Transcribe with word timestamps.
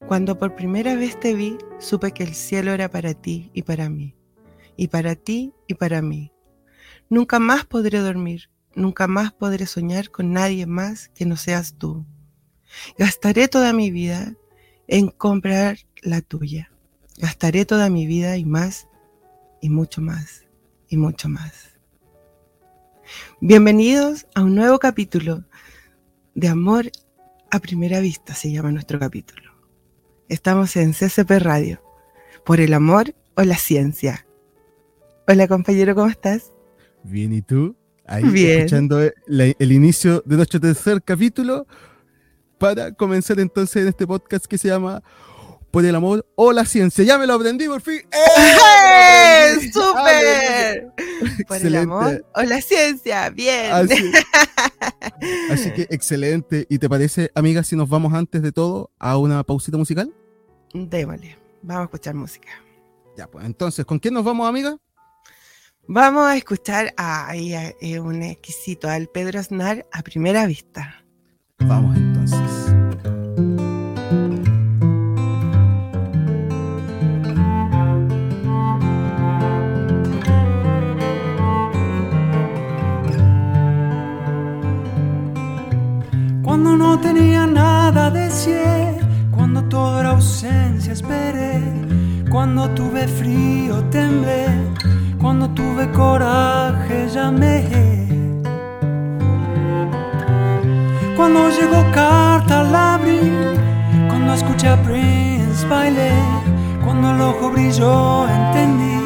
Cuando 0.00 0.38
por 0.38 0.54
primera 0.54 0.94
vez 0.94 1.18
te 1.18 1.34
vi, 1.34 1.58
supe 1.78 2.12
que 2.12 2.22
el 2.22 2.34
cielo 2.34 2.72
era 2.72 2.88
para 2.88 3.14
ti 3.14 3.50
y 3.54 3.62
para 3.62 3.88
mí, 3.88 4.14
y 4.76 4.88
para 4.88 5.16
ti 5.16 5.52
y 5.66 5.74
para 5.74 6.00
mí. 6.00 6.32
Nunca 7.08 7.40
más 7.40 7.64
podré 7.64 7.98
dormir, 7.98 8.50
nunca 8.74 9.08
más 9.08 9.32
podré 9.32 9.66
soñar 9.66 10.10
con 10.10 10.32
nadie 10.32 10.66
más 10.66 11.08
que 11.08 11.26
no 11.26 11.36
seas 11.36 11.74
tú. 11.76 12.06
Gastaré 12.96 13.48
toda 13.48 13.72
mi 13.72 13.90
vida 13.90 14.34
en 14.86 15.08
comprar 15.08 15.78
la 16.02 16.20
tuya. 16.20 16.70
Gastaré 17.18 17.64
toda 17.64 17.90
mi 17.90 18.06
vida 18.06 18.36
y 18.36 18.44
más, 18.44 18.88
y 19.60 19.70
mucho 19.70 20.02
más, 20.02 20.44
y 20.88 20.98
mucho 20.98 21.28
más. 21.28 21.74
Bienvenidos 23.40 24.26
a 24.34 24.42
un 24.42 24.54
nuevo 24.54 24.78
capítulo 24.78 25.44
de 26.34 26.48
Amor 26.48 26.92
a 27.50 27.58
Primera 27.58 28.00
Vista, 28.00 28.34
se 28.34 28.52
llama 28.52 28.70
nuestro 28.70 28.98
capítulo. 29.00 29.45
Estamos 30.28 30.74
en 30.74 30.92
CCP 30.92 31.38
Radio, 31.38 31.80
por 32.44 32.58
el 32.58 32.74
amor 32.74 33.14
o 33.36 33.42
la 33.42 33.54
ciencia. 33.54 34.26
Hola 35.28 35.46
compañero, 35.46 35.94
¿cómo 35.94 36.08
estás? 36.08 36.52
Bien, 37.04 37.32
¿y 37.32 37.42
tú? 37.42 37.76
Ahí 38.04 38.24
escuchando 38.50 39.00
el 39.00 39.72
inicio 39.72 40.24
de 40.26 40.34
nuestro 40.34 40.58
tercer 40.58 41.00
capítulo 41.00 41.68
para 42.58 42.90
comenzar 42.90 43.38
entonces 43.38 43.82
en 43.82 43.88
este 43.88 44.04
podcast 44.04 44.46
que 44.46 44.58
se 44.58 44.66
llama 44.66 45.00
Por 45.76 45.84
el 45.84 45.94
amor 45.94 46.26
o 46.36 46.52
la 46.52 46.64
ciencia. 46.64 47.04
Ya 47.04 47.18
me 47.18 47.26
lo 47.26 47.34
aprendí 47.34 47.66
por 47.66 47.82
fin. 47.82 47.96
¡Eh! 48.10 49.52
¡Eh! 49.60 49.70
¡Súper! 49.70 50.90
Por 51.46 51.58
el 51.58 51.76
amor 51.76 52.24
o 52.34 52.42
la 52.44 52.62
ciencia. 52.62 53.28
Bien. 53.28 53.70
Así, 55.50 55.70
que 55.72 55.82
excelente. 55.90 56.66
¿Y 56.70 56.78
te 56.78 56.88
parece, 56.88 57.30
amiga, 57.34 57.62
si 57.62 57.76
nos 57.76 57.90
vamos 57.90 58.14
antes 58.14 58.40
de 58.40 58.52
todo 58.52 58.90
a 58.98 59.18
una 59.18 59.44
pausita 59.44 59.76
musical? 59.76 60.14
Démosle. 60.72 61.36
Vamos 61.60 61.82
a 61.82 61.84
escuchar 61.84 62.14
música. 62.14 62.48
Ya, 63.18 63.26
pues 63.26 63.44
entonces, 63.44 63.84
¿con 63.84 63.98
quién 63.98 64.14
nos 64.14 64.24
vamos, 64.24 64.48
amiga? 64.48 64.78
Vamos 65.86 66.26
a 66.26 66.38
escuchar 66.38 66.94
a, 66.96 67.34
un 68.00 68.22
exquisito, 68.22 68.88
al 68.88 69.08
Pedro 69.08 69.40
Aznar 69.40 69.84
a 69.92 70.00
primera 70.00 70.46
vista. 70.46 71.04
Vamos 71.58 71.94
entonces. 71.98 72.55
Cuando 86.56 86.74
no 86.74 86.98
tenía 86.98 87.46
nada 87.46 88.10
decir, 88.10 88.96
cuando 89.30 89.62
todo 89.64 90.00
era 90.00 90.12
ausencia 90.12 90.94
esperé, 90.94 91.60
cuando 92.30 92.70
tuve 92.70 93.06
frío 93.06 93.84
temblé, 93.90 94.46
cuando 95.20 95.50
tuve 95.50 95.86
coraje 95.92 97.10
llamé. 97.12 97.62
Cuando 101.14 101.50
llegó 101.50 101.84
carta 101.92 102.60
al 102.60 102.74
abrir, 102.74 103.60
cuando 104.08 104.32
escuché 104.32 104.68
a 104.68 104.82
Prince 104.82 105.66
bailé, 105.68 106.10
cuando 106.82 107.10
el 107.10 107.20
ojo 107.20 107.50
brilló 107.50 108.26
entendí, 108.30 109.02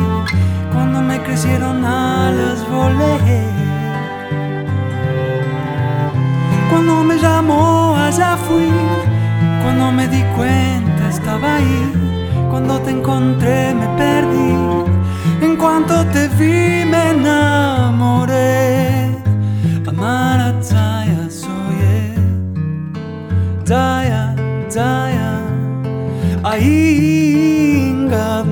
cuando 0.72 1.02
me 1.02 1.20
crecieron 1.20 1.84
alas 1.84 2.64
volé. 2.70 3.59
Cuando 6.70 7.04
me 7.04 7.16
llamó 7.18 7.96
allá 7.96 8.36
fui, 8.36 8.70
cuando 9.62 9.92
me 9.92 10.08
di 10.08 10.22
cuenta 10.36 11.08
estaba 11.08 11.56
ahí, 11.56 11.92
cuando 12.50 12.80
te 12.80 12.90
encontré 12.90 13.74
me 13.74 13.86
perdí, 13.96 14.54
en 15.42 15.56
cuanto 15.56 16.04
te 16.06 16.28
vi 16.38 16.84
me 16.84 17.10
enamoré. 17.10 19.10
Amar 19.86 20.40
a 20.40 20.50
daya, 23.70 24.34
daya, 24.74 25.30
aingat 26.42 26.90
Oh, 28.42 28.49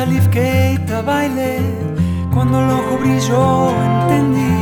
salí 0.00 0.18
Keita 0.30 1.02
bailé, 1.02 1.58
cuando 2.32 2.56
el 2.62 2.70
ojo 2.78 2.92
brilló 3.02 3.70
entendí, 3.88 4.54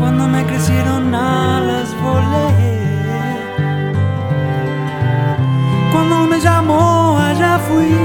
cuando 0.00 0.26
me 0.26 0.42
crecieron 0.48 1.14
alas 1.14 1.88
volé. 2.02 2.48
Cuando 5.92 6.16
me 6.30 6.40
llamó 6.40 7.16
allá 7.28 7.52
fui, 7.66 7.96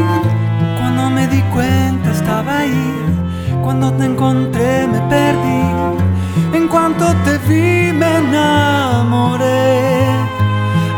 cuando 0.80 1.10
me 1.10 1.28
di 1.34 1.42
cuenta 1.56 2.12
estaba 2.12 2.60
ahí, 2.60 2.90
cuando 3.64 3.92
te 3.98 4.06
encontré 4.06 4.88
me 4.94 5.00
perdí, 5.14 5.64
en 6.58 6.68
cuanto 6.68 7.06
te 7.26 7.34
vi 7.48 7.92
me 8.02 8.10
enamoré. 8.24 9.58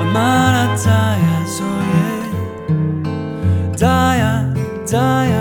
Amar 0.01 0.53
a 0.63 0.67
Taya 0.83 1.37
soy 1.55 1.91
Taya 3.79 4.51
daya 4.91 5.40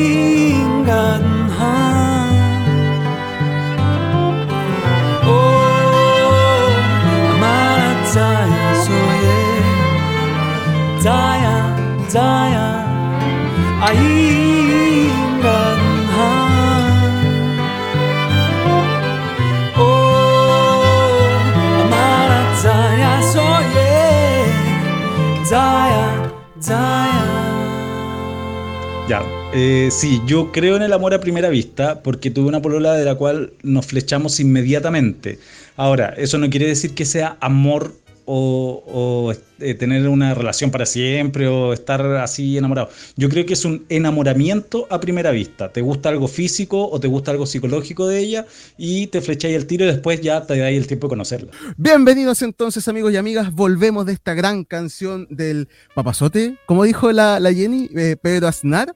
eh, 29.53 29.89
sí, 29.91 30.21
yo 30.25 30.51
creo 30.51 30.77
en 30.77 30.81
el 30.83 30.93
amor 30.93 31.13
a 31.13 31.19
primera 31.19 31.49
vista 31.49 32.01
porque 32.03 32.31
tuve 32.31 32.47
una 32.47 32.61
polola 32.61 32.93
de 32.93 33.03
la 33.03 33.15
cual 33.15 33.53
nos 33.63 33.85
flechamos 33.85 34.39
inmediatamente. 34.39 35.39
Ahora, 35.75 36.13
eso 36.17 36.37
no 36.37 36.49
quiere 36.49 36.67
decir 36.67 36.93
que 36.93 37.05
sea 37.05 37.37
amor 37.41 37.93
o, 38.25 39.33
eh, 39.59 39.73
tener 39.73 40.07
una 40.07 40.33
relación 40.33 40.71
para 40.71 40.85
siempre 40.85 41.47
o 41.47 41.73
estar 41.73 42.01
así 42.17 42.57
enamorado. 42.57 42.89
Yo 43.17 43.27
creo 43.27 43.45
que 43.45 43.53
es 43.53 43.65
un 43.65 43.85
enamoramiento 43.89 44.87
a 44.89 45.01
primera 45.01 45.31
vista. 45.31 45.73
Te 45.73 45.81
gusta 45.81 46.09
algo 46.09 46.29
físico 46.29 46.89
o 46.89 46.99
te 46.99 47.07
gusta 47.07 47.31
algo 47.31 47.45
psicológico 47.45 48.07
de 48.07 48.19
ella 48.19 48.45
y 48.77 49.07
te 49.07 49.21
flecháis 49.21 49.55
el 49.55 49.67
tiro 49.67 49.83
y 49.83 49.87
después 49.89 50.21
ya 50.21 50.45
te 50.45 50.57
dais 50.57 50.77
el 50.77 50.87
tiempo 50.87 51.07
de 51.07 51.09
conocerla. 51.09 51.51
Bienvenidos 51.75 52.41
entonces 52.41 52.87
amigos 52.87 53.11
y 53.11 53.17
amigas, 53.17 53.53
volvemos 53.53 54.05
de 54.05 54.13
esta 54.13 54.33
gran 54.33 54.63
canción 54.63 55.27
del 55.29 55.67
papazote, 55.93 56.57
como 56.65 56.85
dijo 56.85 57.11
la, 57.11 57.41
Jenny, 57.53 57.89
eh, 57.95 58.15
Pedro 58.21 58.47
Aznar. 58.47 58.95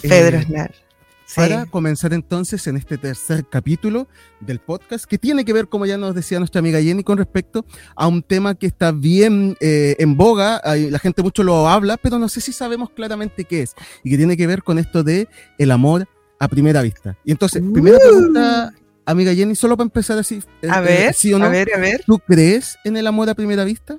Pedro 0.00 0.36
eh, 0.36 0.40
Aznar 0.40 0.86
para 1.34 1.66
comenzar 1.66 2.12
entonces 2.12 2.66
en 2.66 2.76
este 2.76 2.98
tercer 2.98 3.46
capítulo 3.48 4.06
del 4.40 4.60
podcast, 4.60 5.06
que 5.06 5.18
tiene 5.18 5.44
que 5.44 5.52
ver, 5.52 5.68
como 5.68 5.86
ya 5.86 5.98
nos 5.98 6.14
decía 6.14 6.38
nuestra 6.38 6.60
amiga 6.60 6.80
Jenny, 6.80 7.02
con 7.02 7.18
respecto 7.18 7.64
a 7.96 8.06
un 8.06 8.22
tema 8.22 8.54
que 8.54 8.66
está 8.66 8.92
bien 8.92 9.56
eh, 9.60 9.96
en 9.98 10.16
boga, 10.16 10.62
la 10.64 10.98
gente 10.98 11.22
mucho 11.22 11.42
lo 11.42 11.68
habla, 11.68 11.96
pero 11.96 12.18
no 12.18 12.28
sé 12.28 12.40
si 12.40 12.52
sabemos 12.52 12.90
claramente 12.90 13.44
qué 13.44 13.62
es, 13.62 13.74
y 14.04 14.10
que 14.10 14.16
tiene 14.16 14.36
que 14.36 14.46
ver 14.46 14.62
con 14.62 14.78
esto 14.78 15.02
de 15.02 15.28
el 15.58 15.70
amor 15.72 16.06
a 16.38 16.48
primera 16.48 16.82
vista. 16.82 17.16
Y 17.24 17.32
entonces, 17.32 17.62
primera 17.72 17.98
pregunta, 17.98 18.72
amiga 19.04 19.34
Jenny, 19.34 19.56
solo 19.56 19.76
para 19.76 19.86
empezar 19.86 20.18
así. 20.18 20.40
A 20.68 20.78
eh, 20.78 20.82
ver, 20.82 21.14
¿sí 21.14 21.32
o 21.32 21.38
no? 21.38 21.46
a 21.46 21.48
ver, 21.48 21.70
a 21.74 21.78
ver. 21.78 22.04
¿Tú 22.06 22.18
crees 22.18 22.78
en 22.84 22.96
el 22.96 23.06
amor 23.06 23.28
a 23.28 23.34
primera 23.34 23.64
vista? 23.64 23.98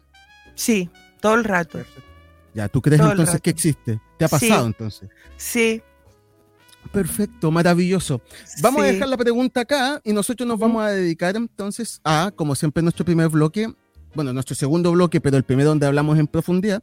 Sí, 0.55 0.89
todo 1.19 1.35
el 1.35 1.43
rato. 1.43 1.79
Ya, 2.53 2.67
¿tú 2.69 2.81
crees 2.81 2.99
Todo 2.99 3.11
entonces 3.11 3.39
que 3.41 3.51
existe? 3.51 3.99
¿Te 4.17 4.25
ha 4.25 4.27
Sí. 4.27 4.47
pasado 4.49 4.65
entonces? 4.65 5.09
Sí. 5.35 5.83
Perfecto, 6.87 7.51
maravilloso. 7.51 8.21
Vamos 8.61 8.81
a 8.81 8.85
dejar 8.85 9.09
la 9.09 9.17
pregunta 9.17 9.61
acá 9.61 10.01
y 10.03 10.13
nosotros 10.13 10.47
nos 10.47 10.57
vamos 10.59 10.83
a 10.83 10.89
dedicar 10.89 11.35
entonces 11.35 11.99
a, 12.03 12.31
como 12.35 12.55
siempre, 12.55 12.81
nuestro 12.83 13.05
primer 13.05 13.29
bloque, 13.29 13.71
bueno, 14.15 14.33
nuestro 14.33 14.55
segundo 14.55 14.91
bloque, 14.91 15.21
pero 15.21 15.37
el 15.37 15.43
primero 15.43 15.69
donde 15.69 15.85
hablamos 15.85 16.17
en 16.17 16.27
profundidad, 16.27 16.81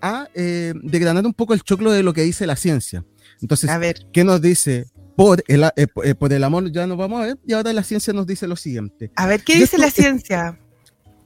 a 0.00 0.28
eh, 0.34 0.72
degranar 0.82 1.26
un 1.26 1.34
poco 1.34 1.54
el 1.54 1.62
choclo 1.62 1.90
de 1.90 2.02
lo 2.02 2.12
que 2.12 2.22
dice 2.22 2.46
la 2.46 2.56
ciencia. 2.56 3.04
Entonces, 3.42 3.70
A 3.70 3.78
ver, 3.78 4.06
¿qué 4.12 4.24
nos 4.24 4.40
dice? 4.40 4.86
Por 5.16 5.42
el, 5.48 5.64
a- 5.64 5.72
eh, 5.76 5.86
por- 5.86 6.06
eh, 6.06 6.14
por 6.14 6.32
el 6.32 6.44
amor 6.44 6.70
ya 6.70 6.86
nos 6.86 6.98
vamos 6.98 7.22
a 7.22 7.26
ver 7.26 7.38
y 7.46 7.54
ahora 7.54 7.72
la 7.72 7.82
ciencia 7.82 8.12
nos 8.12 8.26
dice 8.26 8.46
lo 8.46 8.54
siguiente. 8.56 9.10
a 9.16 9.26
ver, 9.26 9.42
¿qué 9.42 9.54
Yo 9.54 9.60
dice 9.60 9.78
la 9.78 9.90
ciencia? 9.90 10.58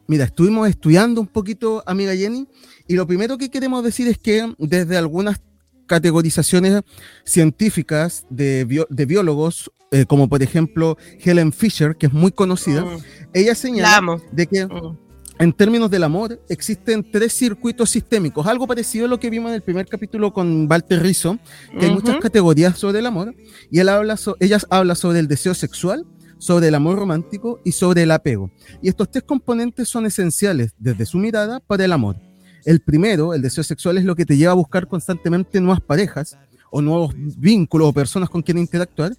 Mira, 0.07 0.25
estuvimos 0.25 0.69
estudiando 0.69 1.21
un 1.21 1.27
poquito, 1.29 1.83
amiga 1.87 2.15
Jenny, 2.17 2.47
y 2.89 2.95
lo 2.95 3.07
primero 3.07 3.37
que 3.39 3.49
queremos 3.51 3.85
decir 3.85 4.09
es 4.09 4.19
que 4.19 4.53
desde 4.59 4.97
algunas 4.97 5.41
categorizaciones 5.91 6.83
científicas 7.25 8.25
de, 8.31 8.65
bio- 8.65 8.87
de 8.91 9.07
biólogos, 9.07 9.71
eh, 9.91 10.05
como 10.07 10.29
por 10.29 10.41
ejemplo 10.43 10.97
Helen 11.25 11.53
Fisher, 11.53 11.97
que 11.97 12.07
es 12.07 12.13
muy 12.13 12.31
conocida, 12.31 12.83
Mm, 12.85 12.99
ella 13.35 13.49
la 13.51 13.55
señala 13.55 14.19
de 14.31 14.47
que 14.47 14.67
Mm. 14.67 14.97
en 15.41 15.53
términos 15.53 15.91
del 15.91 16.05
amor 16.05 16.41
existen 16.49 17.11
tres 17.11 17.33
circuitos 17.33 17.91
sistémicos, 17.91 18.47
algo 18.47 18.67
parecido 18.67 19.07
a 19.07 19.09
lo 19.09 19.19
que 19.19 19.31
vimos 19.31 19.49
en 19.51 19.57
el 19.57 19.63
primer 19.63 19.87
capítulo 19.87 20.33
con 20.33 20.67
Walter 20.71 21.03
Rizzo, 21.03 21.39
que 21.79 21.87
hay 21.87 21.93
muchas 21.93 22.17
categorías 22.19 22.79
sobre 22.79 22.99
el 23.01 23.07
amor, 23.07 23.35
y 23.71 23.81
él 23.81 23.89
habla 23.89 24.17
so- 24.17 24.37
ella 24.39 24.59
habla 24.71 24.95
sobre 24.95 25.19
el 25.19 25.27
deseo 25.27 25.55
sexual, 25.55 26.07
sobre 26.39 26.69
el 26.69 26.75
amor 26.75 26.97
romántico 26.99 27.59
y 27.65 27.73
sobre 27.73 28.03
el 28.05 28.11
apego. 28.13 28.51
Y 28.81 28.89
estos 28.89 29.11
tres 29.11 29.25
componentes 29.25 29.89
son 29.89 30.07
esenciales 30.07 30.73
desde 30.79 31.05
su 31.05 31.19
mirada 31.19 31.59
para 31.61 31.85
el 31.85 31.93
amor. 31.93 32.17
El 32.65 32.81
primero, 32.81 33.35
el 33.35 33.43
deseo 33.43 33.65
sexual, 33.65 33.99
es 33.99 34.05
lo 34.05 34.15
que 34.17 34.27
te 34.27 34.37
lleva 34.37 34.53
a 34.53 34.57
buscar 34.57 34.87
constantemente 34.87 35.61
nuevas 35.61 35.81
parejas 35.81 36.37
o 36.71 36.81
nuevos 36.81 37.15
vínculos 37.17 37.89
o 37.89 37.93
personas 37.93 38.31
con 38.31 38.43
quien 38.43 38.59
interactuar. 38.59 39.13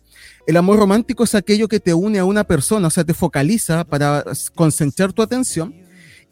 El 0.47 0.57
amor 0.57 0.79
romántico 0.79 1.23
es 1.23 1.35
aquello 1.35 1.67
que 1.67 1.79
te 1.79 1.93
une 1.93 2.19
a 2.19 2.25
una 2.25 2.43
persona, 2.43 2.87
o 2.87 2.91
sea, 2.91 3.03
te 3.03 3.13
focaliza 3.13 3.83
para 3.83 4.23
concentrar 4.55 5.11
tu 5.11 5.21
atención. 5.21 5.73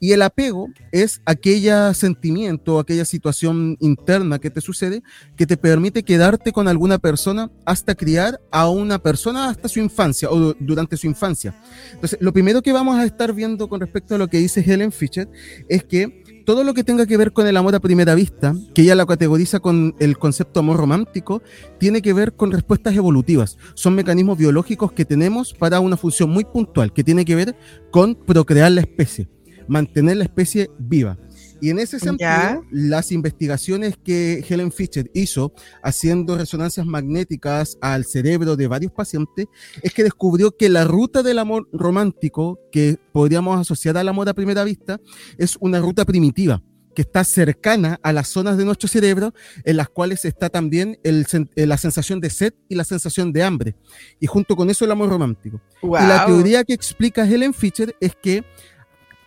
Y 0.01 0.13
el 0.13 0.21
apego 0.21 0.69
es 0.93 1.19
aquella 1.25 1.93
sentimiento, 1.93 2.79
aquella 2.79 3.03
situación 3.03 3.75
interna 3.81 4.39
que 4.39 4.49
te 4.49 4.61
sucede 4.61 5.03
que 5.35 5.45
te 5.45 5.57
permite 5.57 6.03
quedarte 6.03 6.53
con 6.53 6.69
alguna 6.69 6.99
persona 6.99 7.51
hasta 7.65 7.95
criar 7.95 8.39
a 8.49 8.69
una 8.69 8.99
persona 8.99 9.49
hasta 9.49 9.67
su 9.67 9.81
infancia 9.81 10.29
o 10.29 10.39
du- 10.39 10.55
durante 10.61 10.95
su 10.95 11.05
infancia. 11.05 11.53
Entonces, 11.91 12.17
lo 12.21 12.31
primero 12.31 12.61
que 12.61 12.71
vamos 12.71 12.97
a 12.97 13.03
estar 13.03 13.33
viendo 13.33 13.67
con 13.67 13.81
respecto 13.81 14.15
a 14.15 14.17
lo 14.17 14.29
que 14.29 14.37
dice 14.37 14.63
Helen 14.65 14.93
Fisher 14.93 15.27
es 15.67 15.83
que 15.83 16.23
todo 16.49 16.63
lo 16.63 16.73
que 16.73 16.83
tenga 16.83 17.05
que 17.05 17.15
ver 17.15 17.31
con 17.31 17.45
el 17.45 17.55
amor 17.57 17.75
a 17.75 17.79
primera 17.79 18.15
vista, 18.15 18.55
que 18.73 18.81
ella 18.81 18.95
la 18.95 19.05
categoriza 19.05 19.59
con 19.59 19.93
el 19.99 20.17
concepto 20.17 20.61
amor 20.61 20.77
romántico, 20.77 21.43
tiene 21.77 22.01
que 22.01 22.11
ver 22.11 22.33
con 22.33 22.51
respuestas 22.51 22.95
evolutivas. 22.95 23.59
Son 23.75 23.93
mecanismos 23.93 24.35
biológicos 24.35 24.91
que 24.91 25.05
tenemos 25.05 25.53
para 25.53 25.79
una 25.79 25.95
función 25.95 26.31
muy 26.31 26.45
puntual, 26.45 26.91
que 26.91 27.03
tiene 27.03 27.23
que 27.23 27.35
ver 27.35 27.55
con 27.91 28.15
procrear 28.15 28.71
la 28.71 28.81
especie, 28.81 29.29
mantener 29.67 30.17
la 30.17 30.23
especie 30.23 30.71
viva. 30.79 31.19
Y 31.61 31.69
en 31.69 31.79
ese 31.79 31.99
sentido, 31.99 32.29
Ya. 32.29 32.61
las 32.71 33.11
investigaciones 33.11 33.95
que 34.03 34.43
Helen 34.47 34.71
Fisher 34.71 35.09
hizo 35.13 35.53
haciendo 35.83 36.37
resonancias 36.37 36.85
magnéticas 36.85 37.77
al 37.81 38.05
cerebro 38.05 38.55
de 38.55 38.67
varios 38.67 38.91
pacientes 38.91 39.47
es 39.81 39.93
que 39.93 40.03
descubrió 40.03 40.55
que 40.55 40.69
la 40.69 40.85
ruta 40.85 41.23
del 41.23 41.39
amor 41.39 41.67
romántico 41.73 42.59
que 42.71 42.97
podríamos 43.11 43.59
asociar 43.59 43.97
al 43.97 44.07
amor 44.07 44.29
a 44.29 44.33
primera 44.33 44.63
vista 44.63 44.99
es 45.37 45.57
una 45.59 45.79
ruta 45.79 46.05
primitiva 46.05 46.61
que 46.95 47.03
está 47.03 47.23
cercana 47.23 47.99
a 48.03 48.11
las 48.11 48.27
zonas 48.27 48.57
de 48.57 48.65
nuestro 48.65 48.89
cerebro 48.89 49.33
en 49.63 49.77
las 49.77 49.89
cuales 49.89 50.25
está 50.25 50.49
también 50.49 50.99
el 51.03 51.25
eh, 51.55 51.65
la 51.65 51.77
sensación 51.77 52.19
de 52.19 52.29
sed 52.29 52.53
y 52.67 52.75
la 52.75 52.83
sensación 52.83 53.31
de 53.31 53.43
hambre. 53.43 53.75
Y 54.19 54.25
junto 54.27 54.55
con 54.55 54.69
eso 54.69 54.85
el 54.85 54.91
amor 54.91 55.09
romántico. 55.09 55.61
Y 55.83 55.87
la 55.87 56.25
teoría 56.25 56.63
que 56.63 56.73
explica 56.73 57.25
Helen 57.25 57.53
Fisher 57.53 57.95
es 58.01 58.13
que 58.21 58.43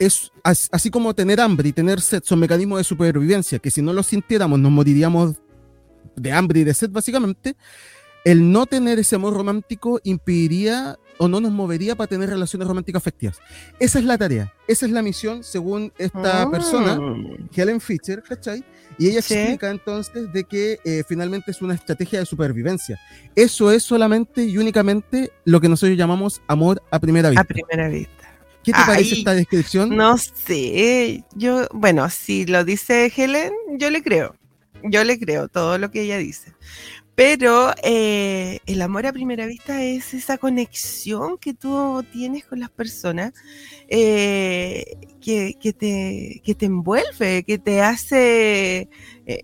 es 0.04 0.30
as- 0.44 0.68
así 0.72 0.90
como 0.90 1.14
tener 1.14 1.40
hambre 1.40 1.68
y 1.68 1.72
tener 1.72 2.00
sed 2.00 2.22
son 2.24 2.38
mecanismos 2.40 2.78
de 2.78 2.84
supervivencia, 2.84 3.58
que 3.58 3.70
si 3.70 3.82
no 3.82 3.92
los 3.92 4.06
sintiéramos 4.06 4.58
nos 4.58 4.70
moriríamos 4.72 5.36
de 6.16 6.32
hambre 6.32 6.60
y 6.60 6.64
de 6.64 6.74
sed 6.74 6.90
básicamente, 6.90 7.54
el 8.24 8.52
no 8.52 8.66
tener 8.66 8.98
ese 8.98 9.16
amor 9.16 9.34
romántico 9.34 10.00
impediría 10.04 10.96
o 11.18 11.28
no 11.28 11.40
nos 11.40 11.52
movería 11.52 11.94
para 11.96 12.08
tener 12.08 12.30
relaciones 12.30 12.66
románticas 12.68 13.00
afectivas. 13.02 13.38
Esa 13.78 13.98
es 13.98 14.04
la 14.04 14.16
tarea, 14.18 14.52
esa 14.66 14.86
es 14.86 14.92
la 14.92 15.02
misión 15.02 15.42
según 15.44 15.92
esta 15.98 16.46
Mm. 16.46 16.50
persona, 16.50 16.98
Helen 17.54 17.80
Fisher, 17.80 18.22
¿cachai? 18.22 18.64
Y 18.98 19.08
ella 19.08 19.22
Sí. 19.22 19.34
explica 19.34 19.70
entonces 19.70 20.32
de 20.32 20.44
que 20.44 20.78
eh, 20.84 21.02
finalmente 21.08 21.50
es 21.50 21.62
una 21.62 21.74
estrategia 21.74 22.18
de 22.20 22.26
supervivencia. 22.26 22.98
Eso 23.34 23.70
es 23.72 23.82
solamente 23.82 24.44
y 24.44 24.56
únicamente 24.58 25.32
lo 25.44 25.60
que 25.60 25.68
nosotros 25.68 25.96
llamamos 25.98 26.40
amor 26.48 26.82
a 26.90 26.98
primera 27.00 27.30
vista. 27.30 27.42
A 27.42 27.44
primera 27.44 27.88
vista. 27.88 28.21
¿Qué 28.64 28.72
te 28.72 28.78
Ay, 28.78 28.86
parece 28.86 29.14
esta 29.16 29.34
descripción? 29.34 29.96
No 29.96 30.16
sé, 30.18 31.24
yo, 31.34 31.66
bueno, 31.72 32.08
si 32.10 32.46
lo 32.46 32.64
dice 32.64 33.12
Helen, 33.14 33.52
yo 33.78 33.90
le 33.90 34.02
creo. 34.02 34.36
Yo 34.84 35.04
le 35.04 35.18
creo 35.18 35.48
todo 35.48 35.78
lo 35.78 35.90
que 35.90 36.02
ella 36.02 36.18
dice. 36.18 36.52
Pero 37.14 37.74
eh, 37.82 38.60
el 38.66 38.80
amor 38.80 39.06
a 39.06 39.12
primera 39.12 39.46
vista 39.46 39.82
es 39.82 40.14
esa 40.14 40.38
conexión 40.38 41.36
que 41.36 41.52
tú 41.52 42.04
tienes 42.10 42.44
con 42.44 42.58
las 42.58 42.70
personas 42.70 43.32
eh, 43.88 44.96
que, 45.20 45.54
que 45.60 45.72
te, 45.74 46.40
que 46.42 46.54
te 46.54 46.66
envuelve, 46.66 47.44
que 47.44 47.58
te 47.58 47.82
hace, 47.82 48.88
eh, 49.26 49.42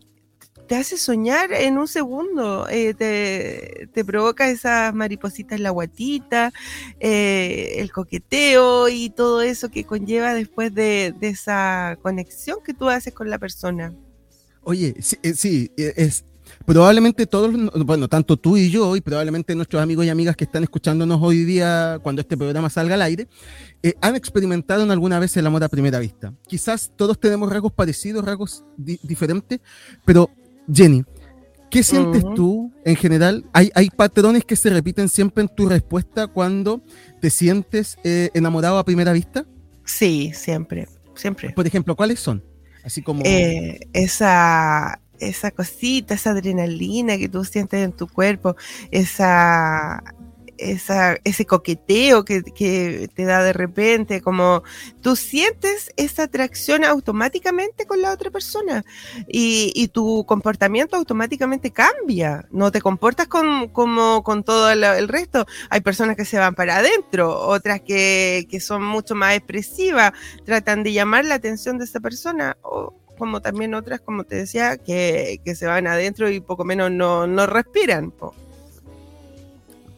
te 0.69 0.77
hace 0.77 0.99
soñar 0.99 1.51
en 1.53 1.79
un 1.79 1.89
segundo, 1.89 2.69
eh, 2.69 2.93
te, 2.93 3.89
te 3.93 4.05
provoca 4.05 4.49
esas 4.49 4.95
maripositas 4.95 5.57
en 5.57 5.63
la 5.63 5.71
guatita, 5.71 6.53
eh, 7.01 7.77
el 7.79 7.91
coqueteo 7.91 8.89
y 8.89 9.09
todo 9.11 9.41
eso 9.41 9.71
que 9.71 9.85
conlleva 9.85 10.35
después 10.35 10.75
de, 10.75 11.15
esa 11.23 11.99
conexión 12.03 12.59
que 12.65 12.75
tú 12.75 12.89
haces 12.89 13.15
con 13.15 13.31
la 13.31 13.39
persona. 13.39 13.95
Oye, 14.63 14.95
sí, 15.01 15.17
eh, 15.23 15.33
sí, 15.35 15.71
es 15.77 16.25
probablemente 16.67 17.27
todos, 17.27 17.51
bueno, 17.87 18.09
tanto 18.09 18.37
tú 18.37 18.57
y 18.57 18.71
yo 18.71 18.95
y 18.95 19.01
probablemente 19.01 19.55
nuestros 19.55 19.83
amigos 19.83 20.05
y 20.05 20.11
amigas 20.11 20.37
que 20.37 20.45
están 20.45 20.63
escuchándonos 20.63 21.19
hoy 21.23 21.45
día 21.45 21.99
cuando 22.03 22.21
este 22.21 22.37
programa 22.37 22.69
salga 22.69 22.95
al 22.95 23.03
aire, 23.03 23.27
han 24.03 24.17
experimentado 24.17 24.83
en 24.83 24.91
alguna 24.91 25.19
vez 25.19 25.37
el 25.37 25.47
amor 25.47 25.65
a 25.65 25.69
primera 25.69 25.99
vista. 25.99 26.35
Quizás 26.47 26.93
todos 26.97 27.19
tenemos 27.19 27.51
rasgos 27.51 27.73
parecidos, 27.73 28.25
rasgos 28.25 28.65
di- 28.77 28.99
diferentes, 29.03 29.61
pero 30.05 30.31
Jenny, 30.73 31.05
¿qué 31.71 31.83
sientes 31.83 32.23
tú 32.35 32.73
en 32.85 32.97
general? 32.97 33.45
¿Hay, 33.53 33.71
¿Hay 33.75 33.91
patrones 33.91 34.45
que 34.45 34.57
se 34.57 34.71
repiten 34.71 35.09
siempre 35.09 35.43
en 35.43 35.49
tu 35.49 35.69
respuesta 35.69 36.27
cuando 36.27 36.83
te 37.21 37.31
sientes 37.31 37.99
eh, 38.05 38.31
enamorado 38.35 38.79
a 38.79 38.85
primera 38.85 39.13
vista? 39.13 39.47
Sí, 39.85 40.33
siempre, 40.35 40.89
siempre. 41.15 41.51
Por 41.51 41.67
ejemplo, 41.67 41.97
¿cuáles 41.97 42.21
son? 42.21 42.45
Así 42.85 43.03
como... 43.03 43.23
Eh, 43.25 43.81
esa, 43.93 45.01
esa 45.19 45.51
cosita, 45.51 46.15
esa 46.15 46.31
adrenalina 46.31 47.17
que 47.17 47.29
tú 47.29 47.45
sientes 47.45 47.85
en 47.85 47.93
tu 47.93 48.07
cuerpo, 48.07 48.57
esa, 48.91 50.03
esa, 50.59 51.17
ese 51.25 51.47
coqueteo 51.47 52.25
que, 52.25 52.43
te 53.15 53.25
da 53.25 53.43
de 53.43 53.53
repente, 53.53 54.21
como 54.21 54.63
tú 55.01 55.17
sientes 55.17 55.93
esa 55.97 56.25
atracción 56.25 56.85
automáticamente 56.85 57.87
con 57.87 58.03
la 58.03 58.13
otra 58.13 58.31
persona 58.31 58.85
y, 59.27 59.89
tu 59.89 60.27
comportamiento 60.27 60.97
automáticamente 60.97 61.71
cambia, 61.71 62.47
no 62.51 62.71
te 62.71 62.83
comportas 62.83 63.27
con, 63.27 63.69
como 63.69 64.23
con 64.23 64.45
todo 64.45 64.71
el, 64.71 64.85
el 64.85 65.09
resto. 65.09 65.47
Hay 65.71 65.81
personas 65.81 66.15
que 66.15 66.27
se 66.27 66.39
van 66.39 66.55
para 66.55 66.77
adentro, 66.77 67.39
otras 67.41 67.81
que, 67.81 68.47
que 68.51 68.61
son 68.61 68.83
mucho 68.83 69.15
más 69.15 69.35
expresivas, 69.35 70.13
tratan 70.45 70.83
de 70.83 70.93
llamar 70.93 71.25
la 71.25 71.37
atención 71.37 71.79
de 71.79 71.87
esa 71.87 72.01
persona, 72.01 72.57
o 72.63 72.95
como 73.19 73.41
también 73.41 73.75
otras, 73.75 74.01
como 74.01 74.25
te 74.25 74.37
decía, 74.37 74.77
que, 74.77 75.41
que 75.45 75.55
se 75.55 75.67
van 75.67 75.87
adentro 75.87 76.31
y 76.31 76.41
poco 76.41 76.65
menos 76.65 76.91
no, 76.91 77.27
no 77.27 77.47
respiran. 77.47 78.11
po. 78.11 78.35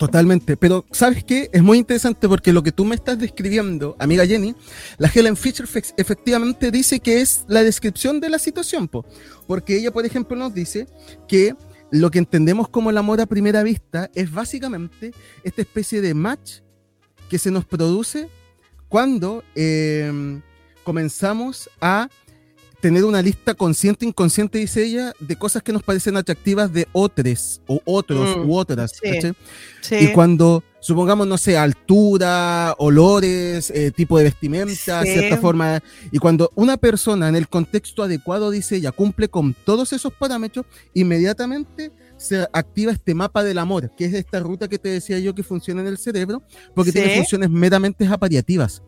Totalmente, 0.00 0.56
pero 0.56 0.86
¿sabes 0.92 1.22
qué? 1.24 1.50
Es 1.52 1.62
muy 1.62 1.76
interesante 1.76 2.26
porque 2.26 2.54
lo 2.54 2.62
que 2.62 2.72
tú 2.72 2.86
me 2.86 2.94
estás 2.94 3.18
describiendo, 3.18 3.96
amiga 3.98 4.24
Jenny, 4.26 4.54
la 4.96 5.10
Helen 5.14 5.36
Fisher 5.36 5.66
fe- 5.66 5.82
efectivamente 5.98 6.70
dice 6.70 7.00
que 7.00 7.20
es 7.20 7.44
la 7.48 7.62
descripción 7.62 8.18
de 8.18 8.30
la 8.30 8.38
situación, 8.38 8.88
po. 8.88 9.04
porque 9.46 9.76
ella, 9.76 9.90
por 9.90 10.06
ejemplo, 10.06 10.38
nos 10.38 10.54
dice 10.54 10.86
que 11.28 11.54
lo 11.90 12.10
que 12.10 12.18
entendemos 12.18 12.66
como 12.70 12.88
el 12.88 12.96
amor 12.96 13.20
a 13.20 13.26
primera 13.26 13.62
vista 13.62 14.10
es 14.14 14.32
básicamente 14.32 15.12
esta 15.44 15.60
especie 15.60 16.00
de 16.00 16.14
match 16.14 16.60
que 17.28 17.38
se 17.38 17.50
nos 17.50 17.66
produce 17.66 18.30
cuando 18.88 19.44
eh, 19.54 20.40
comenzamos 20.82 21.68
a 21.78 22.08
tener 22.80 23.04
una 23.04 23.20
lista 23.22 23.54
consciente, 23.54 24.06
inconsciente, 24.06 24.58
dice 24.58 24.84
ella, 24.84 25.12
de 25.20 25.36
cosas 25.36 25.62
que 25.62 25.72
nos 25.72 25.82
parecen 25.82 26.16
atractivas 26.16 26.72
de 26.72 26.88
otros 26.92 27.60
o 27.66 27.80
otros 27.84 28.36
Mm, 28.38 28.48
u 28.48 28.56
otras. 28.56 28.92
sí. 29.02 29.10
Sí. 29.82 29.94
Y 29.96 30.12
cuando 30.12 30.62
supongamos, 30.80 31.26
no 31.26 31.36
sé, 31.38 31.56
altura, 31.58 32.74
olores, 32.78 33.70
eh, 33.70 33.90
tipo 33.90 34.16
de 34.18 34.24
vestimenta, 34.24 35.02
Sí. 35.04 35.12
cierta 35.12 35.36
forma. 35.38 35.82
Y 36.10 36.18
cuando 36.18 36.50
una 36.54 36.76
persona 36.76 37.28
en 37.28 37.36
el 37.36 37.48
contexto 37.48 38.02
adecuado 38.02 38.50
dice 38.50 38.80
ya 38.80 38.92
cumple 38.92 39.28
con 39.28 39.54
todos 39.64 39.92
esos 39.92 40.12
parámetros, 40.12 40.64
inmediatamente 40.94 41.92
se 42.16 42.46
activa 42.52 42.92
este 42.92 43.14
mapa 43.14 43.42
del 43.42 43.58
amor, 43.58 43.90
que 43.96 44.04
es 44.06 44.14
esta 44.14 44.40
ruta 44.40 44.68
que 44.68 44.78
te 44.78 44.90
decía 44.90 45.18
yo 45.18 45.34
que 45.34 45.42
funciona 45.42 45.80
en 45.80 45.86
el 45.88 45.98
cerebro, 45.98 46.42
porque 46.74 46.92
tiene 46.92 47.16
funciones 47.16 47.50
meramente 47.50 48.06
apariativas. 48.06 48.82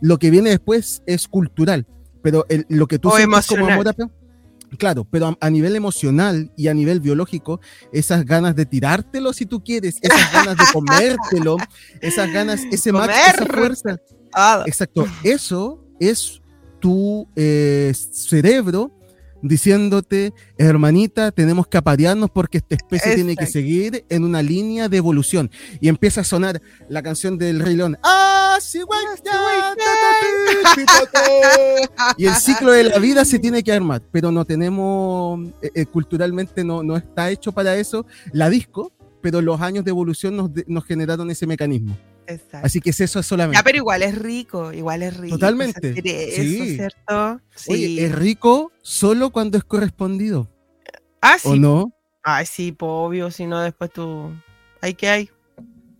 Lo 0.00 0.18
que 0.18 0.30
viene 0.30 0.50
después 0.50 1.02
es 1.06 1.26
cultural, 1.28 1.86
pero 2.24 2.44
el- 2.48 2.66
lo 2.68 2.88
que 2.88 2.98
tú 2.98 3.10
O 3.10 3.16
sientes 3.16 3.46
como 3.46 3.68
amor 3.68 3.94
Claro, 4.78 5.06
pero 5.08 5.28
a, 5.28 5.36
a 5.40 5.50
nivel 5.50 5.76
emocional 5.76 6.50
y 6.56 6.66
a 6.66 6.74
nivel 6.74 6.98
biológico, 6.98 7.60
esas 7.92 8.24
ganas 8.24 8.56
de 8.56 8.66
tirártelo 8.66 9.32
si 9.32 9.46
tú 9.46 9.62
quieres, 9.62 9.98
esas 10.02 10.32
ganas 10.32 10.56
de 10.56 10.64
comértelo, 10.72 11.56
esas 12.00 12.32
ganas, 12.32 12.60
ese 12.72 12.90
max, 12.90 13.14
esa 13.16 13.36
Comer. 13.46 13.54
fuerza. 13.54 13.96
Ah, 14.32 14.64
Exacto, 14.66 15.06
eso 15.22 15.84
es 16.00 16.40
tu 16.80 17.28
eh, 17.36 17.92
cerebro 17.94 18.90
diciéndote, 19.44 20.32
hermanita, 20.56 21.30
tenemos 21.30 21.66
que 21.66 21.76
aparearnos 21.76 22.30
porque 22.30 22.58
esta 22.58 22.74
especie 22.74 23.14
tiene 23.14 23.36
que 23.36 23.46
seguir 23.46 24.04
en 24.08 24.24
una 24.24 24.42
línea 24.42 24.88
de 24.88 24.96
evolución. 24.96 25.50
Y 25.80 25.88
empieza 25.88 26.22
a 26.22 26.24
sonar 26.24 26.62
la 26.88 27.02
canción 27.02 27.36
del 27.36 27.60
Rey 27.60 27.76
León. 27.76 27.98
¡Ah, 28.02 28.58
sí, 28.60 28.80
güey! 28.80 29.00
Y 32.16 32.26
el 32.26 32.34
ciclo 32.36 32.72
de 32.72 32.84
la 32.84 32.98
vida 32.98 33.24
se 33.24 33.38
tiene 33.38 33.62
que 33.62 33.72
armar, 33.72 34.02
pero 34.10 34.32
no 34.32 34.44
tenemos, 34.44 35.40
eh, 35.62 35.70
eh, 35.74 35.86
culturalmente 35.86 36.64
no, 36.64 36.82
no 36.82 36.96
está 36.96 37.30
hecho 37.30 37.52
para 37.52 37.76
eso 37.76 38.06
la 38.32 38.48
disco, 38.48 38.92
pero 39.20 39.40
los 39.42 39.60
años 39.60 39.84
de 39.84 39.90
evolución 39.90 40.36
nos, 40.36 40.50
nos 40.66 40.84
generaron 40.84 41.30
ese 41.30 41.46
mecanismo. 41.46 41.96
Exacto. 42.26 42.66
Así 42.66 42.80
que 42.80 42.90
es 42.90 43.00
eso 43.00 43.22
solamente. 43.22 43.56
Ya, 43.58 43.62
pero 43.62 43.78
igual 43.78 44.02
es 44.02 44.16
rico, 44.18 44.72
igual 44.72 45.02
es 45.02 45.16
rico. 45.16 45.36
Totalmente, 45.36 45.94
Eso, 45.96 46.42
sí. 46.42 46.76
¿cierto? 46.76 47.40
Sí. 47.54 47.72
Oye, 47.72 48.04
es 48.06 48.12
rico 48.14 48.72
solo 48.82 49.30
cuando 49.30 49.58
es 49.58 49.64
correspondido, 49.64 50.48
ah, 51.22 51.36
¿o 51.44 51.52
sí. 51.54 51.58
no? 51.58 51.92
Ay, 52.22 52.46
sí, 52.46 52.74
obvio, 52.78 53.30
si 53.30 53.46
no 53.46 53.60
después 53.60 53.90
tú... 53.92 54.30
¿Hay 54.80 54.94
que 54.94 55.08
hay? 55.08 55.30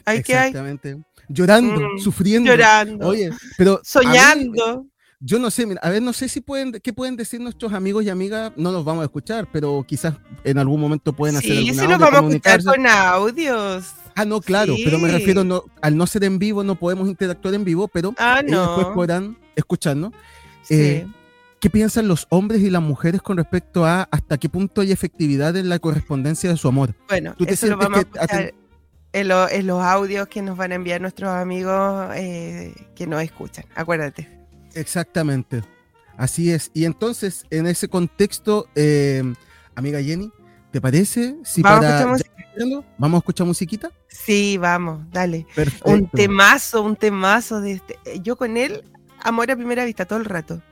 ¿Hay 0.06 0.22
que 0.22 0.34
hay? 0.36 0.48
Exactamente. 0.48 1.02
Llorando, 1.28 1.80
Mm, 1.80 1.98
sufriendo. 1.98 2.50
Llorando, 2.50 3.08
Oye, 3.08 3.30
pero 3.56 3.72
mí, 3.74 3.78
soñando. 3.84 4.86
Yo 5.26 5.38
no 5.38 5.50
sé, 5.50 5.64
mira, 5.66 5.80
a 5.82 5.88
ver, 5.90 6.02
no 6.02 6.12
sé 6.12 6.28
si 6.28 6.40
pueden, 6.40 6.72
qué 6.72 6.92
pueden 6.92 7.16
decir 7.16 7.40
nuestros 7.40 7.72
amigos 7.72 8.04
y 8.04 8.10
amigas, 8.10 8.52
no 8.56 8.70
los 8.72 8.84
vamos 8.84 9.02
a 9.02 9.04
escuchar, 9.06 9.48
pero 9.50 9.82
quizás 9.88 10.14
en 10.44 10.58
algún 10.58 10.80
momento 10.80 11.12
pueden 11.14 11.36
hacer 11.36 11.50
Sí, 11.52 11.58
algún 11.68 11.80
sí 11.82 11.88
nos 11.88 11.98
vamos 11.98 12.32
a 12.32 12.36
escuchar 12.36 12.64
con 12.64 12.86
audios. 12.86 13.86
Ah, 14.16 14.24
no, 14.24 14.40
claro, 14.40 14.74
pero 14.84 14.98
me 14.98 15.08
refiero, 15.10 15.42
no, 15.44 15.64
al 15.80 15.96
no 15.96 16.06
ser 16.06 16.24
en 16.24 16.38
vivo, 16.38 16.62
no 16.62 16.74
podemos 16.76 17.08
interactuar 17.08 17.54
en 17.54 17.64
vivo, 17.64 17.88
pero 17.88 18.14
Ah, 18.18 18.40
ellos 18.46 18.76
después 18.76 18.94
podrán 18.94 19.36
escucharnos. 19.56 20.12
Sí. 20.62 20.74
eh, 20.74 21.06
¿Qué 21.60 21.70
piensan 21.70 22.06
los 22.08 22.26
hombres 22.28 22.60
y 22.60 22.68
las 22.68 22.82
mujeres 22.82 23.22
con 23.22 23.38
respecto 23.38 23.86
a 23.86 24.02
hasta 24.10 24.36
qué 24.36 24.50
punto 24.50 24.82
hay 24.82 24.92
efectividad 24.92 25.56
en 25.56 25.70
la 25.70 25.78
correspondencia 25.78 26.50
de 26.50 26.58
su 26.58 26.68
amor? 26.68 26.94
Bueno, 27.08 27.34
¿tú 27.38 27.46
te 27.46 27.54
eso 27.54 27.66
lo 27.68 27.78
sientes 27.80 27.88
vamos 27.88 27.98
a 28.00 28.04
que 28.04 28.18
aten- 28.18 28.20
escuchar 28.44 28.54
en, 29.14 29.28
lo- 29.28 29.48
en 29.48 29.66
los 29.66 29.82
audios 29.82 30.28
que 30.28 30.42
nos 30.42 30.58
van 30.58 30.72
a 30.72 30.74
enviar 30.74 31.00
nuestros 31.00 31.30
amigos 31.30 32.10
eh, 32.16 32.74
que 32.94 33.06
nos 33.06 33.22
escuchan. 33.22 33.64
Acuérdate. 33.74 34.28
Exactamente. 34.74 35.62
Así 36.16 36.50
es. 36.52 36.70
Y 36.74 36.84
entonces, 36.84 37.44
en 37.50 37.66
ese 37.66 37.88
contexto, 37.88 38.68
eh, 38.74 39.22
amiga 39.74 40.00
Jenny, 40.02 40.30
¿te 40.70 40.80
parece? 40.80 41.36
Si 41.44 41.62
¿Vamos 41.62 41.78
a 41.78 41.80
para 41.80 41.98
escuchar 41.98 42.08
música? 42.08 42.30
ya 42.36 42.44
escuchando, 42.44 42.84
¿Vamos 42.98 43.18
a 43.18 43.18
escuchar 43.18 43.46
musiquita? 43.46 43.90
Sí, 44.08 44.58
vamos, 44.58 45.00
dale. 45.10 45.46
Perfecto. 45.54 45.90
Un 45.90 46.08
temazo, 46.08 46.82
un 46.82 46.96
temazo 46.96 47.60
de 47.60 47.72
este. 47.72 47.98
Yo 48.22 48.36
con 48.36 48.56
él, 48.56 48.84
amor 49.22 49.50
a 49.50 49.56
primera 49.56 49.84
vista, 49.84 50.04
todo 50.04 50.18
el 50.18 50.24
rato. 50.24 50.62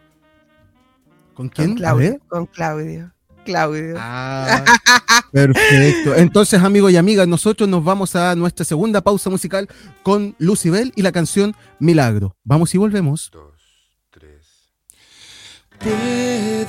¿Con 1.35 1.49
Con 1.49 1.49
quién? 1.49 1.73
A 1.73 1.77
Claudio. 1.77 2.21
Con 2.29 2.47
Claudio. 2.47 3.13
Claudio. 3.45 3.97
Ah, 3.99 4.65
perfecto. 5.33 6.15
Entonces, 6.15 6.63
amigos 6.63 6.93
y 6.93 6.97
amigas, 6.97 7.27
nosotros 7.27 7.69
nos 7.69 7.83
vamos 7.83 8.15
a 8.15 8.37
nuestra 8.37 8.65
segunda 8.65 9.01
pausa 9.01 9.31
musical 9.31 9.69
con 10.05 10.37
Lucibel 10.39 10.93
y 10.95 11.03
la 11.03 11.11
canción 11.11 11.57
Milagro. 11.81 12.37
Vamos 12.45 12.73
y 12.75 12.79
volvemos. 12.79 13.33
Puede 15.83 16.67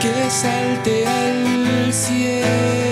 que 0.00 0.30
salte 0.30 1.04
al 1.04 1.92
cielo 1.92 2.89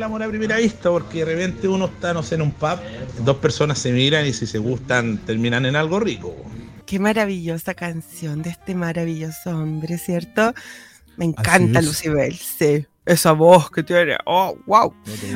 el 0.00 0.04
amor 0.04 0.22
a 0.22 0.28
primera 0.28 0.56
vista 0.56 0.88
porque 0.88 1.18
de 1.18 1.24
repente 1.26 1.68
uno 1.68 1.84
está, 1.84 2.14
no 2.14 2.22
sé, 2.22 2.36
en 2.36 2.40
un 2.40 2.52
pub, 2.52 2.78
dos 3.22 3.36
personas 3.36 3.78
se 3.78 3.92
miran 3.92 4.24
y 4.24 4.32
si 4.32 4.46
se 4.46 4.56
gustan 4.56 5.18
terminan 5.18 5.66
en 5.66 5.76
algo 5.76 6.00
rico. 6.00 6.34
Qué 6.86 6.98
maravillosa 6.98 7.74
canción 7.74 8.40
de 8.40 8.48
este 8.48 8.74
maravilloso 8.74 9.50
hombre, 9.50 9.98
¿cierto? 9.98 10.54
Me 11.18 11.26
encanta 11.26 11.82
Lucibel, 11.82 12.34
sí. 12.34 12.86
Esa 13.04 13.32
voz 13.32 13.70
que 13.70 13.82
tiene, 13.82 14.16
oh, 14.24 14.56
wow. 14.66 14.94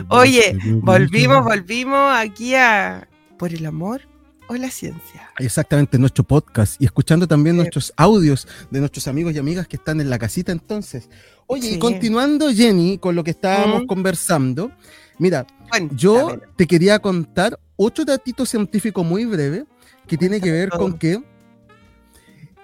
Oye, 0.09 0.57
volvimos, 0.77 1.45
volvimos 1.45 2.17
aquí 2.17 2.55
a 2.55 3.07
Por 3.37 3.53
el 3.53 3.67
amor 3.67 4.01
o 4.49 4.55
la 4.55 4.71
ciencia. 4.71 5.31
Exactamente, 5.39 5.99
nuestro 5.99 6.25
podcast 6.25 6.81
y 6.81 6.87
escuchando 6.87 7.29
también 7.29 7.57
nuestros 7.57 7.93
audios 7.99 8.49
de 8.71 8.81
nuestros 8.81 9.09
amigos 9.09 9.35
y 9.35 9.39
amigas 9.39 9.69
que 9.69 9.77
están 9.77 10.01
en 10.01 10.09
la 10.09 10.19
casita 10.19 10.53
entonces. 10.53 11.11
Oye, 11.47 11.73
y 11.73 11.79
continuando 11.79 12.51
Jenny 12.51 12.99
con 12.99 13.15
lo 13.15 13.23
que 13.23 13.31
estábamos 13.31 13.85
conversando, 13.87 14.71
mira, 15.19 15.47
yo 15.93 16.39
te 16.57 16.67
quería 16.67 16.99
contar 16.99 17.59
otro 17.77 18.05
datito 18.05 18.47
científico 18.47 19.05
muy 19.05 19.25
breve 19.25 19.65
que 20.07 20.17
tiene 20.17 20.41
que 20.41 20.51
ver 20.51 20.71
con 20.71 20.99
que 20.99 21.23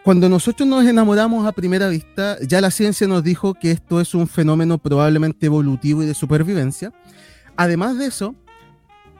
cuando 0.03 0.29
nosotros 0.29 0.67
nos 0.67 0.87
enamoramos 0.87 1.47
a 1.47 1.53
primera 1.53 1.89
vista, 1.89 2.39
ya 2.41 2.61
la 2.61 2.71
ciencia 2.71 3.07
nos 3.07 3.23
dijo 3.23 3.55
que 3.55 3.71
esto 3.71 4.01
es 4.01 4.15
un 4.15 4.27
fenómeno 4.27 4.79
probablemente 4.79 5.47
evolutivo 5.47 6.03
y 6.03 6.07
de 6.07 6.15
supervivencia. 6.15 6.93
Además 7.57 7.99
de 7.99 8.07
eso, 8.07 8.35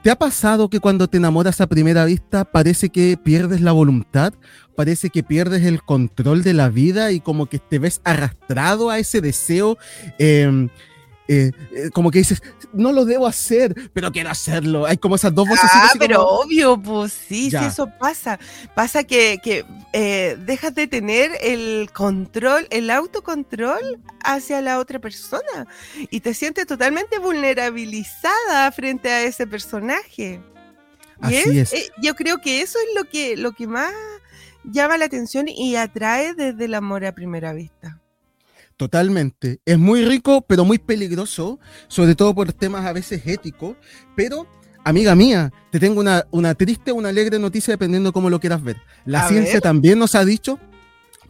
¿Te 0.03 0.11
ha 0.11 0.17
pasado 0.17 0.71
que 0.71 0.81
cuando 0.81 1.09
te 1.09 1.19
enamoras 1.19 1.61
a 1.61 1.67
primera 1.67 2.07
vista 2.07 2.47
parece 2.47 2.89
que 2.89 3.19
pierdes 3.23 3.61
la 3.61 3.73
voluntad? 3.73 4.33
Parece 4.75 5.11
que 5.11 5.23
pierdes 5.23 5.67
el 5.67 5.83
control 5.83 6.43
de 6.43 6.55
la 6.55 6.71
vida 6.71 7.13
y 7.13 7.21
como 7.21 7.45
que 7.45 7.59
te 7.59 7.79
ves 7.79 8.01
arrastrado 8.03 8.89
a 8.89 8.99
ese 8.99 9.21
deseo 9.21 9.77
em, 10.19 10.71
eh, 11.33 11.53
eh, 11.71 11.91
como 11.91 12.11
que 12.11 12.19
dices, 12.19 12.43
no 12.73 12.91
lo 12.91 13.05
debo 13.05 13.25
hacer, 13.25 13.73
pero 13.93 14.11
quiero 14.11 14.31
hacerlo. 14.31 14.85
Hay 14.85 14.97
como 14.97 15.15
esas 15.15 15.33
dos 15.33 15.49
voces. 15.49 15.71
Ah, 15.73 15.93
pero 15.97 16.27
obvio, 16.27 16.77
pues 16.77 17.13
sí, 17.13 17.53
sí, 17.53 17.57
eso 17.57 17.89
pasa. 18.01 18.41
Pasa 18.75 19.05
que, 19.05 19.39
que 19.41 19.65
eh, 19.93 20.37
dejas 20.45 20.75
de 20.75 20.89
tener 20.89 21.31
el 21.41 21.89
control, 21.93 22.67
el 22.71 22.91
autocontrol 22.91 24.01
hacia 24.25 24.61
la 24.61 24.81
otra 24.81 24.99
persona 24.99 25.69
y 26.11 26.19
te 26.19 26.35
sientes 26.35 26.67
totalmente 26.67 27.21
vulnerabilizada 27.21 28.73
frente 28.73 29.09
a 29.09 29.23
ese 29.23 29.47
personaje. 29.47 30.41
Así 31.21 31.61
es, 31.61 31.93
yo 32.03 32.17
creo 32.17 32.41
que 32.41 32.61
eso 32.61 32.77
es 32.81 32.97
lo 33.01 33.09
que, 33.09 33.37
lo 33.37 33.53
que 33.53 33.69
más 33.69 33.93
llama 34.65 34.99
la 34.99 35.05
atención 35.05 35.47
y 35.47 35.77
atrae 35.77 36.35
desde 36.35 36.65
el 36.65 36.75
amor 36.75 37.05
a 37.05 37.13
primera 37.13 37.53
vista. 37.53 38.01
Totalmente. 38.81 39.61
Es 39.67 39.79
muy 39.79 40.07
rico, 40.07 40.41
pero 40.41 40.65
muy 40.65 40.79
peligroso, 40.79 41.61
sobre 41.87 42.15
todo 42.15 42.35
por 42.35 42.51
temas 42.55 42.87
a 42.87 42.95
veces 42.95 43.21
éticos. 43.27 43.77
Pero, 44.17 44.47
amiga 44.85 45.15
mía, 45.15 45.53
te 45.71 45.79
tengo 45.79 46.01
una, 46.01 46.27
una 46.31 46.55
triste 46.55 46.91
o 46.91 46.95
una 46.95 47.11
alegre 47.11 47.39
noticia 47.39 47.75
dependiendo 47.75 48.11
cómo 48.11 48.31
lo 48.31 48.41
quieras 48.41 48.63
ver. 48.65 48.79
La 49.05 49.29
ciencia 49.29 49.61
también 49.61 49.99
nos 49.99 50.15
ha 50.15 50.25
dicho 50.25 50.59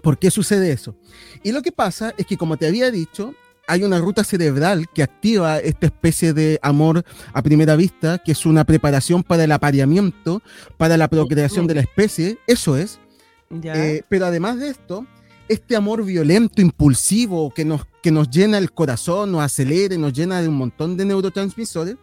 por 0.00 0.16
qué 0.16 0.30
sucede 0.30 0.70
eso. 0.70 0.94
Y 1.42 1.50
lo 1.50 1.60
que 1.60 1.72
pasa 1.72 2.14
es 2.16 2.24
que, 2.24 2.36
como 2.36 2.56
te 2.56 2.68
había 2.68 2.92
dicho, 2.92 3.34
hay 3.66 3.82
una 3.82 3.98
ruta 3.98 4.22
cerebral 4.22 4.88
que 4.88 5.02
activa 5.02 5.58
esta 5.58 5.86
especie 5.86 6.32
de 6.32 6.60
amor 6.62 7.04
a 7.32 7.42
primera 7.42 7.74
vista, 7.74 8.18
que 8.18 8.30
es 8.30 8.46
una 8.46 8.62
preparación 8.62 9.24
para 9.24 9.42
el 9.42 9.50
apareamiento, 9.50 10.40
para 10.76 10.96
la 10.96 11.08
procreación 11.08 11.66
de 11.66 11.74
la 11.74 11.80
especie. 11.80 12.38
Eso 12.46 12.76
es. 12.76 13.00
Eh, 13.50 14.02
pero 14.08 14.26
además 14.26 14.60
de 14.60 14.68
esto, 14.68 15.04
este 15.50 15.74
amor 15.74 16.04
violento, 16.04 16.62
impulsivo, 16.62 17.50
que 17.50 17.64
nos, 17.64 17.82
que 18.02 18.12
nos 18.12 18.30
llena 18.30 18.56
el 18.56 18.70
corazón, 18.70 19.32
nos 19.32 19.42
acelera, 19.42 19.96
nos 19.96 20.12
llena 20.12 20.40
de 20.40 20.46
un 20.46 20.54
montón 20.54 20.96
de 20.96 21.04
neurotransmisores, 21.04 21.96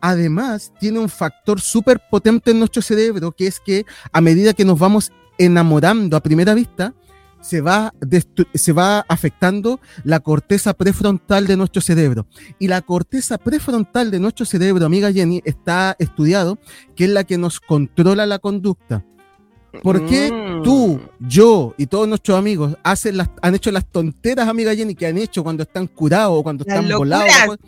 además 0.00 0.72
tiene 0.80 0.98
un 0.98 1.08
factor 1.08 1.60
súper 1.60 2.00
potente 2.10 2.50
en 2.50 2.58
nuestro 2.58 2.82
cerebro, 2.82 3.30
que 3.30 3.46
es 3.46 3.60
que 3.60 3.86
a 4.12 4.20
medida 4.20 4.52
que 4.52 4.64
nos 4.64 4.80
vamos 4.80 5.12
enamorando 5.38 6.16
a 6.16 6.22
primera 6.22 6.54
vista, 6.54 6.92
se 7.40 7.60
va, 7.60 7.92
se 8.54 8.72
va 8.72 9.04
afectando 9.08 9.80
la 10.02 10.20
corteza 10.20 10.74
prefrontal 10.74 11.46
de 11.46 11.56
nuestro 11.56 11.82
cerebro. 11.82 12.26
Y 12.58 12.68
la 12.68 12.82
corteza 12.82 13.38
prefrontal 13.38 14.10
de 14.10 14.20
nuestro 14.20 14.44
cerebro, 14.44 14.86
amiga 14.86 15.12
Jenny, 15.12 15.40
está 15.44 15.94
estudiado 15.98 16.58
que 16.96 17.04
es 17.04 17.10
la 17.10 17.24
que 17.24 17.38
nos 17.38 17.60
controla 17.60 18.26
la 18.26 18.38
conducta. 18.38 19.04
¿Por 19.80 20.06
qué 20.06 20.30
mm. 20.30 20.62
tú, 20.62 21.00
yo 21.18 21.74
y 21.78 21.86
todos 21.86 22.06
nuestros 22.06 22.36
amigos 22.38 22.76
hacen 22.82 23.16
las, 23.16 23.30
han 23.40 23.54
hecho 23.54 23.70
las 23.70 23.86
tonteras, 23.86 24.48
amiga 24.48 24.74
Jenny, 24.74 24.94
que 24.94 25.06
han 25.06 25.16
hecho 25.16 25.42
cuando 25.42 25.62
están 25.62 25.86
curados 25.86 26.38
o 26.38 26.42
cuando 26.42 26.64
están 26.64 26.88
volados? 26.88 27.58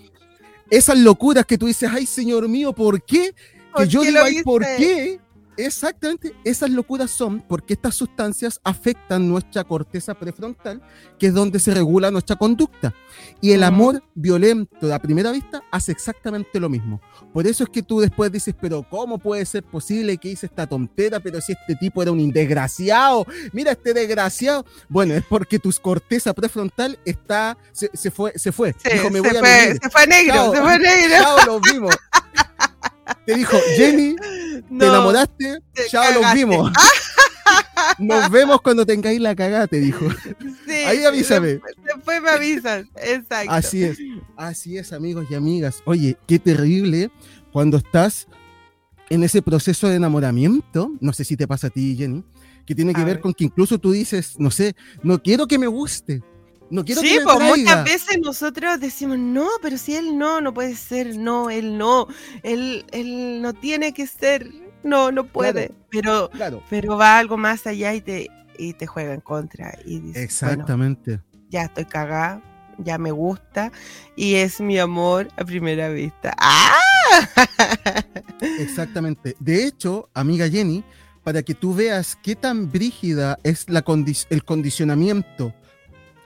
Esas 0.70 0.98
locuras 0.98 1.46
que 1.46 1.56
tú 1.56 1.66
dices, 1.66 1.88
ay, 1.92 2.06
señor 2.06 2.48
mío, 2.48 2.72
¿por 2.72 3.02
qué? 3.02 3.34
Que 3.76 3.88
yo 3.88 4.02
digo, 4.02 4.18
ay, 4.22 4.42
¿por 4.42 4.62
qué? 4.62 5.20
Exactamente, 5.56 6.34
esas 6.44 6.70
locuras 6.70 7.10
son 7.10 7.40
porque 7.40 7.74
estas 7.74 7.94
sustancias 7.94 8.60
afectan 8.64 9.28
nuestra 9.28 9.64
corteza 9.64 10.14
prefrontal, 10.14 10.82
que 11.18 11.28
es 11.28 11.34
donde 11.34 11.60
se 11.60 11.74
regula 11.74 12.10
nuestra 12.10 12.36
conducta. 12.36 12.94
Y 13.40 13.52
el 13.52 13.62
amor 13.62 14.02
violento 14.14 14.92
a 14.92 14.98
primera 14.98 15.30
vista 15.30 15.62
hace 15.70 15.92
exactamente 15.92 16.58
lo 16.58 16.68
mismo. 16.68 17.00
Por 17.32 17.46
eso 17.46 17.64
es 17.64 17.70
que 17.70 17.82
tú 17.82 18.00
después 18.00 18.32
dices, 18.32 18.54
pero 18.60 18.82
¿cómo 18.88 19.18
puede 19.18 19.44
ser 19.46 19.62
posible 19.62 20.16
que 20.18 20.30
hice 20.30 20.46
esta 20.46 20.66
tontera? 20.66 21.20
Pero 21.20 21.40
si 21.40 21.52
este 21.52 21.76
tipo 21.76 22.02
era 22.02 22.10
un 22.10 22.30
desgraciado, 22.30 23.26
mira 23.52 23.72
este 23.72 23.94
desgraciado. 23.94 24.64
Bueno, 24.88 25.14
es 25.14 25.24
porque 25.24 25.58
tu 25.58 25.70
corteza 25.80 26.32
prefrontal 26.32 26.98
está, 27.04 27.56
se, 27.72 27.88
fue, 28.10 28.32
se 28.36 28.50
fue. 28.52 28.74
se, 28.78 28.98
fue 28.98 29.10
se 29.80 29.90
fue 29.90 30.06
negro, 30.06 30.52
se 30.52 30.60
fue 30.60 30.78
negro. 30.78 31.16
Chao, 31.16 31.46
los 31.46 31.60
vimos. 31.72 31.94
Te 33.26 33.34
dijo, 33.34 33.56
Jenny, 33.76 34.16
te 34.16 34.86
enamoraste, 34.86 35.58
ya 35.90 36.10
los 36.12 36.34
vimos. 36.34 36.72
Nos 37.98 38.30
vemos 38.30 38.60
cuando 38.62 38.86
tengáis 38.86 39.20
la 39.20 39.34
cagada, 39.34 39.66
te 39.66 39.78
dijo. 39.78 40.06
Ahí 40.86 41.04
avísame. 41.04 41.60
Después, 41.84 42.22
me 42.22 42.30
avisas, 42.30 42.86
exacto. 42.96 43.52
Así 43.52 43.84
es, 43.84 43.98
así 44.36 44.78
es, 44.78 44.92
amigos 44.92 45.26
y 45.30 45.34
amigas. 45.34 45.82
Oye, 45.84 46.16
qué 46.26 46.38
terrible 46.38 47.10
cuando 47.52 47.76
estás 47.76 48.26
en 49.10 49.22
ese 49.22 49.42
proceso 49.42 49.88
de 49.88 49.96
enamoramiento. 49.96 50.92
No 51.00 51.12
sé 51.12 51.24
si 51.24 51.36
te 51.36 51.46
pasa 51.46 51.68
a 51.68 51.70
ti, 51.70 51.96
Jenny, 51.96 52.24
que 52.66 52.74
tiene 52.74 52.94
que 52.94 53.04
ver 53.04 53.20
con 53.20 53.34
que 53.34 53.44
incluso 53.44 53.78
tú 53.78 53.92
dices, 53.92 54.34
no 54.38 54.50
sé, 54.50 54.74
no 55.02 55.22
quiero 55.22 55.46
que 55.46 55.58
me 55.58 55.66
guste, 55.66 56.22
no 56.70 56.84
quiero 56.84 57.00
sí, 57.00 57.18
pues 57.22 57.40
muchas 57.40 57.84
veces 57.84 58.18
nosotros 58.20 58.80
decimos, 58.80 59.18
no, 59.18 59.48
pero 59.62 59.78
si 59.78 59.94
él 59.94 60.18
no, 60.18 60.40
no 60.40 60.54
puede 60.54 60.74
ser, 60.74 61.16
no, 61.16 61.50
él 61.50 61.78
no, 61.78 62.08
él, 62.42 62.84
él 62.92 63.42
no 63.42 63.52
tiene 63.52 63.92
que 63.92 64.06
ser, 64.06 64.50
no, 64.82 65.12
no 65.12 65.24
puede, 65.24 65.72
pero, 65.90 66.30
pero 66.70 66.96
va 66.96 67.18
algo 67.18 67.36
más 67.36 67.66
allá 67.66 67.94
y 67.94 68.00
te, 68.00 68.30
y 68.58 68.72
te 68.72 68.86
juega 68.86 69.14
en 69.14 69.20
contra. 69.20 69.78
Y 69.84 70.12
Exactamente. 70.14 71.20
ya 71.48 71.64
estoy 71.64 71.84
cagada, 71.84 72.42
ya 72.78 72.98
me 72.98 73.10
gusta 73.10 73.70
y 74.16 74.34
es 74.34 74.60
mi 74.60 74.78
amor 74.78 75.28
a 75.36 75.44
primera 75.44 75.88
vista. 75.88 76.34
¡Ah! 76.38 76.74
Exactamente. 78.58 79.36
De 79.38 79.64
hecho, 79.64 80.08
amiga 80.14 80.48
Jenny, 80.48 80.84
para 81.22 81.42
que 81.42 81.54
tú 81.54 81.74
veas 81.74 82.16
qué 82.22 82.36
tan 82.36 82.70
brígida 82.70 83.38
es 83.42 83.68
la 83.68 83.84
el 84.30 84.44
condicionamiento 84.44 85.54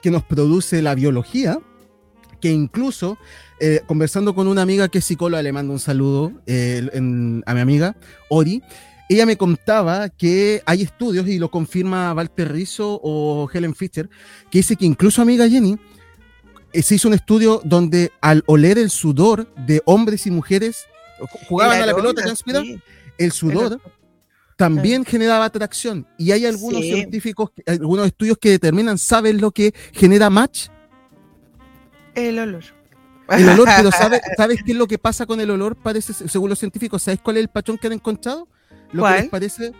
que 0.02 0.10
nos 0.10 0.24
produce 0.24 0.82
la 0.82 0.94
biología, 0.94 1.58
que 2.40 2.50
incluso 2.50 3.18
eh, 3.60 3.80
conversando 3.86 4.34
con 4.34 4.46
una 4.46 4.62
amiga 4.62 4.88
que 4.88 4.98
es 4.98 5.04
psicóloga, 5.04 5.42
le 5.42 5.52
mando 5.52 5.72
un 5.72 5.80
saludo 5.80 6.32
eh, 6.46 6.88
a 7.46 7.54
mi 7.54 7.60
amiga 7.60 7.96
Ori, 8.28 8.62
ella 9.08 9.26
me 9.26 9.36
contaba 9.36 10.10
que 10.10 10.62
hay 10.66 10.82
estudios, 10.82 11.26
y 11.28 11.38
lo 11.38 11.50
confirma 11.50 12.12
Walter 12.12 12.52
Rizzo 12.52 13.00
o 13.02 13.48
Helen 13.52 13.74
Fischer, 13.74 14.08
que 14.50 14.58
dice 14.58 14.76
que 14.76 14.84
incluso 14.84 15.22
amiga 15.22 15.48
Jenny, 15.48 15.78
eh, 16.72 16.82
se 16.82 16.96
hizo 16.96 17.08
un 17.08 17.14
estudio 17.14 17.62
donde 17.64 18.12
al 18.20 18.44
oler 18.46 18.78
el 18.78 18.90
sudor 18.90 19.52
de 19.54 19.82
hombres 19.86 20.26
y 20.26 20.30
mujeres, 20.30 20.86
jugaban 21.48 21.82
a 21.82 21.86
la 21.86 21.94
pelota, 21.94 22.22
el 23.16 23.32
sudor 23.32 23.80
también 24.58 25.04
generaba 25.04 25.44
atracción. 25.44 26.04
Y 26.18 26.32
hay 26.32 26.44
algunos 26.44 26.82
científicos, 26.82 27.52
algunos 27.64 28.08
estudios 28.08 28.36
que 28.38 28.50
determinan, 28.50 28.98
¿saben 28.98 29.40
lo 29.40 29.52
que 29.52 29.72
genera 29.92 30.30
match? 30.30 30.66
El 32.16 32.40
olor. 32.40 32.64
El 33.28 33.48
olor, 33.50 33.68
pero 33.76 33.92
¿sabes, 33.92 34.20
¿sabes 34.36 34.58
qué 34.66 34.72
es 34.72 34.76
lo 34.76 34.88
que 34.88 34.98
pasa 34.98 35.26
con 35.26 35.40
el 35.40 35.52
olor? 35.52 35.76
Parece, 35.76 36.12
según 36.12 36.50
los 36.50 36.58
científicos, 36.58 37.04
¿sabes 37.04 37.20
cuál 37.22 37.36
es 37.36 37.42
el 37.42 37.48
patrón 37.48 37.78
que 37.78 37.86
han 37.86 37.92
encontrado? 37.92 38.48
Lo 38.90 39.04
que 39.04 39.12
les 39.12 39.28
parece 39.28 39.72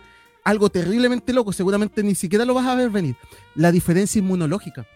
algo 0.45 0.69
terriblemente 0.69 1.33
loco, 1.33 1.51
seguramente 1.51 2.01
ni 2.01 2.15
siquiera 2.15 2.45
lo 2.45 2.53
vas 2.53 2.67
a 2.67 2.75
ver 2.75 2.89
venir. 2.89 3.17
La 3.55 3.73
diferencia 3.73 4.19
inmunológica. 4.19 4.87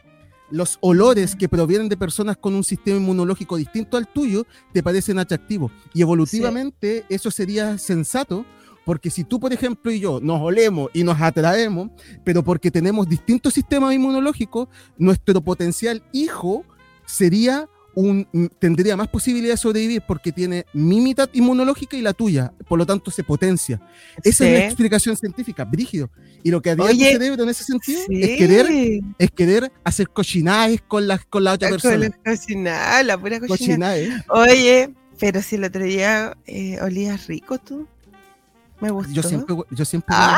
Los 0.50 0.78
olores 0.80 1.36
que 1.36 1.50
provienen 1.50 1.90
de 1.90 1.98
personas 1.98 2.38
con 2.38 2.56
un 2.56 2.64
sistema 2.64 2.96
inmunológico 2.96 3.58
distinto 3.58 3.98
al 3.98 4.08
tuyo 4.08 4.46
te 4.72 4.82
parecen 4.82 5.20
atractivos. 5.20 5.74
Y 5.94 6.04
evolutivamente 6.04 7.04
eso 7.10 7.30
sería 7.32 7.78
sensato 7.78 8.46
porque 8.86 9.10
si 9.10 9.24
tú, 9.24 9.40
por 9.40 9.54
ejemplo, 9.54 9.92
y 9.92 10.00
yo 10.00 10.20
nos 10.22 10.42
olemos 10.42 10.90
y 10.94 11.04
nos 11.04 11.20
atraemos, 11.22 11.90
pero 12.24 12.44
porque 12.44 12.70
tenemos 12.72 13.08
distintos 13.08 13.54
sistemas 13.54 13.94
inmunológicos, 13.94 14.68
nuestro 14.98 15.42
potencial 15.42 16.04
hijo 16.12 16.66
sería 17.06 17.68
un, 17.96 18.28
mm, 18.32 18.46
tendría 18.58 18.98
más 18.98 19.08
posibilidad 19.08 19.54
de 19.54 19.58
sobrevivir 19.58 20.02
porque 20.08 20.32
tiene 20.32 20.66
mi 20.74 21.00
mitad 21.00 21.30
inmunológica 21.34 21.96
y 21.96 22.02
la 22.02 22.14
tuya, 22.14 22.52
por 22.68 22.80
lo 22.80 22.86
tanto 22.88 23.12
se 23.12 23.24
potencia. 23.24 23.80
Esa 24.24 24.48
es 24.48 24.52
la 24.60 24.66
explicación 24.66 25.16
científica, 25.16 25.64
brígido. 25.64 26.10
Y 26.42 26.50
lo 26.50 26.60
que 26.62 26.72
haría 26.72 26.86
Oye, 26.86 27.12
tu 27.14 27.20
cerebro 27.20 27.44
en 27.44 27.50
ese 27.50 27.64
sentido 27.64 28.02
Sí. 28.08 28.22
es 28.24 28.38
querer, 28.38 28.68
es 29.20 29.32
querer 29.32 29.72
hacer 29.84 30.10
cochinajes 30.10 30.82
con 30.82 31.08
la, 31.08 31.20
con 31.20 31.44
la 31.44 31.54
otra 31.54 31.70
Con 31.70 31.80
persona. 31.80 32.10
cocina, 32.26 33.04
la 33.04 33.18
pura. 33.18 33.40
Oye, 34.30 34.90
pero 35.20 35.42
si 35.44 35.56
el 35.56 35.64
otro 35.64 35.84
día 35.84 36.36
eh, 36.48 36.80
olías 36.82 37.28
rico 37.28 37.60
tú. 37.60 37.88
Me 38.84 38.92
gustó. 38.92 39.14
Yo 39.14 39.24
siempre, 39.24 39.56
yo 39.70 39.86
siempre. 39.86 40.14
Ah. 40.18 40.38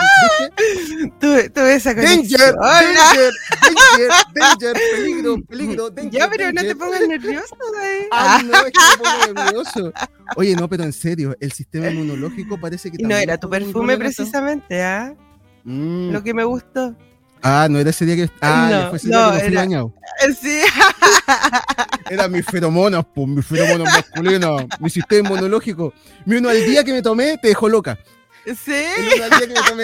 Tuve, 1.20 1.50
tuve 1.50 1.74
esa 1.76 1.96
Danger, 1.96 2.06
conexión. 2.56 2.56
danger, 2.62 3.34
danger, 3.62 4.12
danger, 4.36 4.74
peligro, 4.96 5.36
peligro, 5.50 5.90
danger. 5.90 6.12
Ya, 6.14 6.30
pero 6.30 6.46
no 6.52 6.62
te 6.62 6.68
danger. 6.68 6.78
pongas 6.78 7.08
nervioso, 7.08 7.56
güey. 7.74 8.08
Ay, 8.12 8.44
no, 8.44 8.54
es 8.58 8.64
que 8.66 8.80
me 8.92 8.98
pongo 9.04 9.34
nervioso. 9.44 9.94
Oye, 10.36 10.56
no, 10.56 10.70
pero 10.70 10.84
en 10.84 10.94
serio, 10.94 11.36
el 11.40 11.52
sistema 11.52 11.90
inmunológico 11.90 12.60
parece 12.60 12.92
que 12.92 13.02
no 13.02 13.16
era 13.16 13.36
tu 13.40 13.50
perfume 13.50 13.98
precisamente, 13.98 14.84
¿ah? 14.84 15.16
Mm. 15.64 16.12
Lo 16.12 16.22
que 16.24 16.34
me 16.36 16.44
gustó. 16.44 16.96
Ah, 17.42 17.68
no 17.70 17.80
era 17.80 17.90
ese 17.90 18.06
día 18.06 18.16
que. 18.16 18.30
Ah, 18.42 18.70
No, 18.84 18.90
fue 18.90 18.98
ese 18.98 19.08
no, 19.10 19.32
día 19.32 19.42
que 19.42 19.50
no 19.50 19.64
fui 19.66 19.74
era-. 19.74 19.82
Eh, 20.30 20.36
Sí. 20.40 20.60
Era 22.10 22.28
mis 22.28 22.46
feromonas, 22.46 23.04
pues, 23.16 23.28
mis 23.28 23.44
feromonas 23.46 23.92
masculinas, 23.92 24.66
mi 24.80 24.90
sistema 24.92 25.28
inmunológico. 25.30 25.92
Mi 26.26 26.36
uno 26.36 26.50
al 26.50 26.64
día 26.64 26.84
que 26.84 26.94
me 26.94 27.02
tomé 27.02 27.38
te 27.40 27.48
dejó 27.48 27.68
loca. 27.68 27.98
Sí. 28.46 28.72
El 28.74 29.14
uno 29.16 29.24
al 29.24 29.30
día 29.30 29.40
que 29.40 29.48
me 29.48 29.70
tomé. 29.70 29.84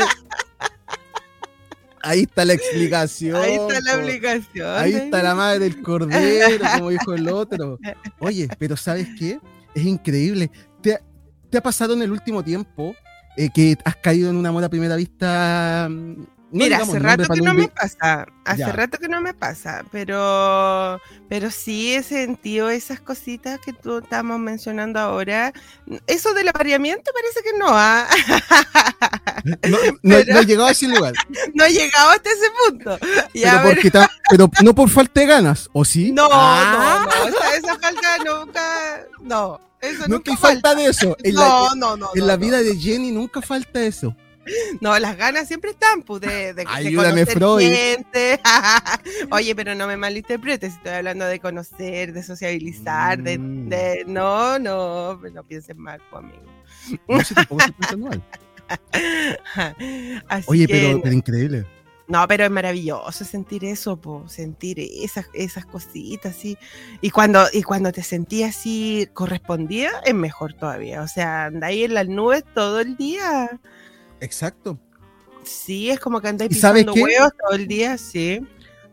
Ahí 2.04 2.21
está 2.21 2.45
la 2.45 2.54
explicación. 2.54 3.36
Ahí 3.36 3.54
está 3.54 3.80
la 3.82 3.93
po. 3.93 4.00
aplicación. 4.02 4.67
Ahí 4.78 4.93
está 4.93 5.21
la 5.24 5.36
madre 5.36 5.60
del 5.60 5.82
cordero, 5.84 6.63
como 6.78 6.89
dijo 6.89 7.13
el 7.13 7.28
otro. 7.30 7.78
Oye, 8.19 8.47
pero 8.58 8.76
¿sabes 8.76 9.08
qué? 9.19 9.39
Es 9.76 9.84
increíble. 9.84 10.50
¿Te, 10.82 10.95
ha- 10.95 11.02
te 11.50 11.58
ha 11.60 11.62
pasado 11.62 11.93
en 11.93 12.02
el 12.02 12.12
último 12.12 12.43
tiempo 12.43 12.95
eh, 13.38 13.50
que 13.54 13.78
has 13.86 13.95
caído 13.97 14.30
en 14.32 14.36
un 14.36 14.45
amor 14.47 14.63
a 14.63 14.69
primera 14.69 14.95
vista? 14.95 15.88
No 16.51 16.57
Mira, 16.65 16.77
digamos 16.77 16.89
hace 16.95 16.99
rato 16.99 17.33
que 17.33 17.41
no 17.41 17.53
me 17.53 17.67
pasa, 17.69 18.25
hace 18.43 18.59
Ya. 18.59 18.71
rato 18.73 18.97
que 18.97 19.07
no 19.07 19.21
me 19.21 19.33
pasa, 19.33 19.85
pero, 19.91 20.99
pero 21.29 21.49
sí 21.49 21.95
he 21.95 22.03
sentido 22.03 22.69
esas 22.69 22.99
cositas 22.99 23.59
que 23.59 23.71
tú 23.71 23.99
estamos 23.99 24.37
mencionando 24.39 24.99
ahora. 24.99 25.53
Eso 26.07 26.33
del 26.33 26.49
apareamiento 26.49 27.09
parece 27.13 27.41
que 27.49 27.57
no, 27.57 27.67
¿ah? 27.69 28.05
No, 29.67 29.77
no, 29.77 29.77
Pero- 30.03 30.33
no 30.33 30.39
he 30.39 30.45
llegado 30.45 30.67
a 30.67 30.71
ese 30.71 30.87
lugar. 30.87 31.13
no 31.53 31.63
he 31.63 31.71
llegado 31.71 32.09
hasta 32.11 32.29
ese 32.29 32.45
punto. 32.69 32.97
Ya, 33.33 33.61
pero, 33.61 33.73
porque 33.75 33.91
ta- 33.91 34.11
pero 34.29 34.49
no 34.63 34.75
por 34.75 34.89
falta 34.89 35.21
de 35.21 35.27
ganas, 35.27 35.69
¿o 35.73 35.85
sí? 35.85 36.11
no, 36.11 36.27
Ah, 36.31 37.05
no, 37.09 37.25
no, 37.29 37.29
esa, 37.37 37.55
esa 37.55 37.79
falta 37.79 38.17
nunca, 38.25 39.05
no, 39.21 39.59
eso 39.79 40.07
Nunca 40.07 40.35
falta 40.37 40.75
de 40.75 40.85
eso. 40.87 41.15
En 41.23 41.35
la, 41.35 41.41
No, 41.45 41.75
no, 41.75 41.97
no. 41.97 42.09
en 42.13 42.19
no, 42.19 42.25
la 42.27 42.33
no. 42.37 42.39
vida 42.45 42.61
de 42.61 42.75
Jenny 42.77 43.11
nunca 43.11 43.41
falta 43.41 43.81
eso. 43.81 44.15
No, 44.82 44.97
las 44.99 45.17
ganas 45.17 45.47
siempre 45.47 45.71
están, 45.71 46.01
pues, 46.04 46.21
de, 46.21 46.27
de, 46.27 46.54
de 46.54 46.65
Ayúdame, 46.67 47.25
Freud. 47.25 47.62
gente. 47.62 48.39
Oye, 49.32 49.56
pero 49.56 49.75
no 49.75 49.88
me 49.88 49.97
malinterpretes, 49.97 50.73
estoy 50.73 50.93
hablando 50.93 51.25
de 51.25 51.39
conocer, 51.39 52.12
de 52.13 52.23
sociabilizar, 52.23 53.21
de, 53.21 53.38
Mm. 53.38 53.69
de- 53.69 54.04
no, 54.08 54.58
no, 54.60 55.15
no 55.17 55.43
pienses 55.43 55.75
mal, 55.75 56.01
pues, 56.10 56.23
amigo. 56.23 56.43
No 57.08 57.23
sé, 57.23 57.36
tampoco 57.36 57.63
estoy 57.82 57.97
mal. 57.97 58.23
Así 60.27 60.45
Oye, 60.47 60.67
que, 60.67 60.73
pero, 60.73 61.01
pero 61.01 61.13
increíble. 61.15 61.65
no, 62.08 62.27
pero 62.27 62.45
es 62.45 62.51
maravilloso 62.51 63.23
sentir 63.25 63.65
eso, 63.65 63.97
po, 63.99 64.27
sentir 64.27 64.80
esas, 64.80 65.25
esas 65.34 65.65
cositas, 65.65 66.36
sí. 66.36 66.58
Y 67.01 67.10
cuando, 67.10 67.45
y 67.54 67.63
cuando 67.63 67.91
te 67.91 68.01
sentías 68.04 68.56
así 68.58 69.08
correspondida, 69.13 69.91
es 70.06 70.13
mejor 70.13 70.54
todavía. 70.54 71.01
O 71.01 71.08
sea, 71.08 71.45
andáis 71.45 71.86
en 71.86 71.93
las 71.93 72.08
nubes 72.08 72.43
todo 72.54 72.80
el 72.80 72.95
día. 72.97 73.60
Exacto. 74.21 74.79
Sí, 75.43 75.89
es 75.89 75.99
como 75.99 76.21
que 76.21 76.29
andáis 76.29 76.51
¿Y 76.51 76.60
sabes 76.60 76.84
pisando 76.84 77.03
huevos 77.03 77.31
todo 77.43 77.57
el 77.57 77.67
día, 77.67 77.97
sí. 77.97 78.39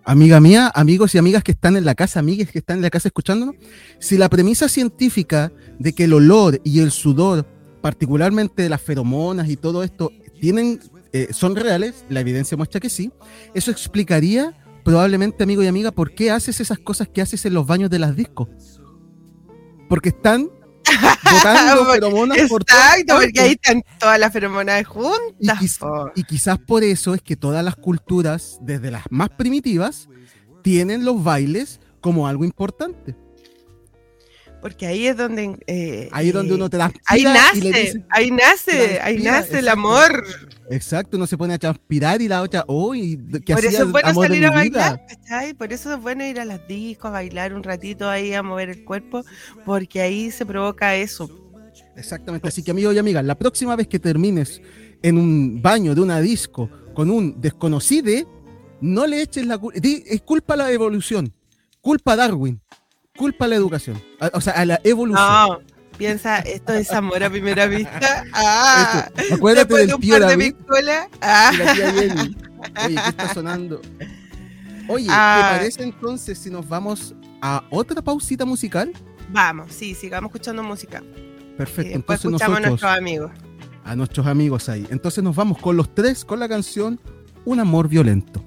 Amiga 0.04 0.40
mía, 0.40 0.72
amigos 0.74 1.14
y 1.14 1.18
amigas 1.18 1.44
que 1.44 1.52
están 1.52 1.76
en 1.76 1.84
la 1.84 1.94
casa, 1.94 2.18
amigas 2.18 2.50
que 2.50 2.58
están 2.58 2.78
en 2.78 2.82
la 2.82 2.90
casa 2.90 3.08
escuchándonos, 3.08 3.56
si 3.98 4.16
la 4.16 4.30
premisa 4.30 4.68
científica 4.68 5.52
de 5.78 5.92
que 5.92 6.04
el 6.04 6.14
olor 6.14 6.60
y 6.64 6.80
el 6.80 6.90
sudor, 6.90 7.46
particularmente 7.82 8.62
de 8.62 8.70
las 8.70 8.80
feromonas 8.80 9.50
y 9.50 9.56
todo 9.56 9.84
esto, 9.84 10.10
tienen, 10.40 10.80
eh, 11.12 11.28
son 11.32 11.56
reales, 11.56 12.06
la 12.08 12.20
evidencia 12.20 12.56
muestra 12.56 12.80
que 12.80 12.88
sí, 12.88 13.12
eso 13.52 13.70
explicaría 13.70 14.56
probablemente, 14.82 15.42
amigo 15.42 15.62
y 15.62 15.66
amiga, 15.66 15.90
por 15.90 16.14
qué 16.14 16.30
haces 16.30 16.60
esas 16.60 16.78
cosas 16.78 17.08
que 17.08 17.20
haces 17.20 17.44
en 17.44 17.52
los 17.52 17.66
baños 17.66 17.90
de 17.90 17.98
las 17.98 18.16
discos. 18.16 18.48
Porque 19.90 20.08
están 20.08 20.48
botando 21.32 21.86
feromonas 21.92 22.38
por 22.48 22.64
todas 22.64 22.96
Exacto, 22.98 23.14
porque 23.22 23.40
ahí 23.40 23.52
están 23.52 23.82
todas 23.98 24.18
las 24.18 24.32
feromonas 24.32 24.80
Y, 24.80 24.84
juntas. 24.84 25.58
quiz- 25.60 26.12
y 26.14 26.24
quizás 26.24 26.58
por 26.58 26.82
eso 26.84 27.14
es 27.14 27.22
que 27.22 27.36
todas 27.36 27.64
las 27.64 27.76
culturas, 27.76 28.58
desde 28.62 28.90
las 28.90 29.04
más 29.10 29.28
primitivas, 29.30 30.08
tienen 30.62 31.04
los 31.04 31.22
bailes 31.22 31.80
como 32.00 32.26
algo 32.28 32.44
importante. 32.44 33.16
Porque 34.60 34.86
ahí 34.86 35.06
es 35.06 35.16
donde. 35.16 35.56
eh, 35.66 36.08
Ahí 36.10 36.28
es 36.28 36.34
donde 36.34 36.54
uno 36.54 36.68
transpira 36.68 37.02
Ahí 37.06 37.20
y 37.20 37.24
le 37.24 37.32
nace, 37.32 37.60
dice- 37.60 38.04
ahí 38.10 38.30
nace, 38.32 39.00
ahí 39.00 39.18
nace 39.22 39.58
el 39.60 39.68
amor. 39.68 40.24
exacto, 40.70 41.16
uno 41.16 41.26
se 41.28 41.38
pone 41.38 41.54
a 41.54 41.58
transpirar 41.58 42.20
y 42.20 42.26
la 42.28 42.42
otra, 42.42 42.64
uy, 42.66 43.16
¿qué 43.46 43.54
Por 43.54 43.64
hacía 43.64 43.70
eso 43.70 43.84
es 43.84 43.92
bueno 43.92 44.14
salir 44.14 44.44
a 44.46 44.50
bailar, 44.50 45.06
¿cachai? 45.08 45.54
Por 45.54 45.72
eso 45.72 45.94
es 45.94 46.00
bueno 46.02 46.24
ir 46.26 46.40
a 46.40 46.44
las 46.44 46.66
discos, 46.66 47.06
a 47.08 47.10
bailar 47.12 47.54
un 47.54 47.62
ratito 47.62 48.08
ahí, 48.10 48.34
a 48.34 48.42
mover 48.42 48.70
el 48.70 48.84
cuerpo, 48.84 49.24
porque 49.64 50.00
ahí 50.02 50.30
se 50.32 50.44
provoca 50.44 50.96
eso. 50.96 51.30
Exactamente, 51.96 52.48
así 52.48 52.62
que 52.62 52.70
amigo 52.72 52.92
y 52.92 52.98
amiga, 52.98 53.22
la 53.22 53.36
próxima 53.36 53.74
vez 53.76 53.86
que 53.86 53.98
termines 53.98 54.60
en 55.02 55.16
un 55.18 55.62
baño 55.62 55.94
de 55.94 56.00
una 56.00 56.20
disco 56.20 56.68
con 56.94 57.10
un 57.10 57.40
desconocido, 57.40 58.28
no 58.80 59.06
le 59.06 59.22
eches 59.22 59.46
la 59.46 59.56
culpa, 59.58 59.78
es 59.82 60.20
culpa 60.22 60.56
la 60.56 60.70
evolución, 60.72 61.32
culpa 61.80 62.16
Darwin, 62.16 62.60
culpa 63.18 63.44
a 63.44 63.48
la 63.48 63.56
educación, 63.56 64.00
a- 64.20 64.30
o 64.32 64.40
sea, 64.40 64.54
a 64.54 64.64
la 64.64 64.80
evolución. 64.84 65.22
No, 65.28 65.58
piensa, 65.98 66.38
esto 66.38 66.72
es 66.72 66.90
amor 66.92 67.22
a 67.24 67.28
primera 67.30 67.66
vista. 67.66 68.24
Ah, 68.32 69.10
Esto, 69.16 69.34
acuérdate 69.34 69.74
del 69.74 69.86
de 69.88 69.94
un 69.94 70.00
tío 70.00 70.18
par 70.18 70.36
de. 70.36 70.54
Ah. 71.20 71.50
y 71.52 71.56
la 71.58 71.72
tía 71.74 71.92
Jenny. 71.92 72.36
Oye, 72.86 72.94
¿qué 72.94 73.08
está 73.10 73.34
sonando? 73.34 73.80
Oye, 74.88 75.06
Ah. 75.10 75.50
¿te 75.52 75.58
parece 75.58 75.82
entonces 75.82 76.38
si 76.38 76.50
nos 76.50 76.66
vamos 76.68 77.14
a 77.42 77.64
otra 77.70 78.00
pausita 78.02 78.44
musical? 78.44 78.92
Vamos, 79.30 79.72
sí, 79.72 79.94
sigamos 79.94 80.28
escuchando 80.30 80.62
música. 80.62 81.02
Y 81.02 81.56
Perfecto, 81.58 81.92
después 81.98 82.24
entonces 82.24 82.24
escuchamos 82.24 82.56
a 82.56 82.60
nosotros, 82.60 82.70
nuestros 82.70 82.96
amigos. 82.96 83.30
a 83.84 83.96
nuestros 83.96 84.26
amigos 84.26 84.68
ahí. 84.68 84.86
Entonces 84.90 85.22
nos 85.24 85.36
vamos 85.36 85.58
con 85.58 85.76
los 85.76 85.94
tres 85.94 86.24
con 86.24 86.38
la 86.40 86.48
canción 86.48 86.98
Un 87.44 87.60
amor 87.60 87.88
violento. 87.88 88.44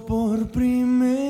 por 0.00 0.46
primera 0.48 1.23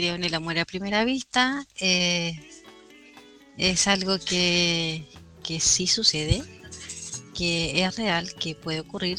creo 0.00 0.14
en 0.14 0.24
el 0.24 0.34
amor 0.34 0.58
a 0.58 0.64
primera 0.64 1.04
vista. 1.04 1.66
eh, 1.78 2.32
es 3.58 3.86
algo 3.86 4.18
que, 4.18 5.04
que 5.44 5.60
sí 5.60 5.86
sucede, 5.86 6.42
que 7.34 7.84
es 7.84 7.96
real, 7.96 8.34
que 8.34 8.54
puede 8.54 8.80
ocurrir, 8.80 9.18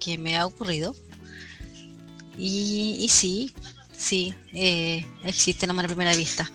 que 0.00 0.18
me 0.18 0.36
ha 0.36 0.44
ocurrido. 0.46 0.96
Y, 2.36 3.06
sí, 3.08 3.54
sí, 3.96 4.34
eh, 4.52 5.06
existe 5.22 5.66
el 5.66 5.70
amor 5.70 5.84
a 5.84 5.88
primera 5.88 6.16
vista. 6.16 6.50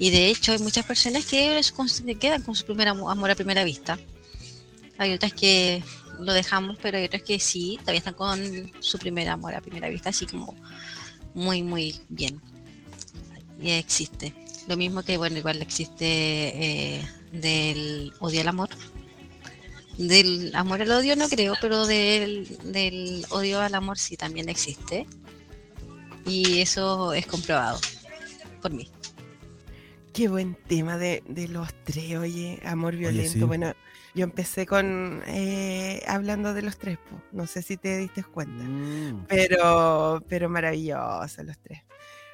Y 0.00 0.10
de 0.10 0.26
hecho 0.28 0.50
hay 0.52 0.58
muchas 0.58 0.84
personas 0.84 1.24
que 1.26 1.62
quedan 2.20 2.42
con 2.42 2.56
su 2.56 2.64
primer 2.64 2.88
amo- 2.88 3.10
amor 3.10 3.30
a 3.30 3.36
primera 3.36 3.62
vista. 3.62 3.96
Hay 4.96 5.12
otras 5.12 5.32
que 5.32 5.84
lo 6.18 6.32
dejamos, 6.32 6.76
pero 6.82 6.98
hay 6.98 7.04
otras 7.04 7.22
que 7.22 7.38
sí, 7.38 7.78
todavía 7.80 7.98
están 7.98 8.14
con 8.14 8.72
su 8.80 8.98
primer 8.98 9.28
amor 9.28 9.54
a 9.54 9.60
primera 9.60 9.88
vista, 9.88 10.10
así 10.10 10.26
como 10.26 10.56
muy, 11.34 11.62
muy 11.62 11.94
bien. 12.08 12.40
Y 13.60 13.70
existe. 13.72 14.34
Lo 14.68 14.76
mismo 14.76 15.02
que, 15.02 15.16
bueno, 15.16 15.38
igual 15.38 15.60
existe 15.62 16.04
eh, 16.06 17.02
del 17.32 18.12
odio 18.20 18.40
al 18.42 18.48
amor. 18.48 18.68
Del 19.96 20.54
amor 20.54 20.82
al 20.82 20.92
odio 20.92 21.16
no 21.16 21.28
creo, 21.28 21.54
pero 21.60 21.86
del, 21.86 22.46
del 22.64 23.26
odio 23.30 23.60
al 23.60 23.74
amor 23.74 23.98
sí 23.98 24.16
también 24.16 24.48
existe. 24.48 25.06
Y 26.26 26.60
eso 26.60 27.12
es 27.14 27.26
comprobado 27.26 27.80
por 28.62 28.70
mí. 28.72 28.88
Qué 30.12 30.28
buen 30.28 30.54
tema 30.66 30.98
de, 30.98 31.22
de 31.28 31.48
los 31.48 31.68
tres, 31.84 32.16
oye, 32.16 32.60
amor 32.64 32.96
violento. 32.96 33.32
sí. 33.32 33.40
Bueno, 33.40 33.72
yo 34.14 34.24
empecé 34.24 34.66
con 34.66 35.22
eh, 35.26 36.02
hablando 36.06 36.54
de 36.54 36.62
los 36.62 36.76
tres, 36.76 36.98
no 37.32 37.46
sé 37.46 37.62
si 37.62 37.76
te 37.76 37.96
diste 37.98 38.24
cuenta, 38.24 38.64
Mm, 38.64 39.26
pero, 39.28 40.22
pero 40.28 40.48
maravillosos 40.48 41.44
los 41.44 41.56
tres. 41.58 41.82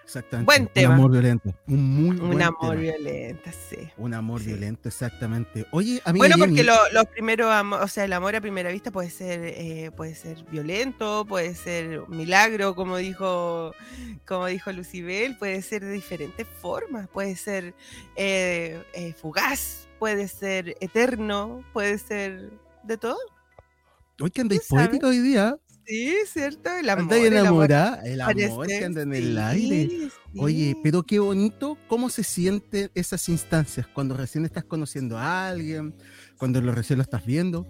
Exactamente. 0.04 0.44
Buen 0.46 0.86
Un 0.86 0.92
amor 0.92 1.10
violento. 1.12 1.54
Un 1.66 1.82
muy 1.82 2.10
Un 2.20 2.26
buen 2.28 2.42
amor 2.42 2.60
tema. 2.60 2.74
violento, 2.74 3.50
sí. 3.68 3.76
Un 3.96 4.14
amor 4.14 4.40
Sí. 4.40 4.46
violento, 4.48 4.88
exactamente. 4.88 5.66
Oye, 5.72 6.00
amiga 6.04 6.20
Bueno, 6.26 6.36
porque 6.38 6.54
Jenny, 6.56 6.66
lo- 6.68 6.92
los 6.92 7.06
primeros 7.06 7.52
o 7.80 7.88
sea, 7.88 8.04
el 8.04 8.12
amor 8.12 8.36
a 8.36 8.40
primera 8.40 8.70
vista 8.70 8.90
puede 8.90 9.10
ser, 9.10 9.40
eh, 9.44 9.90
puede 9.96 10.14
ser 10.14 10.44
violento, 10.50 11.24
puede 11.26 11.54
ser 11.54 12.00
un 12.00 12.16
milagro, 12.16 12.74
como 12.74 12.96
dijo, 12.98 13.72
como 14.26 14.46
dijo 14.46 14.70
Lucibel, 14.72 15.36
puede 15.38 15.62
ser 15.62 15.82
de 15.84 15.90
diferentes 15.92 16.46
formas, 16.60 17.08
puede 17.08 17.34
ser 17.36 17.74
eh, 18.16 18.82
eh, 18.94 19.12
fugaz, 19.14 19.88
puede 19.98 20.28
ser 20.28 20.76
eterno, 20.80 21.64
puede 21.72 21.98
ser 21.98 22.50
de 22.82 22.98
todo. 22.98 23.16
hoy 24.20 24.30
que 24.30 24.42
andáis 24.42 24.66
poética 24.68 25.08
hoy 25.08 25.18
día. 25.18 25.56
Sí, 25.86 26.14
cierto, 26.32 26.70
el 26.70 26.88
amor. 26.88 27.02
Andáis 27.02 27.24
el 27.26 27.36
amor 27.36 27.70
enamorada. 27.70 28.02
El 28.04 28.20
amor 28.20 28.66
que 28.66 28.84
anda 28.84 29.02
en 29.02 29.14
el 29.14 29.38
aire. 29.38 30.08
Oye, 30.38 30.70
sí. 30.72 30.76
pero 30.82 31.02
qué 31.02 31.18
bonito 31.18 31.76
cómo 31.88 32.08
se 32.08 32.24
sienten 32.24 32.90
esas 32.94 33.28
instancias 33.28 33.86
cuando 33.88 34.16
recién 34.16 34.44
estás 34.44 34.64
conociendo 34.64 35.18
a 35.18 35.48
alguien, 35.48 35.94
cuando 36.38 36.60
lo 36.60 36.72
recién 36.72 36.98
lo 36.98 37.02
estás 37.02 37.24
viendo, 37.26 37.66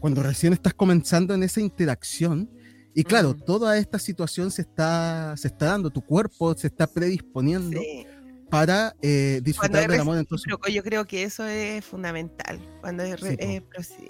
cuando 0.00 0.22
recién 0.22 0.52
estás 0.52 0.74
comenzando 0.74 1.34
en 1.34 1.42
esa 1.42 1.60
interacción. 1.60 2.50
Y 2.94 3.04
claro, 3.04 3.34
toda 3.34 3.78
esta 3.78 3.98
situación 3.98 4.50
se 4.50 4.62
está, 4.62 5.34
se 5.36 5.48
está 5.48 5.66
dando, 5.66 5.90
tu 5.90 6.02
cuerpo 6.02 6.54
se 6.54 6.66
está 6.66 6.86
predisponiendo 6.86 7.80
Sí. 7.80 8.06
para 8.50 8.94
eh, 9.00 9.40
disfrutar 9.42 9.88
del 9.90 10.00
amor. 10.00 10.18
Entonces, 10.18 10.52
yo 10.70 10.82
creo 10.82 11.06
que 11.06 11.22
eso 11.22 11.46
es 11.46 11.82
fundamental. 11.84 12.60
Cuando 12.82 13.02
es 13.02 13.18
Sí, 13.20 13.28
eh, 13.38 13.62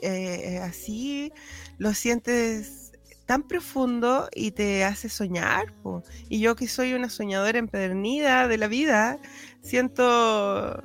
eh, 0.03 0.59
así 0.59 1.33
lo 1.79 1.95
sientes 1.95 2.92
tan 3.27 3.43
profundo 3.45 4.29
y 4.35 4.51
te 4.53 4.85
hace 4.85 5.09
soñar. 5.09 5.73
po. 5.83 6.03
Y 6.29 6.41
yo 6.41 6.57
que 6.57 6.69
soy 6.69 6.93
una 6.95 7.09
soñadora 7.09 7.59
empedernida 7.59 8.49
de 8.49 8.59
la 8.59 8.67
vida, 8.69 9.19
siento 9.63 10.83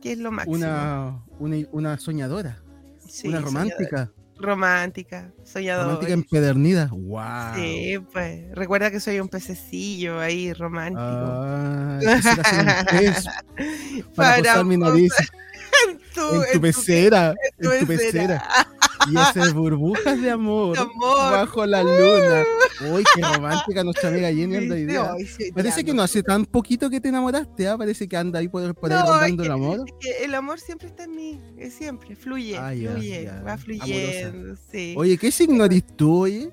que 0.00 0.12
es 0.12 0.18
lo 0.18 0.30
máximo. 0.30 0.56
una, 0.56 1.22
una, 1.38 1.56
una 1.72 1.98
soñadora, 1.98 2.62
Sí, 3.06 3.28
una 3.28 3.38
soñadora. 3.40 3.40
romántica. 3.40 4.10
Romántica, 4.36 5.32
soñadora. 5.44 5.84
Romántica 5.86 6.12
empedernida. 6.12 6.88
¡Wow! 6.90 7.54
Sí, 7.54 7.98
pues. 8.12 8.50
Recuerda 8.52 8.90
que 8.90 8.98
soy 8.98 9.20
un 9.20 9.28
pececillo 9.28 10.18
ahí 10.18 10.52
romántico. 10.52 11.00
Ah, 11.00 11.98
pez 12.90 13.24
para, 14.16 14.38
posar 14.38 14.64
mi 14.64 14.76
nariz 14.76 15.12
en 15.88 15.98
tu, 16.12 16.20
en 16.20 16.30
tu 16.32 16.42
en 16.42 16.52
tu- 16.52 16.60
pecera. 16.60 17.28
en 17.30 17.64
tu 17.64 17.70
En 17.72 17.80
tu 17.80 17.86
pecera. 17.86 18.10
pecera. 18.42 18.68
Y 19.10 19.16
esas 19.18 19.52
burbujas 19.52 20.20
de 20.20 20.30
amor, 20.30 20.74
De 20.76 20.82
amor. 20.82 21.32
bajo 21.32 21.66
la 21.66 21.82
luna. 21.82 22.44
Uy, 22.92 23.04
qué 23.14 23.20
romántica 23.22 23.84
nuestra 23.84 24.08
amiga 24.08 24.28
Jenny 24.32 24.56
anda 24.56 24.74
te 24.74 25.52
Parece 25.52 25.84
que 25.84 25.92
no 25.94 26.02
hace 26.02 26.22
tan 26.22 26.44
poquito 26.44 26.90
que 26.90 27.00
te 27.00 27.08
enamoraste, 27.08 27.68
¿ah? 27.68 27.76
Parece 27.78 28.08
que 28.08 28.16
anda 28.16 28.38
ahí 28.40 28.48
por, 28.48 28.74
por 28.74 28.92
ahí 28.92 28.98
No, 28.98 29.10
rondando 29.12 29.42
es 29.42 29.46
el 29.48 29.52
amor. 29.52 29.84
es 29.86 29.94
que 30.00 30.24
el 30.24 30.34
amor 30.34 30.58
siempre 30.60 30.88
está 30.88 31.04
en 31.04 31.14
mí, 31.16 31.40
es 31.58 31.74
siempre, 31.74 32.16
fluye, 32.16 32.56
Ah, 32.58 32.74
ya, 32.74 32.92
fluye, 32.92 33.24
ya. 33.24 33.42
va 33.42 33.56
fluyendo, 33.58 34.56
sí. 34.70 34.94
Oye, 34.96 35.16
¿qué 35.18 35.30
signo 35.30 35.64
eres 35.64 35.84
tú, 35.96 36.22
oye? 36.22 36.50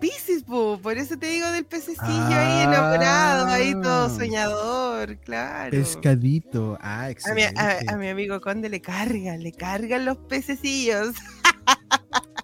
Piscis, 0.00 0.42
po, 0.42 0.78
por 0.82 0.98
eso 0.98 1.16
te 1.16 1.26
digo 1.28 1.50
del 1.52 1.64
pececillo 1.64 2.02
Ah. 2.02 2.58
ahí 2.58 2.62
enamorado, 2.64 3.46
ahí 3.46 3.72
todo 3.80 4.10
soñador, 4.14 5.16
claro. 5.20 5.70
Pescadito. 5.70 6.76
Ah, 6.80 7.04
A 7.04 7.06
mi, 7.06 7.12
excelente. 7.12 7.60
a, 7.60 7.78
a 7.94 7.96
mi 7.96 8.08
amigo 8.08 8.38
Conde 8.40 8.68
le 8.68 8.80
cargan, 8.82 9.42
le 9.42 9.52
cargan 9.52 10.04
los 10.04 10.18
pececillos. 10.18 11.14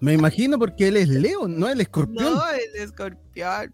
Me 0.01 0.13
imagino 0.13 0.57
porque 0.57 0.87
él 0.87 0.97
es 0.97 1.07
Leo, 1.09 1.47
no 1.47 1.69
el 1.69 1.79
escorpión. 1.81 2.23
No, 2.33 2.41
el 2.49 2.81
escorpión. 2.81 3.71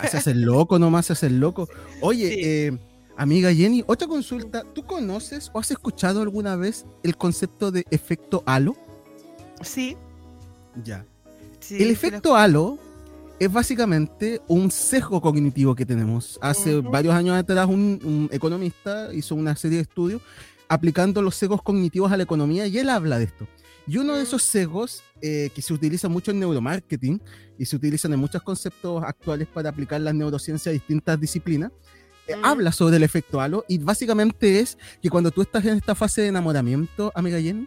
Ah, 0.00 0.06
se 0.08 0.18
hace 0.18 0.30
el 0.32 0.42
loco 0.42 0.78
nomás, 0.78 1.06
se 1.06 1.14
hace 1.14 1.26
el 1.26 1.40
loco. 1.40 1.68
Oye, 2.00 2.28
Sí. 2.28 2.40
eh, 2.44 2.78
amiga 3.16 3.52
Jenny, 3.52 3.82
otra 3.86 4.06
consulta. 4.06 4.62
¿Tú 4.74 4.84
conoces 4.84 5.50
o 5.52 5.58
has 5.58 5.70
escuchado 5.70 6.20
alguna 6.22 6.54
vez 6.56 6.84
el 7.02 7.16
concepto 7.16 7.70
de 7.70 7.84
efecto 7.90 8.42
halo? 8.46 8.76
Sí, 9.62 9.96
Ya. 10.84 11.04
sí. 11.60 11.82
el 11.82 11.90
efecto 11.90 12.36
halo 12.36 12.78
es 13.40 13.50
básicamente 13.52 14.40
un 14.48 14.70
sesgo 14.70 15.20
cognitivo 15.20 15.74
que 15.74 15.86
tenemos. 15.86 16.38
Hace 16.42 16.80
varios 16.80 17.14
años 17.14 17.36
atrás 17.36 17.66
un, 17.68 17.98
un 18.04 18.28
economista 18.32 19.12
hizo 19.14 19.34
una 19.34 19.56
serie 19.56 19.78
de 19.78 19.82
estudios 19.82 20.20
aplicando 20.68 21.22
los 21.22 21.34
sesgos 21.36 21.62
cognitivos 21.62 22.12
a 22.12 22.16
la 22.16 22.22
economía 22.24 22.66
y 22.66 22.78
él 22.78 22.90
habla 22.90 23.18
de 23.18 23.24
esto. 23.24 23.46
Y 23.88 23.96
uno 23.96 24.16
de 24.16 24.22
esos 24.22 24.42
sesgos 24.42 25.02
eh, 25.22 25.50
que 25.54 25.62
se 25.62 25.72
utiliza 25.72 26.08
mucho 26.08 26.30
en 26.30 26.40
neuromarketing 26.40 27.20
y 27.58 27.64
se 27.64 27.74
utilizan 27.74 28.12
en 28.12 28.20
muchos 28.20 28.42
conceptos 28.42 29.02
actuales 29.02 29.48
para 29.48 29.70
aplicar 29.70 30.00
las 30.00 30.14
neurociencias 30.14 30.70
a 30.70 30.72
distintas 30.74 31.18
disciplinas, 31.18 31.72
eh, 32.26 32.36
Mm. 32.36 32.44
habla 32.44 32.72
sobre 32.72 32.96
el 32.98 33.02
efecto 33.02 33.40
halo 33.40 33.64
y 33.66 33.78
básicamente 33.78 34.60
es 34.60 34.76
que 35.00 35.08
cuando 35.08 35.30
tú 35.30 35.40
estás 35.40 35.64
en 35.64 35.76
esta 35.76 35.94
fase 35.94 36.20
de 36.22 36.28
enamoramiento, 36.28 37.10
amiga 37.14 37.40
Jenny, 37.40 37.66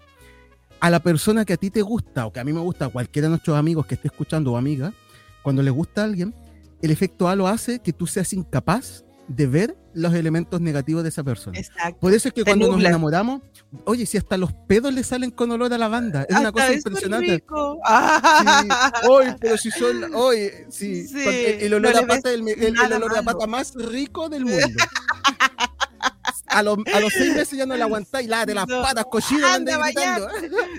a 0.80 0.90
la 0.92 1.00
persona 1.00 1.44
que 1.44 1.54
a 1.54 1.58
ti 1.58 1.72
te 1.72 1.82
gusta 1.82 2.28
o 2.28 2.32
que 2.32 2.40
a 2.40 2.44
mí 2.44 2.54
me 2.54 2.60
gusta, 2.60 2.90
cualquiera 2.90 3.26
de 3.28 3.32
nuestros 3.32 3.58
amigos 3.58 3.88
que 3.88 3.96
esté 3.96 4.08
escuchando 4.08 4.52
o 4.54 4.58
amiga, 4.58 4.94
cuando 5.42 5.64
le 5.64 5.72
gusta 5.72 6.02
a 6.02 6.04
alguien, 6.06 6.36
el 6.84 6.92
efecto 6.92 7.28
halo 7.28 7.48
hace 7.48 7.80
que 7.80 7.94
tú 7.94 8.06
seas 8.06 8.32
incapaz 8.34 9.04
de 9.28 9.48
ver 9.48 9.78
los 9.94 10.14
elementos 10.14 10.60
negativos 10.62 11.04
de 11.04 11.10
esa 11.10 11.24
persona. 11.24 11.58
Exacto. 11.58 12.00
Por 12.00 12.14
eso 12.14 12.28
es 12.28 12.34
que 12.34 12.42
Te 12.44 12.52
cuando 12.52 12.68
nos 12.68 12.76
nublas. 12.78 12.90
enamoramos, 12.90 13.42
oye, 13.86 14.06
si 14.06 14.18
hasta 14.18 14.38
los 14.38 14.52
pedos 14.68 14.94
le 14.94 15.04
salen 15.04 15.32
con 15.32 15.52
olor 15.52 15.74
a 15.74 15.78
lavanda, 15.78 16.24
es 16.24 16.30
una 16.32 16.40
Hasta 16.50 16.52
cosa 16.52 16.66
eso 16.68 16.74
es 16.74 16.86
impresionante. 16.86 17.34
rico. 17.36 17.76
Sí, 17.82 17.82
Ah. 17.86 18.92
oye, 19.10 19.36
pero 19.40 19.58
si 19.58 19.72
son, 19.72 20.14
oye, 20.16 20.66
sí, 20.70 21.08
Sí, 21.08 21.24
el, 21.26 21.74
olor 21.74 21.94
no 21.94 22.00
a 22.00 22.08
pata, 22.08 22.32
el, 22.32 22.48
el- 22.48 22.76
el 22.80 22.94
olor 22.94 23.18
a 23.18 23.24
pata 23.24 23.48
más 23.48 23.74
rico 23.76 24.28
del 24.30 24.46
mundo. 24.46 24.68
A, 26.48 26.64
los- 26.64 26.80
a 26.94 27.00
los 27.00 27.14
seis 27.14 27.34
meses 27.34 27.58
ya 27.58 27.66
no 27.66 27.78
la 27.78 27.86
aguantáis, 27.86 28.28
la 28.28 28.46
de 28.46 28.54
las 28.54 28.68
No. 28.68 28.82
patas, 28.82 29.06
cochino, 29.10 29.48
Anda 29.48 29.78
gritando. 29.86 30.28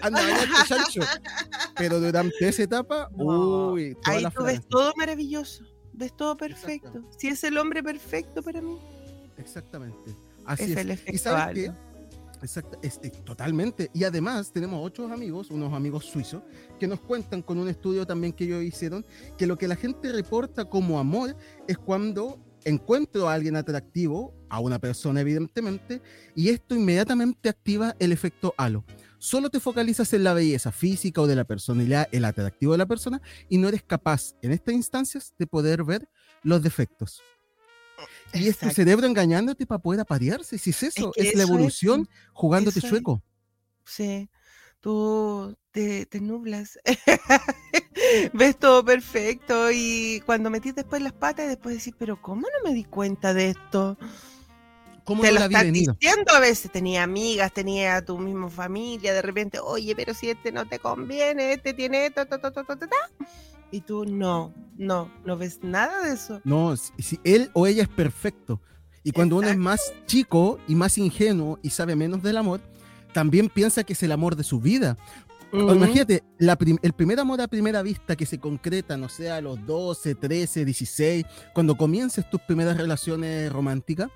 Anda. 0.02 0.20
Pero 1.76 1.98
durante 2.00 2.46
esa 2.48 2.62
etapa, 2.64 3.08
uy, 3.14 3.94
toda 4.02 4.16
Ahí 4.16 4.22
la 4.22 4.30
tú 4.30 4.42
ves 4.44 4.60
todo 4.68 4.92
maravilloso, 4.96 5.64
ves 5.92 6.16
todo 6.16 6.36
perfecto. 6.36 7.02
Si 7.16 7.28
es 7.28 7.42
el 7.44 7.56
hombre 7.58 7.82
perfecto 7.82 8.42
para 8.42 8.60
mí, 8.60 8.78
Exactamente. 9.38 10.14
Así 10.44 10.64
es, 10.64 10.70
es. 10.70 10.76
el 10.78 11.14
¿Y 11.14 11.18
sabes 11.18 11.54
qué? 11.54 11.68
halo. 11.68 11.78
Exacto, 12.42 12.78
es- 12.82 12.98
es 13.02 13.24
totalmente. 13.24 13.88
Y 13.94 14.02
además 14.04 14.50
tenemos 14.52 14.84
otros 14.84 15.10
amigos, 15.12 15.50
unos 15.50 15.72
amigos 15.72 16.04
suizos, 16.06 16.42
que 16.80 16.88
nos 16.88 17.00
cuentan 17.00 17.40
con 17.42 17.58
un 17.58 17.68
estudio 17.68 18.04
también 18.04 18.32
que 18.32 18.44
ellos 18.44 18.62
hicieron, 18.64 19.04
que 19.38 19.46
lo 19.46 19.56
que 19.56 19.68
la 19.68 19.76
gente 19.76 20.10
reporta 20.12 20.64
como 20.64 20.98
amor 20.98 21.36
es 21.68 21.78
cuando 21.78 22.38
encuentro 22.64 23.28
a 23.28 23.34
alguien 23.34 23.54
atractivo, 23.56 24.34
a 24.48 24.58
una 24.60 24.78
persona 24.80 25.20
evidentemente, 25.20 26.02
y 26.34 26.48
esto 26.48 26.74
inmediatamente 26.74 27.48
activa 27.48 27.94
el 28.00 28.10
efecto 28.12 28.54
halo. 28.56 28.84
Solo 29.22 29.50
te 29.50 29.60
focalizas 29.60 30.12
en 30.14 30.24
la 30.24 30.34
belleza 30.34 30.72
física 30.72 31.20
o 31.20 31.28
de 31.28 31.36
la 31.36 31.44
personalidad, 31.44 32.08
el 32.10 32.24
atractivo 32.24 32.72
de 32.72 32.78
la 32.78 32.86
persona, 32.86 33.22
y 33.48 33.56
no 33.56 33.68
eres 33.68 33.84
capaz 33.84 34.34
en 34.42 34.50
estas 34.50 34.74
instancias 34.74 35.32
de 35.38 35.46
poder 35.46 35.84
ver 35.84 36.08
los 36.42 36.60
defectos. 36.60 37.22
Y 38.34 38.48
es 38.48 38.58
tu 38.58 38.66
Exacto. 38.66 38.74
cerebro 38.74 39.06
engañándote 39.06 39.64
para 39.64 39.80
poder 39.80 40.00
aparearse. 40.00 40.58
Si 40.58 40.70
es 40.70 40.82
eso, 40.82 41.12
que 41.12 41.20
es, 41.20 41.36
la 41.36 41.44
eso 41.44 41.44
es, 41.44 41.48
evolución 41.48 42.08
jugándote 42.32 42.80
es. 42.80 42.84
chueco. 42.84 43.22
Sí, 43.84 44.28
tú 44.80 45.56
te, 45.70 46.04
te 46.06 46.20
nublas. 46.20 46.80
Ves 48.32 48.58
todo 48.58 48.84
perfecto 48.84 49.70
y 49.70 50.20
cuando 50.26 50.50
metís 50.50 50.74
después 50.74 51.00
las 51.00 51.12
patas, 51.12 51.46
después 51.46 51.76
decís, 51.76 51.94
pero 51.96 52.20
¿cómo 52.20 52.40
no 52.40 52.68
me 52.68 52.74
di 52.74 52.82
cuenta 52.82 53.32
de 53.34 53.50
esto? 53.50 53.96
¿Cómo 55.04 55.22
Te 55.22 55.28
no 55.28 55.34
lo 55.34 55.40
la 55.40 55.48
vi 55.48 55.54
estás 55.54 55.64
venir? 55.66 55.90
diciendo 55.98 56.32
a 56.32 56.38
veces, 56.40 56.70
tenía 56.70 57.02
amigas, 57.02 57.52
tenía 57.52 58.04
tu 58.04 58.18
misma 58.18 58.48
familia, 58.48 59.12
de 59.12 59.22
repente, 59.22 59.58
oye, 59.58 59.94
pero 59.96 60.14
si 60.14 60.30
este 60.30 60.52
no 60.52 60.66
te 60.66 60.78
conviene, 60.78 61.52
este 61.54 61.74
tiene 61.74 62.06
esto, 62.06 62.24
ta, 62.26 62.40
ta, 62.40 62.50
ta, 62.52 62.62
ta, 62.64 62.76
ta, 62.76 62.86
ta". 62.86 62.96
y 63.70 63.80
tú 63.80 64.04
no, 64.04 64.52
no, 64.76 65.10
no 65.24 65.36
ves 65.36 65.58
nada 65.62 66.02
de 66.06 66.12
eso. 66.14 66.40
No, 66.44 66.76
si, 66.76 66.92
si 67.02 67.20
él 67.24 67.50
o 67.54 67.66
ella 67.66 67.82
es 67.82 67.88
perfecto. 67.88 68.60
Y 69.02 69.10
cuando 69.12 69.36
uno 69.36 69.48
es 69.48 69.54
Exacto. 69.54 69.64
más 69.64 69.92
chico 70.06 70.58
y 70.68 70.74
más 70.76 70.96
ingenuo 70.98 71.58
y 71.62 71.70
sabe 71.70 71.96
menos 71.96 72.22
del 72.22 72.36
amor, 72.36 72.60
también 73.12 73.48
piensa 73.48 73.82
que 73.82 73.94
es 73.94 74.02
el 74.04 74.12
amor 74.12 74.36
de 74.36 74.44
su 74.44 74.60
vida. 74.60 74.96
O 75.52 75.56
Ujú. 75.56 75.74
Imagínate, 75.74 76.22
la 76.38 76.56
prim- 76.56 76.78
el 76.82 76.92
primer 76.92 77.18
amor 77.18 77.40
a 77.40 77.48
primera 77.48 77.82
vista 77.82 78.14
que 78.14 78.24
se 78.26 78.38
concreta, 78.38 78.96
no 78.96 79.08
sé, 79.08 79.30
a 79.30 79.40
los 79.40 79.66
12, 79.66 80.14
13, 80.14 80.64
16, 80.64 81.24
cuando 81.52 81.76
comiences 81.76 82.28
tus 82.30 82.40
primeras 82.42 82.76
relaciones 82.76 83.52
románticas, 83.52 84.08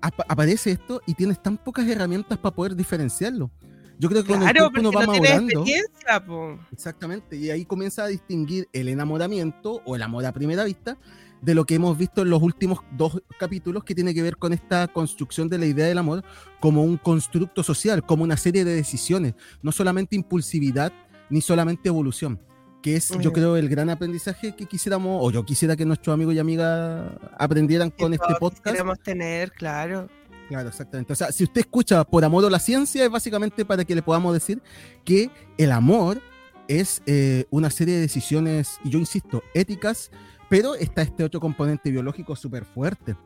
apa- 0.00 0.24
aparece 0.28 0.72
esto 0.72 1.00
y 1.06 1.14
tienes 1.14 1.42
tan 1.42 1.56
pocas 1.58 1.86
herramientas 1.88 2.38
para 2.38 2.54
poder 2.54 2.74
diferenciarlo. 2.76 3.50
Yo 3.98 4.08
creo 4.08 4.24
que 4.24 4.32
el 4.32 4.40
Claro, 4.40 4.70
tiempo 4.70 4.80
uno 4.80 4.90
porque 4.90 4.96
va 4.96 5.06
no 5.06 5.12
madurando. 5.12 5.52
experiencia, 5.52 6.26
po. 6.26 6.58
Exactamente, 6.72 7.36
y 7.36 7.50
ahí 7.50 7.64
comienza 7.64 8.04
a 8.04 8.08
distinguir 8.08 8.68
el 8.72 8.88
enamoramiento 8.88 9.80
o 9.84 9.94
el 9.94 10.02
amor 10.02 10.26
a 10.26 10.32
primera 10.32 10.64
vista 10.64 10.98
de 11.40 11.54
lo 11.54 11.64
que 11.64 11.74
hemos 11.76 11.96
visto 11.96 12.22
en 12.22 12.30
los 12.30 12.42
últimos 12.42 12.80
dos 12.96 13.22
capítulos 13.38 13.84
que 13.84 13.94
tiene 13.94 14.12
que 14.14 14.22
ver 14.22 14.36
con 14.36 14.52
esta 14.52 14.88
construcción 14.88 15.48
de 15.48 15.58
la 15.58 15.66
idea 15.66 15.86
del 15.86 15.98
amor 15.98 16.24
como 16.58 16.82
un 16.82 16.96
constructo 16.96 17.62
social, 17.62 18.04
como 18.04 18.24
una 18.24 18.36
serie 18.36 18.64
de 18.64 18.74
decisiones, 18.74 19.34
no 19.62 19.70
solamente 19.70 20.16
impulsividad 20.16 20.92
ni 21.30 21.40
solamente 21.40 21.88
evolución, 21.88 22.40
que 22.84 22.96
es 22.96 23.08
yo 23.18 23.32
creo 23.32 23.56
el 23.56 23.70
gran 23.70 23.88
aprendizaje 23.88 24.54
que 24.54 24.66
quisiéramos, 24.66 25.18
o 25.22 25.30
yo 25.30 25.42
quisiera 25.46 25.74
que 25.74 25.86
nuestros 25.86 26.12
amigos 26.12 26.34
y 26.34 26.38
amigas 26.38 27.12
aprendieran 27.38 27.90
Que 27.90 28.02
con 28.02 28.12
este 28.12 28.34
podcast. 28.38 28.62
quisiéramos 28.62 29.00
tener, 29.00 29.52
claro. 29.52 30.06
Claro, 30.50 30.68
exactamente. 30.68 31.10
O 31.14 31.16
sea, 31.16 31.32
si 31.32 31.44
usted 31.44 31.62
escucha 31.62 32.04
por 32.04 32.22
amor 32.26 32.44
o 32.44 32.50
la 32.50 32.58
ciencia, 32.58 33.02
es 33.02 33.10
básicamente 33.10 33.64
para 33.64 33.86
que 33.86 33.94
le 33.94 34.02
podamos 34.02 34.34
decir 34.34 34.60
que 35.02 35.30
el 35.56 35.72
amor 35.72 36.20
es 36.68 37.00
eh, 37.06 37.46
una 37.48 37.70
serie 37.70 37.94
de 37.94 38.02
decisiones, 38.02 38.78
y 38.84 38.90
yo 38.90 38.98
insisto, 38.98 39.42
éticas, 39.54 40.10
pero 40.50 40.74
está 40.74 41.00
este 41.00 41.24
otro 41.24 41.40
componente 41.40 41.90
biológico 41.90 42.36
súper 42.36 42.66
fuerte, 42.66 43.16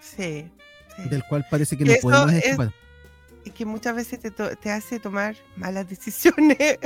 Sí. 0.00 0.50
sí. 0.96 1.08
del 1.08 1.24
cual 1.24 1.46
parece 1.50 1.78
que 1.78 1.86
no 1.86 1.94
podemos 2.02 2.30
es- 2.34 2.44
escapar. 2.44 2.74
Y 3.44 3.50
que 3.50 3.64
muchas 3.64 3.94
veces 3.96 4.20
te, 4.20 4.30
te 4.30 4.70
hace 4.70 4.98
tomar 5.00 5.36
malas 5.56 5.88
decisiones. 5.90 6.78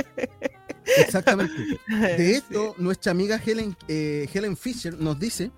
Exactamente. 0.97 1.53
De 1.87 2.17
Sí. 2.17 2.35
hecho, 2.35 2.75
nuestra 2.77 3.11
amiga 3.11 3.39
Helen, 3.43 3.75
eh, 3.87 4.27
Helen 4.33 4.57
Fisher 4.57 4.97
nos 4.99 5.19
dice 5.19 5.51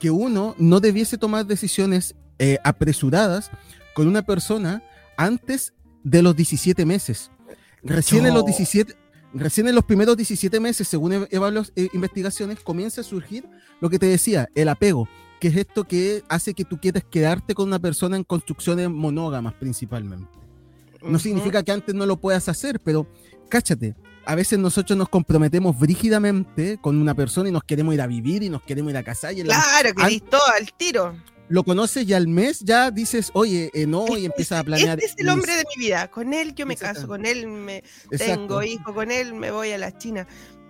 que 0.00 0.10
uno 0.10 0.54
no 0.58 0.80
debiese 0.80 1.18
tomar 1.18 1.46
decisiones 1.46 2.14
eh, 2.38 2.58
apresuradas 2.64 3.50
con 3.94 4.06
una 4.06 4.22
persona 4.22 4.82
antes 5.16 5.72
de 6.04 6.22
los 6.22 6.36
17 6.36 6.84
meses. 6.86 7.30
Recién 7.82 8.26
en 8.26 8.34
los 8.34 8.42
No. 8.42 8.46
17, 8.46 8.94
recién 9.34 9.66
en 9.68 9.74
los 9.74 9.84
primeros 9.84 10.16
17 10.16 10.60
meses, 10.60 10.86
según 10.86 11.12
ev- 11.12 11.28
evaluas- 11.30 11.72
eh, 11.74 11.88
investigaciones, 11.92 12.60
comienza 12.60 13.00
a 13.00 13.04
surgir 13.04 13.44
lo 13.80 13.90
que 13.90 13.98
te 13.98 14.06
decía, 14.06 14.48
el 14.54 14.68
apego, 14.68 15.08
que 15.40 15.48
es 15.48 15.56
esto 15.56 15.84
que 15.84 16.22
hace 16.28 16.54
que 16.54 16.64
tú 16.64 16.78
quieras 16.80 17.04
quedarte 17.10 17.54
con 17.54 17.66
una 17.68 17.78
persona 17.80 18.16
en 18.16 18.24
construcciones 18.24 18.88
monógamas 18.88 19.54
principalmente. 19.54 20.30
No 21.02 21.18
significa 21.18 21.62
que 21.62 21.72
antes 21.72 21.94
no 21.94 22.06
lo 22.06 22.20
puedas 22.20 22.48
hacer, 22.48 22.80
pero 22.80 23.06
cáchate, 23.48 23.94
a 24.26 24.34
veces 24.34 24.58
nosotros 24.58 24.96
nos 24.98 25.08
comprometemos 25.08 25.78
brígidamente 25.78 26.78
con 26.80 27.00
una 27.00 27.14
persona 27.14 27.48
y 27.48 27.52
nos 27.52 27.64
queremos 27.64 27.94
ir 27.94 28.00
a 28.00 28.06
vivir 28.06 28.42
y 28.42 28.48
nos 28.50 28.62
queremos 28.62 28.90
ir 28.90 28.96
a 28.98 29.02
casar. 29.02 29.32
Y 29.34 29.40
en 29.40 29.48
la- 29.48 29.54
Claro, 29.62 29.94
que 29.94 30.04
listo, 30.10 30.38
al 30.58 30.72
tiro. 30.74 31.16
lo 31.48 31.64
conoces 31.64 32.06
y 32.06 32.12
al 32.12 32.28
mes 32.28 32.60
ya 32.60 32.90
dices, 32.90 33.30
oye, 33.32 33.70
eh, 33.72 33.86
no, 33.86 34.04
y 34.08 34.12
Este- 34.12 34.26
empiezas 34.26 34.60
a 34.60 34.64
planear. 34.64 34.98
Este 34.98 35.06
es 35.12 35.14
el 35.18 35.28
hombre 35.30 35.54
de 35.56 35.64
mi 35.74 35.82
vida. 35.82 36.10
Con 36.10 36.34
él 36.34 36.54
yo 36.54 36.66
me 36.66 36.76
caso, 36.76 37.06
con 37.08 37.24
él 37.24 37.46
me 37.46 37.78
Exacto. 38.10 38.18
tengo 38.34 38.62
hijo, 38.62 38.92
con 38.92 39.10
él 39.10 39.32
me 39.34 39.50
voy 39.50 39.70
a 39.72 39.78
la 39.78 39.96
China. 39.96 40.26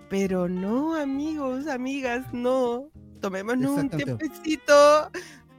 Pero 0.09 0.47
no, 0.47 0.95
amigos, 0.95 1.67
amigas, 1.67 2.25
no. 2.33 2.89
Tomémonos 3.21 3.71
un 3.77 3.89
tiempecito, 3.89 5.11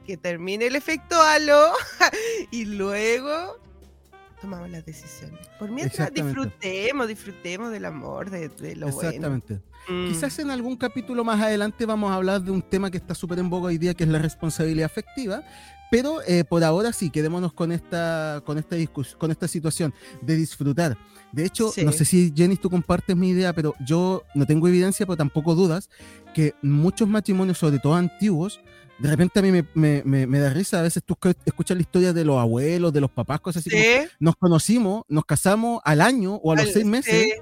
que 0.05 0.17
termine 0.17 0.65
el 0.65 0.75
efecto 0.75 1.21
halo 1.21 1.71
y 2.51 2.65
luego 2.65 3.59
tomamos 4.41 4.69
las 4.69 4.85
decisiones. 4.85 5.39
Por 5.59 5.71
mientras 5.71 6.11
disfrutemos, 6.13 7.07
disfrutemos 7.07 7.71
del 7.71 7.85
amor, 7.85 8.29
de, 8.29 8.49
de 8.49 8.75
lo 8.75 8.87
bueno. 8.87 9.09
Exactamente. 9.09 9.61
Mm. 9.87 10.07
Quizás 10.09 10.37
en 10.39 10.51
algún 10.51 10.75
capítulo 10.75 11.23
más 11.23 11.39
adelante 11.41 11.85
vamos 11.85 12.11
a 12.11 12.15
hablar 12.15 12.41
de 12.41 12.51
un 12.51 12.61
tema 12.61 12.89
que 12.91 12.97
está 12.97 13.15
súper 13.15 13.39
en 13.39 13.49
boga 13.49 13.67
hoy 13.67 13.77
día, 13.77 13.93
que 13.93 14.03
es 14.03 14.09
la 14.09 14.19
responsabilidad 14.19 14.85
afectiva. 14.85 15.43
Pero 15.89 16.21
eh, 16.25 16.45
por 16.45 16.63
ahora 16.63 16.93
sí, 16.93 17.09
quedémonos 17.09 17.51
con 17.51 17.71
esta, 17.73 18.41
con 18.45 18.57
esta 18.57 18.77
discusión, 18.77 19.19
con 19.19 19.29
esta 19.29 19.47
situación 19.47 19.93
de 20.21 20.37
disfrutar. 20.37 20.97
De 21.33 21.43
hecho, 21.45 21.69
Sí. 21.69 21.83
no 21.83 21.91
sé 21.91 22.05
si 22.05 22.33
Jenny 22.35 22.55
tú 22.55 22.69
compartes 22.69 23.15
mi 23.17 23.29
idea, 23.29 23.51
pero 23.53 23.75
yo 23.85 24.23
no 24.33 24.45
tengo 24.45 24.67
evidencia, 24.69 25.05
pero 25.05 25.17
tampoco 25.17 25.53
dudas, 25.53 25.89
que 26.33 26.53
muchos 26.61 27.09
matrimonios, 27.09 27.57
sobre 27.57 27.79
todo 27.79 27.95
antiguos, 27.95 28.61
de 29.01 29.09
repente 29.09 29.39
a 29.39 29.41
mí 29.41 29.51
me, 29.51 29.65
me- 29.73 30.03
me- 30.05 30.27
me 30.27 30.39
da 30.39 30.49
risa, 30.51 30.79
a 30.79 30.83
veces 30.83 31.03
tú 31.03 31.15
escu- 31.15 31.35
escuchas 31.45 31.75
la 31.77 31.81
historia 31.81 32.13
de 32.13 32.23
los 32.23 32.37
abuelos, 32.37 32.93
de 32.93 33.01
los 33.01 33.11
papás, 33.11 33.39
cosas 33.41 33.65
así 33.65 33.69
como, 33.71 33.83
nos 34.19 34.35
conocimos, 34.35 35.03
nos 35.09 35.25
casamos 35.25 35.81
al 35.83 36.01
año 36.01 36.35
o 36.35 36.51
a 36.51 36.55
los 36.55 36.65
al- 36.67 36.71
seis 36.73 36.85
meses 36.85 37.13
sí, 37.13 37.33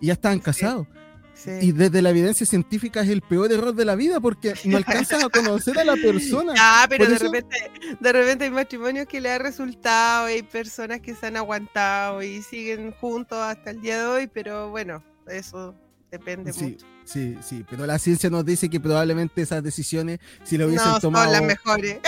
y 0.00 0.06
ya 0.08 0.12
estaban 0.14 0.38
casados. 0.40 0.86
sí. 1.34 1.50
Y 1.62 1.72
desde 1.72 2.02
la 2.02 2.10
evidencia 2.10 2.44
científica 2.46 3.00
es 3.00 3.08
el 3.08 3.22
peor 3.22 3.50
error 3.50 3.74
de 3.74 3.84
la 3.86 3.94
vida 3.94 4.20
porque 4.20 4.52
no 4.64 4.76
alcanzas 5.08 5.24
a 5.24 5.28
conocer 5.30 5.78
a 5.78 5.84
la 5.84 5.94
persona. 5.96 6.52
Ah, 6.58 6.86
pero 6.88 7.04
Por 7.04 7.08
de 7.08 7.14
eso- 7.16 7.24
repente, 7.32 7.56
de 7.98 8.12
repente 8.12 8.44
hay 8.44 8.50
matrimonios 8.50 9.06
que 9.06 9.20
le 9.22 9.30
ha 9.30 9.38
resultado, 9.38 10.26
hay 10.26 10.42
personas 10.42 11.00
que 11.00 11.14
se 11.14 11.26
han 11.26 11.36
aguantado 11.38 12.22
y 12.22 12.42
siguen 12.42 12.92
juntos 12.92 13.38
hasta 13.38 13.70
el 13.70 13.80
día 13.80 13.98
de 14.00 14.06
hoy, 14.06 14.26
pero 14.26 14.68
bueno, 14.70 15.02
eso 15.28 15.74
depende 16.10 16.52
mucho. 16.52 16.84
Sí, 17.12 17.36
sí, 17.42 17.64
pero 17.68 17.86
la 17.86 17.98
ciencia 17.98 18.30
nos 18.30 18.44
dice 18.44 18.68
que 18.70 18.78
probablemente 18.80 19.42
esas 19.42 19.62
decisiones, 19.62 20.20
si 20.44 20.56
lo 20.58 20.66
hubiesen 20.66 20.88
No 20.90 21.00
tomado, 21.00 21.24
son 21.24 21.32
las 21.32 21.42
mejores. 21.42 21.98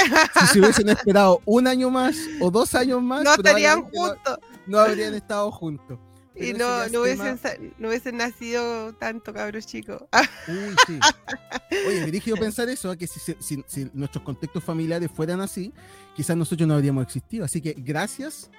si 0.41 0.47
se 0.47 0.61
hubiesen 0.61 0.89
esperado 0.91 1.41
un 1.45 1.67
año 1.67 1.91
más 1.91 2.17
o 2.41 2.51
dos 2.51 2.75
años 2.75 3.03
más, 3.03 3.25
no 3.25 3.35
estarían 3.35 3.81
no- 3.81 3.87
juntos 3.93 4.39
No, 4.67 4.79
habrían 4.79 5.15
estado 5.15 5.51
juntos. 5.51 5.99
Pero 6.35 6.47
y 6.47 6.91
no, 6.91 7.03
hubiesen, 7.03 7.39
no 7.79 7.89
hubiesen 7.89 8.17
nacido 8.17 8.95
tanto 8.95 9.35
cabros 9.35 9.67
chicos. 9.67 10.03
Uy, 10.49 10.75
sí. 10.87 10.99
Oye, 11.87 12.05
dirigido 12.07 12.37
pensar 12.39 12.69
eso, 12.71 12.97
que 12.97 13.07
si, 13.07 13.21
si- 13.39 13.63
si 13.67 13.91
nuestros 13.93 14.25
contextos 14.25 14.65
familiares 14.65 15.11
fueran 15.15 15.43
así, 15.43 15.73
quizás 16.17 16.35
nosotros 16.37 16.67
no 16.67 16.75
habríamos 16.75 17.05
existido. 17.05 17.45
Así 17.45 17.61
que 17.61 17.75
gracias 17.77 18.51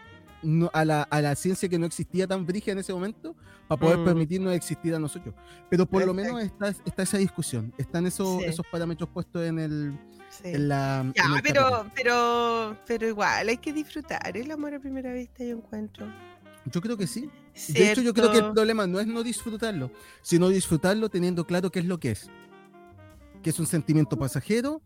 no- 0.44 0.70
a, 0.74 0.86
la, 0.86 1.04
a 1.04 1.22
la 1.22 1.36
ciencia 1.36 1.68
que 1.70 1.80
no 1.80 1.86
existía 1.86 2.28
tan 2.28 2.46
brígida 2.46 2.74
en 2.74 2.80
ese 2.80 2.94
momento 2.94 3.36
para 3.68 3.80
poder 3.80 3.98
Mm. 4.00 4.06
permitirnos 4.06 4.54
existir 4.54 4.94
a 4.94 5.00
nosotros. 5.00 5.34
Pero 5.70 5.86
por 5.86 6.06
lo 6.06 6.14
menos 6.14 6.42
está, 6.42 6.70
está 6.86 7.04
esa 7.04 7.18
discusión, 7.18 7.74
están 7.78 8.06
esos, 8.06 8.42
Sí. 8.42 8.46
esos 8.50 8.66
parámetros 8.72 9.10
puestos 9.10 9.44
en 9.46 9.60
el... 9.60 10.00
Sí. 10.30 10.42
En 10.46 10.68
la, 10.68 11.12
Ya, 11.16 11.26
en 11.26 11.34
el 11.36 11.42
pero, 11.44 11.86
pero, 11.96 12.78
pero 12.88 13.08
igual 13.08 13.50
hay 13.50 13.58
que 13.58 13.72
disfrutar 13.72 14.36
el 14.36 14.50
amor 14.52 14.74
a 14.74 14.80
primera 14.80 15.14
vista, 15.14 15.44
yo 15.44 15.58
encuentro. 15.58 16.08
Yo 16.66 16.82
creo 16.82 16.98
que 16.98 17.06
sí. 17.08 17.30
De 17.70 17.92
hecho, 17.92 18.02
yo 18.02 18.14
creo 18.14 18.28
que 18.32 18.38
el 18.38 18.44
¿Cierto? 18.44 18.54
problema 18.56 18.88
no 18.88 19.00
es 19.00 19.06
no 19.06 19.22
disfrutarlo, 19.22 19.92
sino 20.24 20.50
disfrutarlo 20.50 21.10
teniendo 21.10 21.46
claro 21.46 21.72
qué 21.72 21.80
es 21.80 21.86
lo 21.86 22.00
que 22.00 22.12
es. 22.12 22.30
Que 23.44 23.52
es 23.52 23.60
un 23.60 23.68
sentimiento 23.68 24.18
pasajero, 24.18 24.82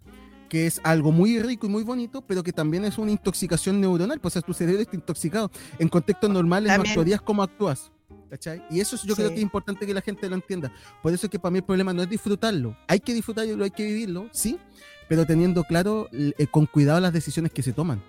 que 0.47 0.67
es 0.67 0.79
algo 0.83 1.11
muy 1.11 1.39
rico 1.41 1.67
y 1.67 1.69
muy 1.69 1.83
bonito, 1.83 2.21
pero 2.21 2.43
que 2.43 2.53
también 2.53 2.85
es 2.85 2.97
una 2.97 3.11
intoxicación 3.11 3.79
neuronal. 3.81 4.19
Pues 4.19 4.33
o 4.33 4.39
sea, 4.39 4.41
tu 4.41 4.53
cerebro 4.53 4.81
está 4.81 4.95
intoxicado. 4.95 5.51
En 5.79 5.87
contextos 5.89 6.29
normales 6.29 6.69
no 6.71 6.75
También. 6.75 6.91
actuarías 6.91 7.21
como 7.21 7.43
actúas. 7.43 7.91
¿cachai? 8.29 8.61
Y 8.69 8.81
eso 8.81 8.97
es- 8.97 9.03
yo 9.03 9.15
creo 9.15 9.29
Sí. 9.29 9.35
que 9.35 9.39
es 9.39 9.43
importante 9.43 9.85
que 9.85 9.93
la 9.93 10.01
gente 10.01 10.27
lo 10.27 10.35
entienda. 10.35 10.69
Por 11.01 11.13
eso 11.13 11.27
es 11.27 11.29
que 11.29 11.39
para 11.39 11.49
mí 11.51 11.59
el 11.59 11.63
problema 11.63 11.93
no 11.93 12.01
es 12.03 12.09
disfrutarlo. 12.09 12.75
Hay 12.87 12.99
que 12.99 13.13
disfrutarlo, 13.13 13.63
hay 13.63 13.71
que 13.71 13.85
vivirlo, 13.85 14.27
sí, 14.33 14.59
pero 15.07 15.25
teniendo 15.25 15.63
claro, 15.63 16.09
eh, 16.11 16.45
con 16.51 16.65
cuidado 16.65 16.99
las 16.99 17.13
decisiones 17.13 17.53
que 17.53 17.63
se 17.63 17.71
toman. 17.71 18.03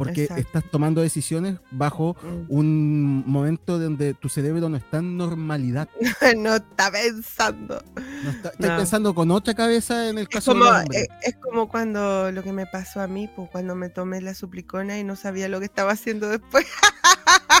Porque 0.00 0.22
Exacto. 0.22 0.40
estás 0.42 0.64
tomando 0.70 1.02
decisiones 1.02 1.56
bajo 1.70 2.16
Mm. 2.22 2.44
un 2.48 3.22
momento 3.26 3.78
donde 3.78 4.14
tu 4.14 4.30
cerebro 4.30 4.70
no 4.70 4.78
está 4.78 4.96
en 4.98 5.18
normalidad. 5.18 5.90
no 6.38 6.54
está 6.56 6.90
pensando. 6.90 7.84
No 8.24 8.30
está, 8.30 8.52
No. 8.58 8.76
pensando 8.78 9.14
con 9.14 9.30
otra 9.30 9.52
cabeza 9.52 10.08
en 10.08 10.16
el 10.16 10.22
Es 10.22 10.28
caso 10.30 10.52
como, 10.52 10.64
de 10.64 10.70
hombres. 10.70 11.02
eh, 11.02 11.08
es 11.22 11.36
como 11.36 11.68
cuando 11.68 12.32
lo 12.32 12.42
que 12.42 12.52
me 12.54 12.64
pasó 12.66 13.02
a 13.02 13.06
mí, 13.06 13.28
pues 13.36 13.50
cuando 13.50 13.74
me 13.76 13.90
tomé 13.90 14.22
la 14.22 14.32
suplicona 14.34 14.98
y 14.98 15.04
no 15.04 15.16
sabía 15.16 15.48
lo 15.48 15.58
que 15.58 15.66
estaba 15.66 15.92
haciendo 15.92 16.30
después. 16.30 16.66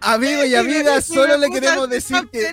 Amigos 0.00 0.46
y 0.46 0.54
amigas, 0.54 1.06
solo 1.06 1.36
le 1.38 1.48
queremos 1.50 1.88
decir 1.88 2.28
que. 2.30 2.52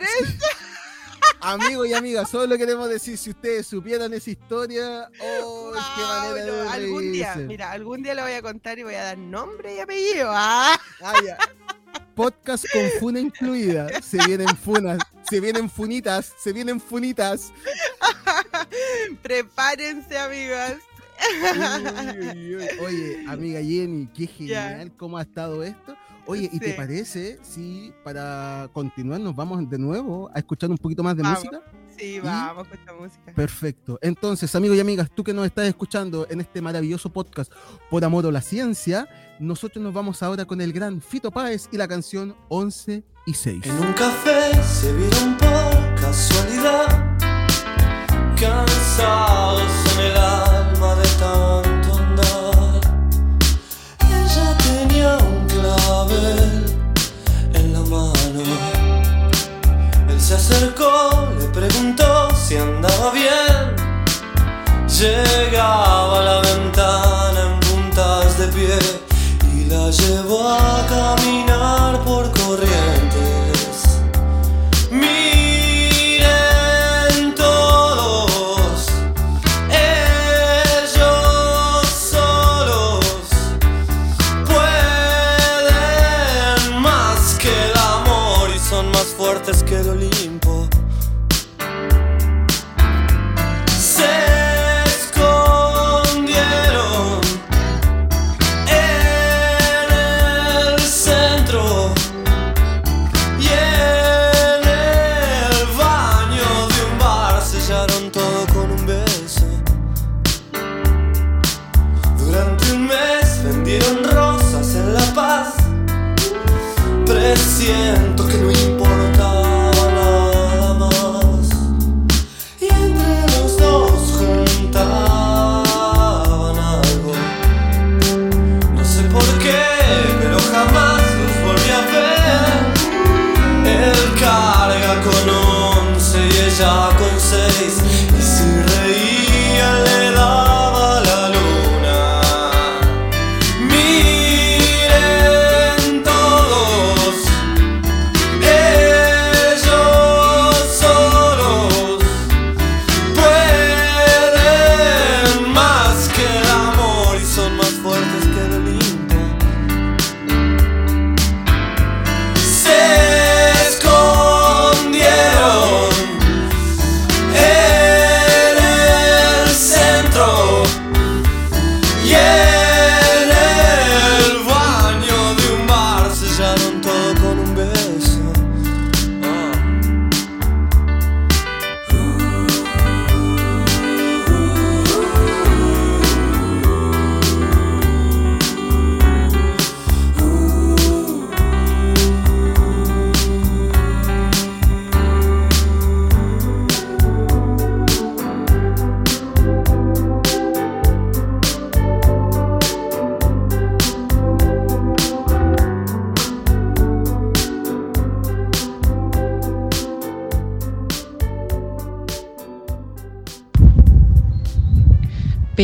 Amigos 1.41 1.87
y 1.87 1.93
amigas, 1.93 2.29
solo 2.29 2.55
queremos 2.57 2.87
decir 2.89 3.17
si 3.17 3.31
ustedes 3.31 3.65
supieran 3.67 4.13
esa 4.13 4.29
historia. 4.29 5.09
¡Oh, 5.19 5.71
qué 5.73 6.01
Wow, 6.01 6.09
manera 6.29 6.45
no, 6.47 6.53
de 6.63 6.69
algún 6.69 7.11
día, 7.11 7.35
mira, 7.35 7.71
algún 7.71 8.03
día 8.03 8.13
lo 8.13 8.21
voy 8.23 8.33
a 8.33 8.41
contar 8.41 8.77
y 8.79 8.83
voy 8.83 8.93
a 8.95 9.03
dar 9.03 9.17
nombre 9.17 9.75
y 9.75 9.79
apellido. 9.79 10.29
Ah, 10.31 10.79
Ah, 11.01 11.13
ya. 11.25 11.37
Podcast 12.15 12.65
con 12.71 12.83
funa 12.99 13.19
incluida. 13.19 13.87
Se 14.01 14.17
vienen 14.25 14.55
funas, 14.55 14.99
se 15.29 15.39
vienen 15.39 15.69
funitas, 15.69 16.31
se 16.37 16.53
vienen 16.53 16.79
funitas. 16.79 17.51
prepárense, 19.23 20.17
amigas. 20.17 20.75
Uy, 22.19 22.55
uy, 22.55 22.55
uy. 22.55 22.67
Oye, 22.85 23.25
amiga 23.27 23.59
Jenny, 23.61 24.07
qué 24.15 24.27
genial 24.27 24.91
cómo 24.97 25.17
ha 25.17 25.21
estado 25.23 25.63
esto. 25.63 25.95
Oye, 26.31 26.49
¿y 26.51 26.59
te 26.59 26.73
parece 26.73 27.39
si 27.43 27.93
para 28.05 28.69
continuar 28.71 29.19
nos 29.19 29.35
vamos 29.35 29.69
de 29.69 29.77
nuevo 29.77 30.29
a 30.33 30.39
escuchar 30.39 30.69
un 30.69 30.77
poquito 30.77 31.03
más 31.03 31.15
de 31.17 31.23
Vamos. 31.23 31.39
música? 31.39 31.61
Sí, 31.97 32.21
vamos 32.21 32.69
con 32.69 32.79
esta 32.79 32.93
música. 32.93 33.33
Perfecto. 33.33 33.99
Entonces, 34.01 34.55
amigos 34.55 34.77
y 34.77 34.79
amigas, 34.79 35.09
tú 35.13 35.25
que 35.25 35.33
nos 35.33 35.45
estás 35.45 35.67
escuchando 35.67 36.25
en 36.29 36.39
este 36.39 36.61
maravilloso 36.61 37.09
podcast 37.09 37.51
por 37.89 38.05
amor 38.05 38.25
a 38.25 38.31
la 38.31 38.41
ciencia, 38.41 39.09
nosotros 39.39 39.83
nos 39.83 39.93
vamos 39.93 40.23
ahora 40.23 40.45
con 40.45 40.61
el 40.61 40.71
gran 40.71 41.01
Fito 41.01 41.31
Páez 41.31 41.67
y 41.69 41.77
la 41.77 41.87
canción 41.87 42.33
11 42.47 43.03
y 43.25 43.33
6. 43.33 43.65
En 43.65 43.79
un 43.79 43.93
café 43.93 44.63
se 44.63 44.93
vieron 44.95 45.37
por 45.37 45.95
casualidad, 46.01 47.17
cansados 48.39 49.61
en 49.95 50.05
el 50.05 50.17
Llegaba 65.01 66.19
a 66.19 66.23
la 66.23 66.41
ventana 66.41 67.41
en 67.41 67.59
puntas 67.59 68.37
de 68.37 68.47
pie 68.49 68.77
y 69.51 69.65
la 69.65 69.89
llevó 69.89 70.47
a 70.47 70.85
caminar 70.87 71.20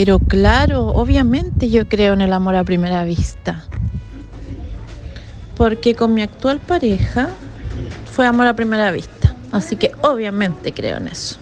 Pero 0.08 0.20
claro, 0.20 0.86
obviamente 0.86 1.70
yo 1.70 1.86
creo 1.90 2.14
en 2.14 2.22
el 2.22 2.32
amor 2.32 2.56
a 2.56 2.64
primera 2.64 3.04
vista. 3.04 3.66
Porque 5.58 5.96
con 5.96 6.14
mi 6.14 6.22
actual 6.22 6.62
pareja 6.62 7.28
fue 8.14 8.26
amor 8.26 8.48
a 8.48 8.56
primera 8.56 8.90
vista. 8.92 9.36
Así 9.52 9.76
que 9.76 9.92
obviamente 10.04 10.74
creo 10.74 10.96
en 10.96 11.10
eso. 11.10 11.38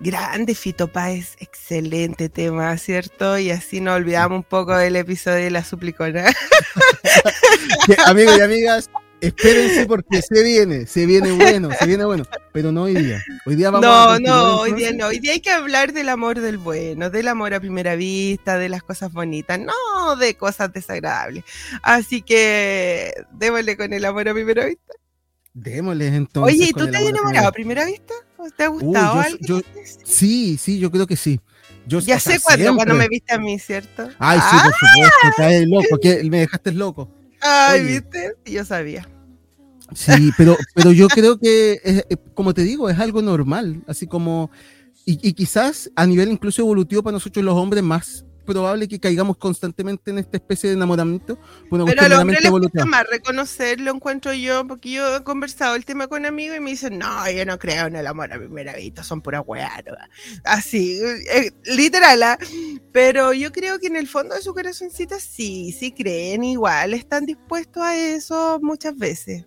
Grande 0.00 0.56
Fito 0.56 0.88
Páez, 0.88 1.36
excelente 1.38 2.28
tema, 2.28 2.76
¿cierto? 2.78 3.38
Y 3.38 3.52
así 3.52 3.80
nos 3.80 3.94
olvidamos 3.94 4.38
un 4.38 4.42
poco 4.42 4.76
del 4.76 4.96
episodio 4.96 5.44
de 5.44 5.52
la 5.52 5.62
suplicona. 5.62 6.24
Amigos 8.06 8.36
y 8.38 8.40
amigas, 8.40 8.90
espérense 9.26 9.86
porque 9.86 10.22
se 10.22 10.42
viene, 10.42 10.86
se 10.86 11.06
viene 11.06 11.32
bueno, 11.32 11.70
se 11.78 11.86
viene 11.86 12.04
bueno. 12.04 12.24
Pero 12.52 12.70
no 12.72 12.82
hoy 12.84 12.94
día. 12.94 13.22
Hoy 13.46 13.56
día 13.56 13.70
vamos 13.70 13.86
a 13.86 13.90
No, 13.90 14.08
continuar, 14.12 14.36
no, 14.44 14.60
hoy 14.60 14.72
día 14.72 14.92
no. 14.92 15.06
Hoy 15.06 15.18
día 15.18 15.32
hay 15.32 15.40
que 15.40 15.50
hablar 15.50 15.92
del 15.92 16.08
amor 16.08 16.40
del 16.40 16.58
bueno, 16.58 17.10
del 17.10 17.28
amor 17.28 17.54
a 17.54 17.60
primera 17.60 17.96
vista, 17.96 18.58
de 18.58 18.68
las 18.68 18.82
cosas 18.82 19.12
bonitas, 19.12 19.58
no 19.58 20.16
de 20.16 20.34
cosas 20.36 20.72
desagradables. 20.72 21.44
Así 21.82 22.22
que 22.22 23.12
démosle 23.32 23.76
con 23.76 23.92
el 23.92 24.04
amor 24.04 24.28
a 24.28 24.34
primera 24.34 24.64
vista. 24.66 24.94
Démosles 25.52 26.12
entonces. 26.14 26.54
Oye, 26.54 26.68
¿y 26.70 26.72
tú 26.72 26.84
te 26.90 26.96
has 26.96 27.02
amor 27.02 27.06
a 27.06 27.10
enamorado 27.10 27.48
a 27.48 27.52
primera- 27.52 27.84
vista? 27.84 28.14
¿O 28.36 28.50
¿Te 28.50 28.64
ha 28.64 28.68
gustado 28.68 29.22
yo- 29.40 29.60
yo- 29.60 29.62
Sí, 30.04 30.58
sí, 30.60 30.78
yo 30.78 30.90
creo 30.90 31.06
que 31.06 31.16
sí. 31.16 31.40
Yo, 31.86 31.98
ya 32.00 32.18
sé 32.18 32.40
cuándo, 32.40 32.74
cuando 32.76 32.94
me 32.94 33.08
viste 33.08 33.34
a 33.34 33.38
mí, 33.38 33.58
¿cierto? 33.58 34.08
Ay, 34.18 34.38
sí, 34.40 34.56
por 34.64 34.72
supuesto, 34.74 35.36
caes 35.36 35.66
loco, 35.68 35.98
que 36.00 36.24
me 36.30 36.38
dejaste 36.40 36.72
loco. 36.72 37.10
Ay, 37.44 37.80
Oye. 37.80 37.88
¿viste? 38.00 38.34
Yo 38.46 38.64
sabía. 38.64 39.08
Sí, 39.94 40.30
pero, 40.38 40.56
pero 40.74 40.92
yo 40.92 41.08
creo 41.08 41.38
que, 41.38 41.78
es- 41.84 42.04
eh, 42.08 42.16
como 42.34 42.54
te 42.54 42.62
digo, 42.62 42.88
es 42.88 42.98
algo 42.98 43.20
normal, 43.22 43.82
así 43.86 44.06
como, 44.06 44.50
y, 45.04 45.18
y 45.28 45.34
quizás 45.34 45.90
a 45.94 46.06
nivel 46.06 46.30
incluso 46.32 46.62
evolutivo 46.62 47.02
para 47.02 47.12
nosotros 47.12 47.44
los 47.44 47.54
hombres 47.54 47.82
más 47.82 48.24
probable 48.44 48.88
que 48.88 49.00
caigamos 49.00 49.36
constantemente 49.36 50.10
en 50.10 50.18
esta 50.18 50.36
especie 50.36 50.68
de 50.68 50.76
enamoramiento 50.76 51.38
una 51.70 51.84
Pero 51.84 51.84
cuestión 51.84 52.04
a 52.04 52.08
los 52.08 52.18
hombres 52.20 52.40
meramente 52.40 52.68
les 52.68 52.72
gusta 52.72 52.84
más 52.86 53.06
reconocerlo, 53.10 53.90
encuentro 53.90 54.32
yo, 54.32 54.66
porque 54.66 54.90
yo 54.92 55.16
he 55.16 55.24
conversado 55.24 55.74
el 55.74 55.84
tema 55.84 56.06
con 56.06 56.26
amigos 56.26 56.56
y 56.56 56.60
me 56.60 56.70
dicen, 56.70 56.98
no, 56.98 57.30
yo 57.30 57.44
no 57.44 57.58
creo 57.58 57.86
en 57.86 57.96
el 57.96 58.06
amor 58.06 58.32
a 58.32 58.38
primera 58.38 58.74
vista, 58.74 59.02
son 59.02 59.20
pura 59.20 59.40
weá. 59.40 59.82
¿no?". 59.86 59.94
Así, 60.44 61.00
eh, 61.32 61.50
literal, 61.64 62.22
¿ah? 62.22 62.38
pero 62.92 63.32
yo 63.32 63.52
creo 63.52 63.78
que 63.78 63.86
en 63.86 63.96
el 63.96 64.06
fondo 64.06 64.34
de 64.34 64.42
su 64.42 64.54
corazoncito 64.54 65.18
sí, 65.18 65.74
sí 65.78 65.92
creen 65.92 66.44
igual, 66.44 66.94
están 66.94 67.26
dispuestos 67.26 67.82
a 67.82 67.96
eso 67.96 68.58
muchas 68.62 68.96
veces. 68.96 69.46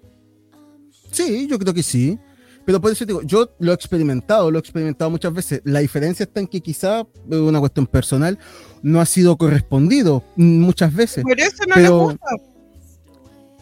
Sí, 1.11 1.47
yo 1.47 1.57
creo 1.57 1.73
que 1.73 1.83
sí. 1.83 2.19
Pero 2.67 2.81
por 2.81 2.91
eso 2.91 3.05
te 3.05 3.13
digo, 3.13 3.21
yo 3.21 3.49
lo 3.59 3.71
he 3.71 3.73
experimentado, 3.73 4.51
lo 4.51 4.57
he 4.57 4.59
experimentado 4.59 5.09
muchas 5.09 5.33
veces. 5.33 5.61
La 5.63 5.79
diferencia 5.79 6.25
está 6.25 6.41
en 6.41 6.47
que 6.47 6.59
quizá, 6.59 7.07
una 7.29 7.61
cuestión 7.61 7.87
personal, 7.87 8.37
no 8.81 8.99
ha 8.99 9.05
sido 9.05 9.37
correspondido 9.37 10.21
muchas 10.35 10.93
veces. 10.93 11.23
Por 11.23 11.39
eso 11.39 11.63
no 11.65 11.75
Pero- 11.75 11.99
gusta. 11.99 12.27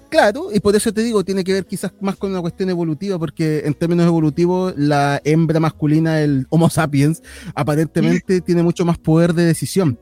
Claro, 0.10 0.50
y 0.52 0.60
por 0.60 0.76
eso 0.76 0.92
te 0.92 1.04
digo, 1.04 1.24
tiene 1.24 1.44
que 1.44 1.54
ver 1.54 1.68
quizás 1.68 1.92
más 2.02 2.16
con 2.16 2.32
una 2.32 2.42
cuestión 2.42 2.68
evolutiva, 2.72 3.20
porque 3.20 3.62
en 3.66 3.76
términos 3.76 4.08
evolutivos, 4.08 4.74
la 4.76 5.22
hembra 5.24 5.60
masculina, 5.60 6.22
el 6.22 6.48
Homo 6.50 6.72
sapiens, 6.72 7.22
aparentemente 7.54 8.42
tiene 8.42 8.64
mucho 8.64 8.86
más 8.86 8.98
poder 8.98 9.36
de 9.36 9.46
decisión. 9.46 10.00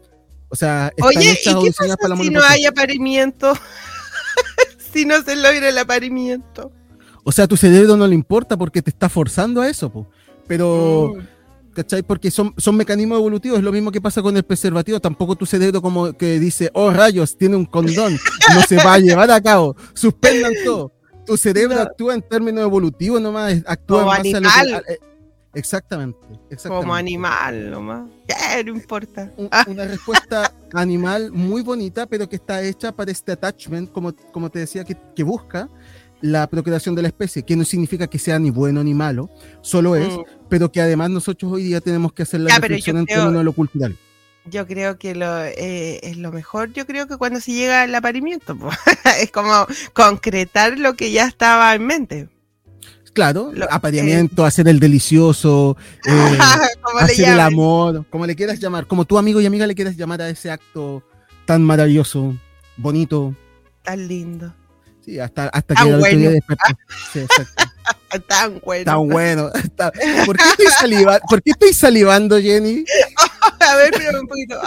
O 0.47 0.55
sea, 0.55 0.93
Oye, 1.01 1.33
¿y 1.33 1.43
qué 1.43 1.71
pasa 1.77 1.97
para 1.97 2.15
si 2.15 2.29
no 2.29 2.41
hay 2.41 2.65
aparimiento? 2.65 3.53
si 4.93 5.03
no 5.03 5.21
se 5.23 5.35
logra 5.35 5.67
el 5.67 5.77
aparimiento. 5.77 6.71
O 7.23 7.31
sea, 7.31 7.45
a 7.45 7.47
tu 7.47 7.55
cerebro 7.57 7.95
no 7.97 8.05
le 8.07 8.15
importa 8.15 8.57
porque 8.57 8.81
te 8.81 8.89
está 8.89 9.09
forzando 9.09 9.61
a 9.61 9.69
eso, 9.69 9.89
po. 9.91 10.07
Pero, 10.47 11.13
Mm. 11.15 11.73
¿cachai? 11.73 12.03
Porque 12.03 12.29
son, 12.31 12.53
son 12.57 12.75
mecanismos 12.75 13.17
evolutivos, 13.17 13.57
es 13.59 13.63
lo 13.63 13.71
mismo 13.71 13.91
que 13.91 14.01
pasa 14.01 14.21
con 14.21 14.35
el 14.35 14.43
preservativo. 14.43 14.99
Tampoco 14.99 15.35
tu 15.35 15.45
cerebro 15.45 15.81
como 15.81 16.13
que 16.13 16.39
dice, 16.39 16.69
oh 16.73 16.91
rayos, 16.91 17.37
tiene 17.37 17.55
un 17.55 17.65
condón, 17.65 18.17
no 18.53 18.61
se 18.63 18.75
va 18.77 18.95
a 18.95 18.99
llevar 18.99 19.31
a 19.31 19.41
cabo, 19.41 19.75
suspendan 19.93 20.53
todo. 20.65 20.91
Tu 21.25 21.37
cerebro 21.37 21.75
No. 21.75 21.81
actúa 21.83 22.13
en 22.13 22.21
términos 22.21 22.61
evolutivos 22.61 23.21
nomás, 23.21 23.53
actúa 23.65 23.99
Como 23.99 24.11
a 24.11 24.15
lo 24.15 24.19
animal. 24.19 24.83
que- 24.85 24.93
eh, 24.93 24.99
exactamente, 25.53 26.19
exactamente. 26.49 26.83
Como 26.85 26.93
animal 26.95 27.71
nomás. 27.71 28.09
¿Qué? 28.27 28.63
No 28.65 28.71
importa. 28.73 29.31
Un-. 29.37 29.49
Una 29.67 29.85
respuesta 29.85 30.51
animal 30.73 31.31
muy 31.31 31.61
bonita, 31.61 32.05
pero 32.07 32.27
que 32.27 32.35
está 32.35 32.61
hecha 32.61 32.91
para 32.91 33.11
este 33.11 33.31
attachment, 33.31 33.91
como, 33.91 34.13
como 34.33 34.49
te 34.49 34.59
decía, 34.59 34.83
que, 34.83 34.97
que 35.15 35.23
busca 35.23 35.69
la 36.23 36.47
procreación 36.47 36.95
de 36.95 37.01
la 37.01 37.09
especie, 37.09 37.43
que 37.43 37.55
no 37.57 37.65
significa 37.65 38.07
que 38.07 38.17
sea 38.17 38.39
ni 38.39 38.49
bueno 38.49 38.81
ni 38.81 38.93
malo, 38.93 39.29
solo 39.61 39.97
es, 39.97 40.07
Mm. 40.07 40.21
pero 40.49 40.71
que 40.71 40.79
además 40.81 41.09
nosotros 41.09 41.51
hoy 41.51 41.63
día 41.63 41.81
tenemos 41.81 42.13
que 42.13 42.23
hacer 42.23 42.39
la 42.39 42.49
Ya, 42.49 42.59
reflexión 42.59 42.97
en 42.97 43.05
términos 43.05 43.33
de 43.39 43.43
lo 43.43 43.51
cultural. 43.51 43.97
Yo 44.45 44.65
creo 44.65 44.97
que 44.97 45.15
lo, 45.15 45.43
eh, 45.43 45.99
es 46.01 46.15
lo 46.17 46.31
mejor, 46.31 46.71
yo 46.71 46.85
creo 46.87 47.07
que 47.07 47.17
cuando 47.17 47.41
se 47.41 47.51
llega 47.51 47.81
al 47.81 47.93
aparimiento, 47.93 48.57
po. 48.57 48.69
es 49.19 49.31
como 49.31 49.67
concretar 49.93 50.79
lo 50.79 50.93
que 50.95 51.11
ya 51.11 51.25
estaba 51.27 51.75
en 51.75 51.85
mente. 51.85 52.29
Claro, 53.13 53.51
Lo- 53.53 53.71
apareamiento, 53.71 54.43
hacer 54.45 54.67
el 54.69 54.79
delicioso, 54.79 55.75
eh, 56.07 56.31
le 56.31 56.99
hacer 57.01 57.29
el 57.29 57.39
amor, 57.41 58.05
como 58.09 58.25
le 58.25 58.35
quieras 58.35 58.59
llamar, 58.59 58.87
como 58.87 59.03
tu 59.05 59.17
amigo 59.17 59.39
y 59.41 59.45
amiga 59.45 59.67
le 59.67 59.75
quieras 59.75 59.97
llamar 59.97 60.21
a 60.21 60.29
ese 60.29 60.49
acto 60.49 61.03
tan 61.45 61.61
maravilloso, 61.63 62.33
bonito, 62.77 63.35
Tan 63.83 64.07
lindo, 64.07 64.53
sí, 65.03 65.19
hasta, 65.19 65.47
hasta 65.49 65.73
Tan 65.75 65.87
que 65.87 65.95
bueno. 65.97 66.29
despertó. 66.31 66.63
Sí, 67.11 67.19
exacto. 67.19 67.63
tan 68.27 68.59
bueno. 68.63 68.85
Tan 68.85 69.07
bueno. 69.09 69.51
¿Por, 70.25 70.37
qué 70.37 70.43
estoy 70.49 70.65
saliva- 70.79 71.19
¿Por 71.29 71.41
qué 71.41 71.51
estoy 71.51 71.73
salivando, 71.73 72.39
Jenny? 72.39 72.85
A 73.59 73.75
ver, 73.75 73.91
pero 73.97 74.21
un 74.21 74.27
poquito. 74.27 74.59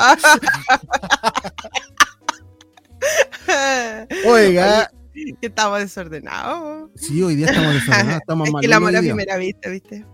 Oiga, 4.26 4.90
Oye, 5.14 5.34
estamos 5.40 5.78
desordenados. 5.80 6.90
sí, 6.96 7.22
hoy 7.22 7.36
día 7.36 7.46
estamos 7.46 7.74
desordenados, 7.74 8.20
estamos 8.20 8.48
Es 8.48 8.52
mal. 8.52 8.60
que 8.60 8.66
el 8.66 8.72
amor 8.72 8.96
a 8.96 9.00
primera 9.00 9.36
vista, 9.36 9.70
¿viste? 9.70 10.04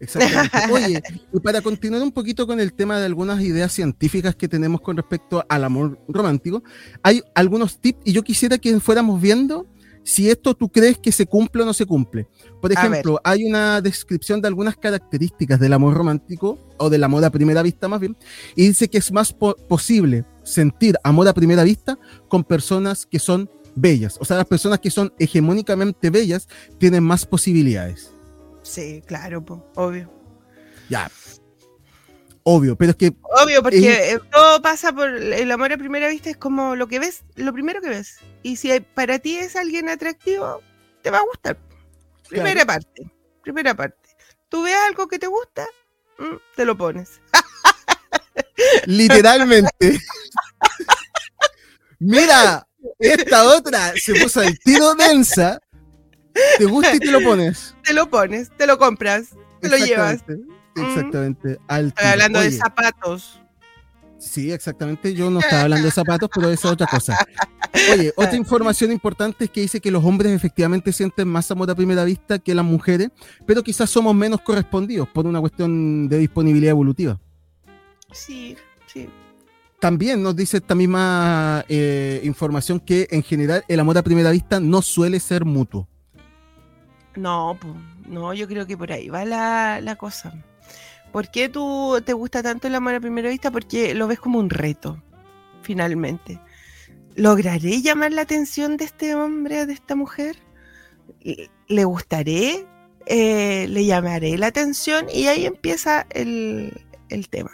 Exactamente. 0.00 0.58
Oye, 0.72 1.02
y 1.32 1.40
para 1.40 1.60
continuar 1.60 2.02
un 2.02 2.12
poquito 2.12 2.46
con 2.46 2.60
el 2.60 2.72
tema 2.72 2.98
de 2.98 3.06
algunas 3.06 3.40
ideas 3.42 3.72
científicas 3.72 4.36
que 4.36 4.48
tenemos 4.48 4.80
con 4.80 4.96
respecto 4.96 5.44
al 5.48 5.64
amor 5.64 5.98
romántico, 6.08 6.62
hay 7.02 7.22
algunos 7.34 7.78
tips 7.78 8.00
y 8.04 8.12
yo 8.12 8.22
quisiera 8.22 8.58
que 8.58 8.78
fuéramos 8.80 9.20
viendo 9.20 9.66
si 10.04 10.30
esto 10.30 10.54
tú 10.54 10.70
crees 10.70 10.96
que 10.96 11.12
se 11.12 11.26
cumple 11.26 11.62
o 11.62 11.66
no 11.66 11.74
se 11.74 11.84
cumple. 11.84 12.26
Por 12.62 12.70
ejemplo, 12.72 13.20
hay 13.24 13.44
una 13.44 13.80
descripción 13.82 14.40
de 14.40 14.48
algunas 14.48 14.74
características 14.76 15.60
del 15.60 15.74
amor 15.74 15.94
romántico 15.94 16.58
o 16.78 16.88
del 16.88 17.04
amor 17.04 17.24
a 17.24 17.30
primera 17.30 17.62
vista 17.62 17.88
más 17.88 18.00
bien, 18.00 18.16
y 18.56 18.68
dice 18.68 18.88
que 18.88 18.96
es 18.98 19.12
más 19.12 19.32
po- 19.34 19.54
posible 19.68 20.24
sentir 20.44 20.96
amor 21.04 21.28
a 21.28 21.34
primera 21.34 21.62
vista 21.62 21.98
con 22.28 22.42
personas 22.42 23.04
que 23.04 23.18
son 23.18 23.50
bellas. 23.74 24.16
O 24.18 24.24
sea, 24.24 24.38
las 24.38 24.46
personas 24.46 24.78
que 24.78 24.90
son 24.90 25.12
hegemónicamente 25.18 26.08
bellas 26.08 26.48
tienen 26.78 27.02
más 27.04 27.26
posibilidades. 27.26 28.10
Sí, 28.68 29.02
claro, 29.06 29.42
po, 29.42 29.66
obvio. 29.76 30.12
Ya. 30.90 31.10
Obvio, 32.42 32.76
pero 32.76 32.90
es 32.90 32.96
que 32.96 33.12
Obvio, 33.42 33.62
porque 33.62 34.12
eh, 34.12 34.18
todo 34.30 34.60
pasa 34.62 34.92
por 34.92 35.08
el 35.10 35.50
amor 35.50 35.72
a 35.72 35.78
primera 35.78 36.08
vista, 36.08 36.30
es 36.30 36.36
como 36.36 36.76
lo 36.76 36.86
que 36.86 36.98
ves, 36.98 37.24
lo 37.36 37.52
primero 37.52 37.80
que 37.80 37.88
ves. 37.88 38.18
Y 38.42 38.56
si 38.56 38.70
hay- 38.70 38.80
para 38.80 39.18
ti 39.18 39.36
es 39.36 39.56
alguien 39.56 39.88
atractivo, 39.88 40.62
te 41.02 41.10
va 41.10 41.18
a 41.18 41.24
gustar. 41.24 41.58
Primera 42.28 42.64
parte, 42.66 43.10
primera 43.42 43.74
parte. 43.74 44.08
Tú 44.50 44.62
ves 44.62 44.74
algo 44.86 45.08
que 45.08 45.18
te 45.18 45.26
gusta, 45.26 45.66
mm, 46.18 46.36
te 46.56 46.64
lo 46.64 46.76
pones. 46.76 47.20
literalmente. 48.86 50.00
Mira, 51.98 52.66
esta 52.98 53.44
otra 53.44 53.92
se 53.96 54.14
puso 54.14 54.42
el 54.42 54.58
tiro 54.60 54.94
densa. 54.94 55.58
Te 56.58 56.64
gusta 56.64 56.94
y 56.94 56.98
te 56.98 57.10
lo 57.10 57.20
pones. 57.20 57.74
Te 57.84 57.92
lo 57.94 58.08
pones, 58.10 58.50
te 58.56 58.66
lo 58.66 58.78
compras, 58.78 59.30
te 59.60 59.68
lo 59.68 59.76
llevas. 59.78 60.14
Exactamente, 60.14 60.52
Exactamente. 60.76 61.58
al 61.68 61.94
hablando 61.96 62.40
de 62.40 62.52
zapatos. 62.52 63.40
Sí, 64.18 64.50
exactamente. 64.50 65.14
Yo 65.14 65.30
no 65.30 65.38
estaba 65.40 65.62
hablando 65.62 65.86
de 65.86 65.92
zapatos, 65.92 66.28
pero 66.34 66.50
esa 66.50 66.68
es 66.68 66.72
otra 66.74 66.86
cosa. 66.86 67.16
Oye, 67.92 68.12
otra 68.16 68.36
información 68.36 68.90
importante 68.90 69.44
es 69.44 69.50
que 69.50 69.60
dice 69.60 69.80
que 69.80 69.90
los 69.90 70.04
hombres 70.04 70.32
efectivamente 70.32 70.92
sienten 70.92 71.28
más 71.28 71.50
amor 71.50 71.70
a 71.70 71.74
primera 71.74 72.04
vista 72.04 72.38
que 72.38 72.54
las 72.54 72.64
mujeres, 72.64 73.10
pero 73.46 73.62
quizás 73.62 73.88
somos 73.88 74.14
menos 74.14 74.40
correspondidos 74.40 75.08
por 75.08 75.26
una 75.26 75.40
cuestión 75.40 76.08
de 76.08 76.18
disponibilidad 76.18 76.70
evolutiva. 76.70 77.20
Sí, 78.12 78.56
sí. 78.86 79.08
También 79.78 80.22
nos 80.22 80.34
dice 80.34 80.56
esta 80.56 80.74
misma 80.74 81.64
eh, 81.68 82.20
información 82.24 82.80
que 82.80 83.06
en 83.10 83.22
general 83.22 83.64
el 83.68 83.78
amor 83.78 83.96
a 83.98 84.02
primera 84.02 84.32
vista 84.32 84.58
no 84.58 84.82
suele 84.82 85.20
ser 85.20 85.44
mutuo. 85.44 85.88
No, 87.18 87.58
no, 88.06 88.32
yo 88.34 88.46
creo 88.46 88.66
que 88.66 88.76
por 88.76 88.92
ahí 88.92 89.08
va 89.08 89.24
la, 89.24 89.96
cosa. 89.96 90.32
¿Por 91.12 91.30
qué 91.30 91.48
tú 91.48 92.00
te 92.04 92.12
gusta 92.12 92.42
tanto 92.42 92.66
el 92.68 92.74
amor 92.74 92.94
a 92.94 93.00
primera 93.00 93.28
vista? 93.28 93.50
Porque 93.50 93.94
lo 93.94 94.06
ves 94.06 94.20
como 94.20 94.38
un 94.38 94.50
reto, 94.50 95.02
finalmente. 95.62 96.38
¿Lograré 97.16 97.82
llamar 97.82 98.12
la 98.12 98.22
atención 98.22 98.76
de 98.76 98.84
este 98.84 99.14
hombre 99.14 99.66
de 99.66 99.72
esta 99.72 99.96
mujer? 99.96 100.36
¿Le- 101.20 101.50
¿Le 101.66 101.84
gustaré? 101.84 102.66
Eh, 103.06 103.66
¿Le 103.68 103.84
llamaré 103.86 104.36
la 104.38 104.48
atención? 104.48 105.06
Y 105.12 105.26
ahí 105.26 105.46
empieza 105.46 106.06
el 106.10 106.72
tema. 107.30 107.50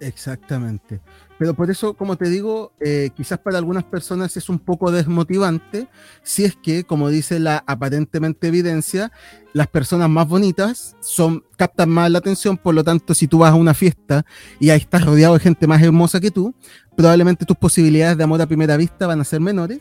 Exactamente. 0.00 1.00
Pero 1.38 1.54
por 1.54 1.70
eso, 1.70 1.94
como 1.94 2.16
te 2.16 2.28
digo, 2.30 2.72
eh, 2.80 3.10
quizás 3.14 3.38
para 3.38 3.58
algunas 3.58 3.84
personas 3.84 4.36
es 4.36 4.48
un 4.48 4.58
poco 4.58 4.90
desmotivante 4.90 5.86
si 6.22 6.44
es 6.44 6.56
que, 6.56 6.84
como 6.84 7.10
dice 7.10 7.38
la 7.38 7.62
aparentemente 7.66 8.48
evidencia, 8.48 9.12
las 9.52 9.66
personas 9.66 10.08
más 10.08 10.26
bonitas 10.28 10.96
son 11.00 11.44
captan 11.56 11.90
más 11.90 12.10
la 12.10 12.18
atención, 12.18 12.56
por 12.56 12.74
lo 12.74 12.84
tanto, 12.84 13.14
si 13.14 13.26
tú 13.26 13.38
vas 13.38 13.52
a 13.52 13.56
una 13.56 13.74
fiesta 13.74 14.24
y 14.58 14.70
ahí 14.70 14.80
estás 14.80 15.04
rodeado 15.04 15.34
de 15.34 15.40
gente 15.40 15.66
más 15.66 15.82
hermosa 15.82 16.20
que 16.20 16.30
tú, 16.30 16.54
probablemente 16.96 17.44
tus 17.44 17.56
posibilidades 17.56 18.16
de 18.16 18.24
amor 18.24 18.40
a 18.40 18.46
primera 18.46 18.76
vista 18.76 19.06
van 19.06 19.20
a 19.20 19.24
ser 19.24 19.40
menores. 19.40 19.80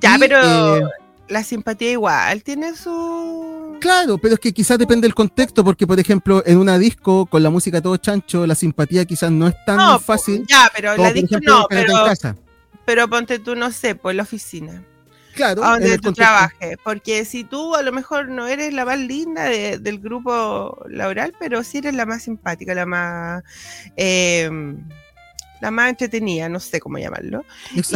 Ya, 0.00 0.16
Y, 0.16 0.18
pero 0.18 0.76
eh, 0.78 0.82
la 1.28 1.42
simpatía 1.42 1.90
igual 1.92 2.42
tiene 2.42 2.74
su... 2.76 3.76
Claro, 3.80 4.16
pero 4.18 4.34
es 4.34 4.40
que 4.40 4.52
quizás 4.52 4.78
depende 4.78 5.06
del 5.06 5.14
contexto, 5.14 5.62
porque 5.64 5.86
por 5.86 5.98
ejemplo, 6.00 6.42
en 6.46 6.58
una 6.58 6.78
disco 6.78 7.26
con 7.26 7.42
la 7.42 7.50
música 7.50 7.80
todo 7.82 7.96
chancho, 7.96 8.46
la 8.46 8.54
simpatía 8.54 9.04
quizás 9.04 9.30
no 9.30 9.48
es 9.48 9.54
tan 9.66 9.76
No, 9.76 9.98
fácil. 9.98 10.44
ya, 10.48 10.70
pero 10.74 10.96
la 10.96 11.12
disco 11.12 11.26
ejemplo, 11.36 11.58
no, 11.60 11.66
pero, 11.68 11.92
casa. 12.04 12.36
pero 12.84 13.08
ponte 13.08 13.38
tú, 13.38 13.54
no 13.54 13.70
sé, 13.72 13.94
por 13.94 14.14
la 14.14 14.22
oficina. 14.22 14.82
Claro, 15.34 15.62
a 15.62 15.72
donde 15.72 15.98
tú 15.98 16.14
trabajes. 16.14 16.78
Porque 16.82 17.26
si 17.26 17.44
tú 17.44 17.74
a 17.74 17.82
lo 17.82 17.92
mejor 17.92 18.28
no 18.30 18.46
eres 18.46 18.72
la 18.72 18.86
más 18.86 18.98
linda 18.98 19.44
de- 19.44 19.78
del 19.78 19.98
grupo 19.98 20.82
laboral, 20.88 21.34
pero 21.38 21.62
sí 21.62 21.76
eres 21.78 21.92
la 21.94 22.06
más 22.06 22.22
simpática, 22.22 22.74
la 22.74 22.86
más 22.86 23.42
eh, 23.98 24.48
la 25.60 25.70
más 25.70 25.88
entretenida, 25.90 26.48
no 26.48 26.60
sé 26.60 26.80
cómo 26.80 26.98
llamarlo. 26.98 27.44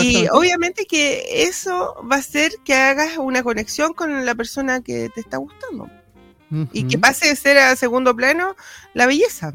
Y 0.01 0.27
obviamente 0.33 0.87
que 0.87 1.45
eso 1.45 1.95
va 2.11 2.17
a 2.17 2.19
hacer 2.21 2.53
que 2.65 2.75
hagas 2.75 3.19
una 3.19 3.43
conexión 3.43 3.93
con 3.93 4.25
la 4.25 4.35
persona 4.35 4.81
que 4.81 5.09
te 5.15 5.21
está 5.21 5.37
gustando. 5.37 5.89
Y 6.73 6.85
que 6.89 6.99
pase 6.99 7.29
de 7.29 7.37
ser 7.37 7.59
a 7.59 7.77
segundo 7.77 8.15
plano 8.17 8.57
la 8.95 9.07
belleza. 9.07 9.53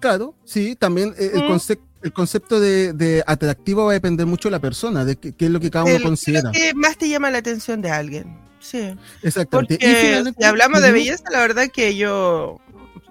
Claro, 0.00 0.34
sí, 0.44 0.76
también 0.76 1.14
eh, 1.18 1.30
el, 1.34 1.44
Mm. 1.44 1.48
concepto 1.48 1.84
el 2.00 2.12
concepto 2.12 2.60
de, 2.60 2.92
de 2.92 3.24
atractivo 3.26 3.86
va 3.86 3.90
a 3.90 3.94
depender 3.94 4.24
mucho 4.24 4.48
de 4.48 4.52
la 4.52 4.60
persona, 4.60 5.04
de 5.04 5.16
qué, 5.16 5.34
es 5.36 5.50
lo 5.50 5.58
que 5.58 5.68
cada 5.68 5.84
uno 5.84 5.96
El- 5.96 6.02
considera. 6.02 6.52
¿Qué 6.52 6.72
más 6.74 6.96
te 6.96 7.08
llama 7.08 7.28
la 7.30 7.38
atención 7.38 7.82
de 7.82 7.90
alguien? 7.90 8.38
Sí. 8.60 8.94
Exactamente. 9.22 9.74
Y 9.74 9.78
Porque 9.78 10.32
si 10.38 10.44
hablamos 10.44 10.80
de 10.82 10.92
belleza, 10.92 11.24
la 11.32 11.40
verdad 11.40 11.68
que 11.72 11.96
yo 11.96 12.60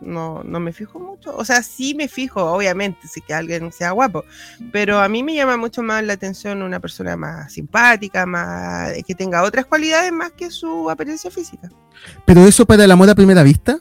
no, 0.02 0.44
no 0.44 0.60
me 0.60 0.74
fijo 0.74 1.00
mucho. 1.00 1.36
O 1.36 1.44
sea, 1.46 1.62
sí 1.64 1.94
me 1.96 2.08
fijo, 2.08 2.44
obviamente, 2.44 3.08
si 3.08 3.22
que 3.22 3.34
alguien 3.34 3.72
sea 3.72 3.92
guapo. 3.92 4.24
Pero 4.72 5.00
a 5.00 5.10
mí 5.10 5.24
me 5.24 5.36
llama 5.36 5.58
mucho 5.58 5.82
más 5.84 6.04
la 6.04 6.14
atención 6.14 6.62
una 6.62 6.80
persona 6.80 7.16
más 7.18 7.52
simpática, 7.54 8.26
más 8.26 8.94
que 9.06 9.16
tenga 9.16 9.44
otras 9.44 9.66
cualidades 9.66 10.12
más 10.12 10.32
que 10.32 10.52
su 10.52 10.90
apariencia 10.90 11.32
física. 11.32 11.70
Pero 12.26 12.46
eso 12.46 12.66
para 12.66 12.84
el 12.84 12.92
amor 12.92 13.10
a 13.10 13.16
primera 13.16 13.44
vista, 13.44 13.80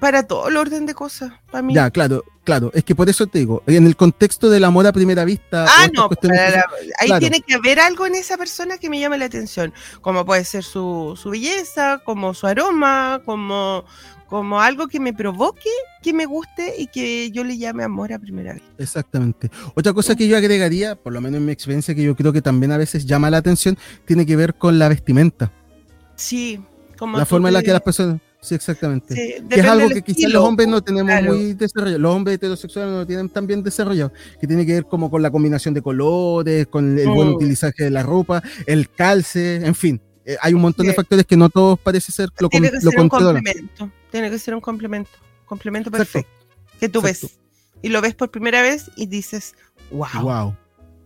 Para 0.00 0.24
todo 0.24 0.48
el 0.48 0.56
orden 0.56 0.86
de 0.86 0.94
cosas, 0.94 1.32
para 1.50 1.62
mí. 1.62 1.72
ya, 1.74 1.88
claro, 1.90 2.24
claro, 2.42 2.70
es 2.74 2.82
que 2.82 2.94
por 2.96 3.08
eso 3.08 3.26
te 3.28 3.38
digo, 3.38 3.62
en 3.66 3.86
el 3.86 3.94
contexto 3.94 4.50
del 4.50 4.64
amor 4.64 4.86
a 4.88 4.92
primera 4.92 5.24
vista, 5.24 5.66
Ah, 5.68 5.86
no, 5.94 6.08
para 6.08 6.50
la- 6.50 6.66
ahí 6.98 7.06
claro. 7.06 7.20
tiene 7.20 7.40
que 7.42 7.54
haber 7.54 7.78
algo 7.78 8.04
en 8.06 8.16
esa 8.16 8.36
persona 8.36 8.78
que 8.78 8.90
me 8.90 8.98
llame 8.98 9.18
la 9.18 9.26
atención, 9.26 9.72
como 10.00 10.24
puede 10.24 10.44
ser 10.44 10.64
su, 10.64 11.16
su 11.20 11.30
belleza, 11.30 12.00
como 12.04 12.34
su 12.34 12.46
aroma, 12.48 13.20
como, 13.24 13.84
como 14.28 14.60
algo 14.60 14.88
que 14.88 15.00
me 15.00 15.12
provoque, 15.12 15.70
que 16.02 16.12
me 16.12 16.26
guste 16.26 16.74
y 16.78 16.86
que 16.88 17.30
yo 17.30 17.44
le 17.44 17.56
llame 17.58 17.84
amor 17.84 18.12
a 18.12 18.18
primera 18.18 18.54
vista. 18.54 18.68
Exactamente. 18.78 19.50
Otra 19.74 19.92
cosa 19.92 20.14
que 20.16 20.26
yo 20.28 20.36
agregaría, 20.36 20.96
por 20.96 21.12
lo 21.12 21.20
menos 21.20 21.38
en 21.38 21.46
mi 21.46 21.52
experiencia, 21.52 21.94
que 21.94 22.02
yo 22.02 22.16
creo 22.16 22.32
que 22.32 22.42
también 22.42 22.72
a 22.72 22.76
veces 22.78 23.06
llama 23.06 23.30
la 23.30 23.38
atención, 23.38 23.76
tiene 24.04 24.26
que 24.26 24.36
ver 24.36 24.54
con 24.54 24.78
la 24.78 24.88
vestimenta. 24.88 25.52
Sí, 26.16 26.60
como 26.98 27.18
la 27.18 27.26
forma 27.26 27.48
en 27.48 27.54
la 27.54 27.62
que 27.62 27.72
las 27.72 27.80
personas. 27.82 28.20
Sí, 28.40 28.54
exactamente. 28.54 29.14
sí, 29.14 29.42
que 29.48 29.60
es 29.60 29.66
algo 29.66 29.88
que 29.88 30.02
quizás 30.02 30.30
los 30.30 30.44
hombres 30.44 30.68
no 30.68 30.82
tenemos 30.82 31.10
claro. 31.10 31.32
muy 31.32 31.54
desarrollado. 31.54 31.98
Los 31.98 32.14
hombres 32.14 32.34
heterosexuales 32.36 32.92
no 32.92 32.98
lo 32.98 33.06
tienen 33.06 33.30
tan 33.30 33.46
bien 33.46 33.62
desarrollado. 33.62 34.12
Que 34.38 34.46
tiene 34.46 34.66
que 34.66 34.74
ver 34.74 34.84
como 34.84 35.10
con 35.10 35.22
la 35.22 35.30
combinación 35.30 35.72
de 35.72 35.80
colores, 35.80 36.66
con 36.66 36.98
el 36.98 37.08
buen 37.08 37.30
Mm. 37.30 37.34
utilizaje 37.36 37.84
de 37.84 37.90
la 37.90 38.02
ropa, 38.02 38.42
el 38.66 38.90
calce, 38.90 39.64
en 39.64 39.74
fin. 39.74 40.00
Eh, 40.24 40.36
hay 40.40 40.54
un 40.54 40.62
montón 40.62 40.86
de 40.86 40.94
factores 40.94 41.26
que 41.26 41.36
no 41.36 41.48
todos 41.50 41.78
parece 41.78 42.10
ser 42.12 42.30
lo, 42.38 42.48
Tiene 42.48 42.70
que 42.70 42.78
lo 42.82 42.90
ser 42.90 43.00
un 43.00 43.08
complemento. 43.08 43.90
Tiene 44.10 44.30
que 44.30 44.38
ser 44.38 44.54
un 44.54 44.60
complemento. 44.60 45.10
Complemento 45.44 45.90
Exacto. 45.90 46.12
perfecto. 46.12 46.46
Que 46.80 46.88
tú 46.88 47.00
Exacto. 47.00 47.26
ves. 47.28 47.38
Y 47.82 47.88
lo 47.90 48.00
ves 48.00 48.14
por 48.14 48.30
primera 48.30 48.62
vez 48.62 48.90
y 48.96 49.06
dices, 49.06 49.54
wow, 49.90 50.08
wow, 50.22 50.56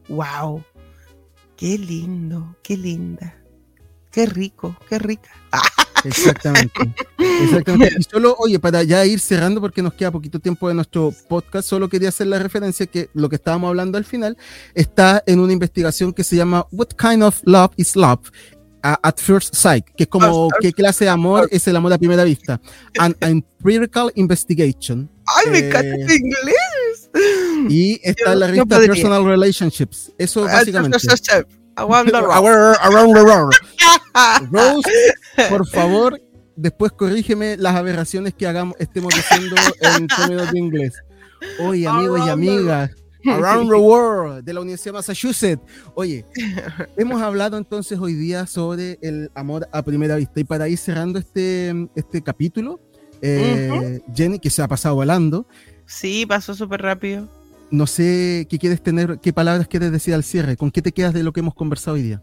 Wow. 0.08 0.64
qué 1.56 1.76
lindo, 1.76 2.56
qué 2.62 2.76
linda. 2.76 3.34
Qué 4.12 4.26
rico, 4.26 4.76
qué 4.88 4.98
rica. 4.98 5.30
Exactamente. 6.04 6.94
Exactamente. 7.18 7.96
Y 7.98 8.02
solo, 8.04 8.36
oye, 8.38 8.58
para 8.58 8.82
ya 8.84 9.04
ir 9.04 9.18
cerrando, 9.20 9.60
porque 9.60 9.82
nos 9.82 9.94
queda 9.94 10.10
poquito 10.10 10.38
tiempo 10.38 10.68
de 10.68 10.74
nuestro 10.74 11.12
podcast, 11.28 11.68
solo 11.68 11.88
quería 11.88 12.08
hacer 12.10 12.28
la 12.28 12.38
referencia 12.38 12.86
que 12.86 13.10
lo 13.14 13.28
que 13.28 13.36
estábamos 13.36 13.68
hablando 13.68 13.98
al 13.98 14.04
final 14.04 14.36
está 14.74 15.22
en 15.26 15.40
una 15.40 15.52
investigación 15.52 16.12
que 16.12 16.24
se 16.24 16.36
llama 16.36 16.66
What 16.70 16.88
Kind 16.98 17.22
of 17.22 17.40
Love 17.44 17.72
is 17.76 17.96
Love? 17.96 18.30
A- 18.82 18.98
at 19.02 19.16
First 19.18 19.54
Sight, 19.54 19.84
que 19.96 20.04
es 20.04 20.08
como 20.08 20.48
qué 20.60 20.72
clase 20.72 21.04
de 21.04 21.10
amor 21.10 21.48
es 21.50 21.66
el 21.68 21.76
amor 21.76 21.92
a 21.92 21.98
primera 21.98 22.24
vista. 22.24 22.60
An 22.98 23.16
empirical 23.20 24.10
investigation. 24.14 25.10
Ay, 25.26 25.50
me 25.50 25.58
Eh, 25.58 25.66
encanta 25.68 25.96
este 25.96 26.16
inglés. 26.16 27.10
Y 27.68 28.00
está 28.02 28.32
en 28.32 28.40
la 28.40 28.46
revista. 28.46 28.78
Personal 28.78 29.24
Relationships. 29.24 30.12
Eso 30.18 30.42
básicamente. 30.44 30.96
Around 31.76 32.10
the 32.10 33.22
world. 33.22 33.54
Rose, 34.50 34.90
por 35.48 35.66
favor, 35.68 36.20
después 36.56 36.92
corrígeme 36.92 37.56
las 37.56 37.76
aberraciones 37.76 38.34
que 38.34 38.46
hagamos, 38.46 38.74
estemos 38.78 39.14
diciendo 39.14 39.54
en 39.80 40.06
términos 40.08 40.50
de 40.52 40.58
inglés. 40.58 40.94
Oye, 41.60 41.86
amigos 41.86 42.20
y 42.26 42.30
amigas, 42.30 42.90
Around 43.26 43.70
the 43.70 43.76
World 43.76 44.44
de 44.44 44.52
la 44.54 44.60
Universidad 44.60 44.92
de 44.92 44.98
Massachusetts. 44.98 45.62
Oye, 45.94 46.24
hemos 46.96 47.20
hablado 47.22 47.56
entonces 47.58 47.98
hoy 47.98 48.14
día 48.14 48.46
sobre 48.46 48.98
el 49.02 49.30
amor 49.34 49.68
a 49.72 49.82
primera 49.82 50.16
vista. 50.16 50.40
Y 50.40 50.44
para 50.44 50.68
ir 50.68 50.78
cerrando 50.78 51.18
este, 51.18 51.88
este 51.94 52.22
capítulo, 52.22 52.80
eh, 53.22 54.00
Jenny, 54.14 54.38
que 54.38 54.50
se 54.50 54.62
ha 54.62 54.68
pasado 54.68 54.94
volando, 54.96 55.46
Sí, 55.86 56.26
pasó 56.26 56.54
súper 56.54 56.82
rápido. 56.82 57.28
no 57.70 57.86
sé 57.86 58.46
qué 58.50 58.58
quieres 58.58 58.82
tener, 58.82 59.18
qué 59.20 59.32
palabras 59.32 59.68
quieres 59.68 59.90
decir 59.90 60.14
al 60.14 60.22
cierre, 60.22 60.56
con 60.56 60.70
qué 60.70 60.82
te 60.82 60.92
quedas 60.92 61.14
de 61.14 61.22
lo 61.22 61.32
que 61.32 61.40
hemos 61.40 61.54
conversado 61.54 61.94
hoy 61.96 62.02
día. 62.02 62.22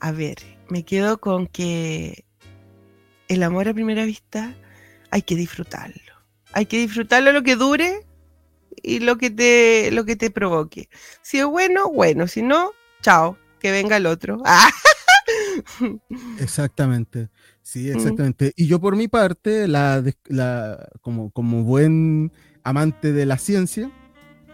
A 0.00 0.12
ver, 0.12 0.36
me 0.68 0.84
quedo 0.84 1.18
con 1.18 1.46
que 1.46 2.24
el 3.28 3.42
amor 3.42 3.68
a 3.68 3.74
primera 3.74 4.04
vista 4.04 4.54
hay 5.10 5.22
que 5.22 5.36
disfrutarlo. 5.36 6.00
Hay 6.52 6.66
que 6.66 6.78
disfrutarlo 6.78 7.32
lo 7.32 7.42
que 7.42 7.56
dure 7.56 8.05
y 8.82 9.00
lo 9.00 9.16
que 9.18 9.30
te, 9.30 9.90
lo 9.92 10.04
que 10.04 10.16
te 10.16 10.30
provoque. 10.30 10.88
Si 11.22 11.38
es 11.38 11.46
bueno, 11.46 11.90
bueno. 11.90 12.26
Si 12.28 12.42
no, 12.42 12.72
chao. 13.02 13.36
Que 13.60 13.70
venga 13.72 13.96
el 13.96 14.06
otro. 14.06 14.42
Ah. 14.44 14.68
Exactamente, 16.40 17.28
sí, 17.62 17.90
Mm. 17.90 17.96
exactamente. 17.96 18.52
Y 18.56 18.66
yo 18.66 18.80
por 18.80 18.96
mi 18.96 19.08
parte, 19.08 19.66
la, 19.68 20.02
la- 20.26 20.88
como, 21.00 21.30
como 21.30 21.62
buen 21.64 22.32
amante 22.62 23.12
de 23.12 23.26
la 23.26 23.38
ciencia, 23.38 23.90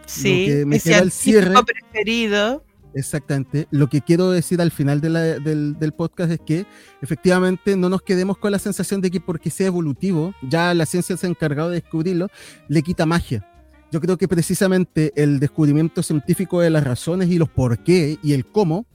Sí, 0.07 0.47
que 0.47 0.67
me 0.67 0.81
queda 0.81 0.99
el 0.99 1.11
cierre. 1.13 1.55
preferido. 1.65 2.65
exactamente, 2.95 3.69
lo 3.71 3.89
que 3.89 4.01
quiero 4.03 4.31
decir 4.31 4.61
al 4.61 4.71
final 4.71 5.01
de 5.01 5.11
la- 5.11 5.23
del, 5.39 5.79
del 5.79 5.93
podcast 5.93 6.31
es 6.33 6.41
que 6.45 6.67
efectivamente 7.01 7.77
no 7.77 7.89
nos 7.89 8.03
quedemos 8.03 8.37
con 8.39 8.53
la 8.53 8.59
sensación 8.59 9.01
de 9.01 9.11
que 9.11 9.21
porque 9.21 9.51
sea 9.51 9.69
evolutivo, 9.69 10.35
ya 10.49 10.75
la 10.75 10.85
ciencia 10.87 11.17
se 11.17 11.27
ha 11.27 11.31
encargado 11.31 11.71
de 11.71 11.81
descubrirlo, 11.81 12.29
le 12.69 12.83
quita 12.83 13.07
magia. 13.07 13.49
Yo 13.93 14.01
creo 14.01 14.17
que 14.17 14.27
precisamente 14.27 15.13
el 15.17 15.39
descubrimiento 15.39 16.03
científico 16.03 16.61
de 16.61 16.71
las 16.71 16.83
razones 16.83 17.29
y 17.29 17.37
los 17.37 17.51
por 17.51 17.79
qué 17.85 18.19
y 18.23 18.33
el 18.33 18.47
cómo 18.47 18.87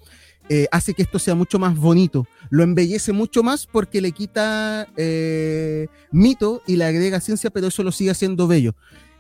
eh, 0.50 0.68
hace 0.72 0.96
que 0.96 1.04
esto 1.04 1.20
sea 1.20 1.36
mucho 1.36 1.60
más 1.60 1.78
bonito. 1.78 2.26
Lo 2.50 2.64
embellece 2.64 3.14
mucho 3.14 3.44
más 3.44 3.68
porque 3.68 4.02
le 4.02 4.12
quita 4.12 4.88
eh, 4.98 5.88
mito 6.10 6.64
y 6.66 6.78
le 6.78 6.86
agrega 6.86 7.22
ciencia, 7.22 7.52
pero 7.52 7.68
eso 7.68 7.84
lo 7.84 7.92
sigue 7.92 8.10
haciendo 8.10 8.48
bello. 8.48 8.74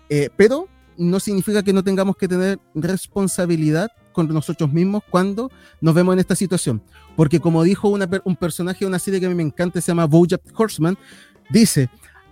Eh, 0.10 0.30
pero 0.36 0.68
no 0.98 1.20
significa 1.20 1.62
que 1.62 1.74
no 1.74 1.84
tengamos 1.84 2.18
que 2.18 2.28
tener 2.28 2.58
responsabilidad 2.74 3.92
con 4.14 4.28
nosotros 4.30 4.74
mismos 4.74 5.04
cuando 5.12 5.52
nos 5.80 5.94
vemos 5.94 6.14
en 6.14 6.20
esta 6.20 6.36
situación. 6.36 6.82
Porque 7.16 7.40
como 7.40 7.62
dijo 7.62 7.88
un 7.88 8.36
personaje 8.36 8.80
de 8.80 8.88
una 8.88 8.98
serie 8.98 9.20
que 9.20 9.28
a 9.28 9.30
mí 9.30 9.36
me 9.36 9.44
encanta, 9.44 9.80
se 9.80 9.90
llama 9.92 10.06
Bojack 10.06 10.42
Horseman, 10.60 10.98
dice, 11.52 11.88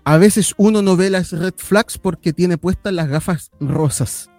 a 0.06 0.18
veces 0.18 0.54
uno 0.58 0.82
no 0.82 0.96
ve 0.96 1.10
las 1.10 1.32
red 1.32 1.54
flags 1.58 1.98
porque 1.98 2.32
tiene 2.32 2.58
puestas 2.58 2.94
las 2.94 3.10
gafas 3.10 3.52
rosas. 3.60 4.30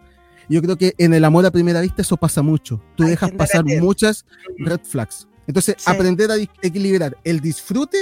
Yo 0.48 0.62
creo 0.62 0.76
que 0.76 0.94
en 0.98 1.12
el 1.12 1.24
amor 1.24 1.44
a 1.44 1.50
primera 1.50 1.80
vista 1.80 2.02
eso 2.02 2.16
pasa 2.16 2.40
mucho. 2.40 2.80
Tú 2.94 3.04
dejas 3.04 3.32
pasar 3.32 3.64
muchas 3.64 4.24
red 4.58 4.80
flags. 4.84 5.26
Entonces, 5.48 5.74
Sí. 5.78 5.90
aprender 5.90 6.30
a 6.30 6.36
equilibrar 6.62 7.16
el 7.24 7.40
disfrute, 7.40 7.98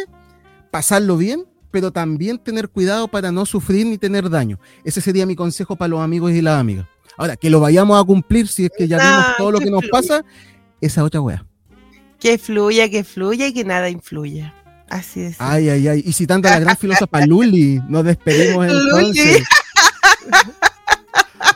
pasarlo 0.70 1.16
bien, 1.16 1.44
pero 1.70 1.90
también 1.90 2.38
tener 2.38 2.68
cuidado 2.68 3.08
para 3.08 3.32
no 3.32 3.44
sufrir 3.46 3.86
ni 3.86 3.98
tener 3.98 4.28
daño. 4.30 4.58
Ese 4.84 5.00
sería 5.00 5.26
mi 5.26 5.34
consejo 5.34 5.74
para 5.76 5.88
los 5.88 6.00
amigos 6.00 6.32
y 6.32 6.40
las 6.42 6.60
amigas. 6.60 6.86
Ahora, 7.16 7.36
que 7.36 7.48
lo 7.50 7.60
vayamos 7.60 8.00
a 8.00 8.04
cumplir 8.04 8.46
si 8.48 8.64
es 8.66 8.70
que 8.76 8.86
ya 8.88 8.98
vimos 8.98 9.24
Ah, 9.26 9.34
todo 9.38 9.50
lo 9.52 9.58
que 9.58 9.64
que 9.66 9.70
nos 9.70 9.80
fluya. 9.80 9.90
pasa, 9.92 10.24
esa 10.80 11.02
otra 11.04 11.20
wea. 11.20 11.46
Que 12.18 12.38
fluya, 12.38 12.88
que 12.90 13.04
fluya 13.04 13.46
y 13.48 13.52
que 13.54 13.64
nada 13.64 13.88
influya. 13.90 14.54
Así 14.88 15.20
es. 15.22 15.36
Ay, 15.38 15.68
ay, 15.68 15.88
ay. 15.88 16.02
Y 16.06 16.12
citando 16.12 16.48
a 16.48 16.52
la 16.52 16.60
gran 16.60 16.76
filósofa 16.76 17.24
Luli, 17.26 17.80
nos 17.88 18.04
despedimos 18.04 18.66
Luli. 18.72 18.80
entonces. 19.20 19.42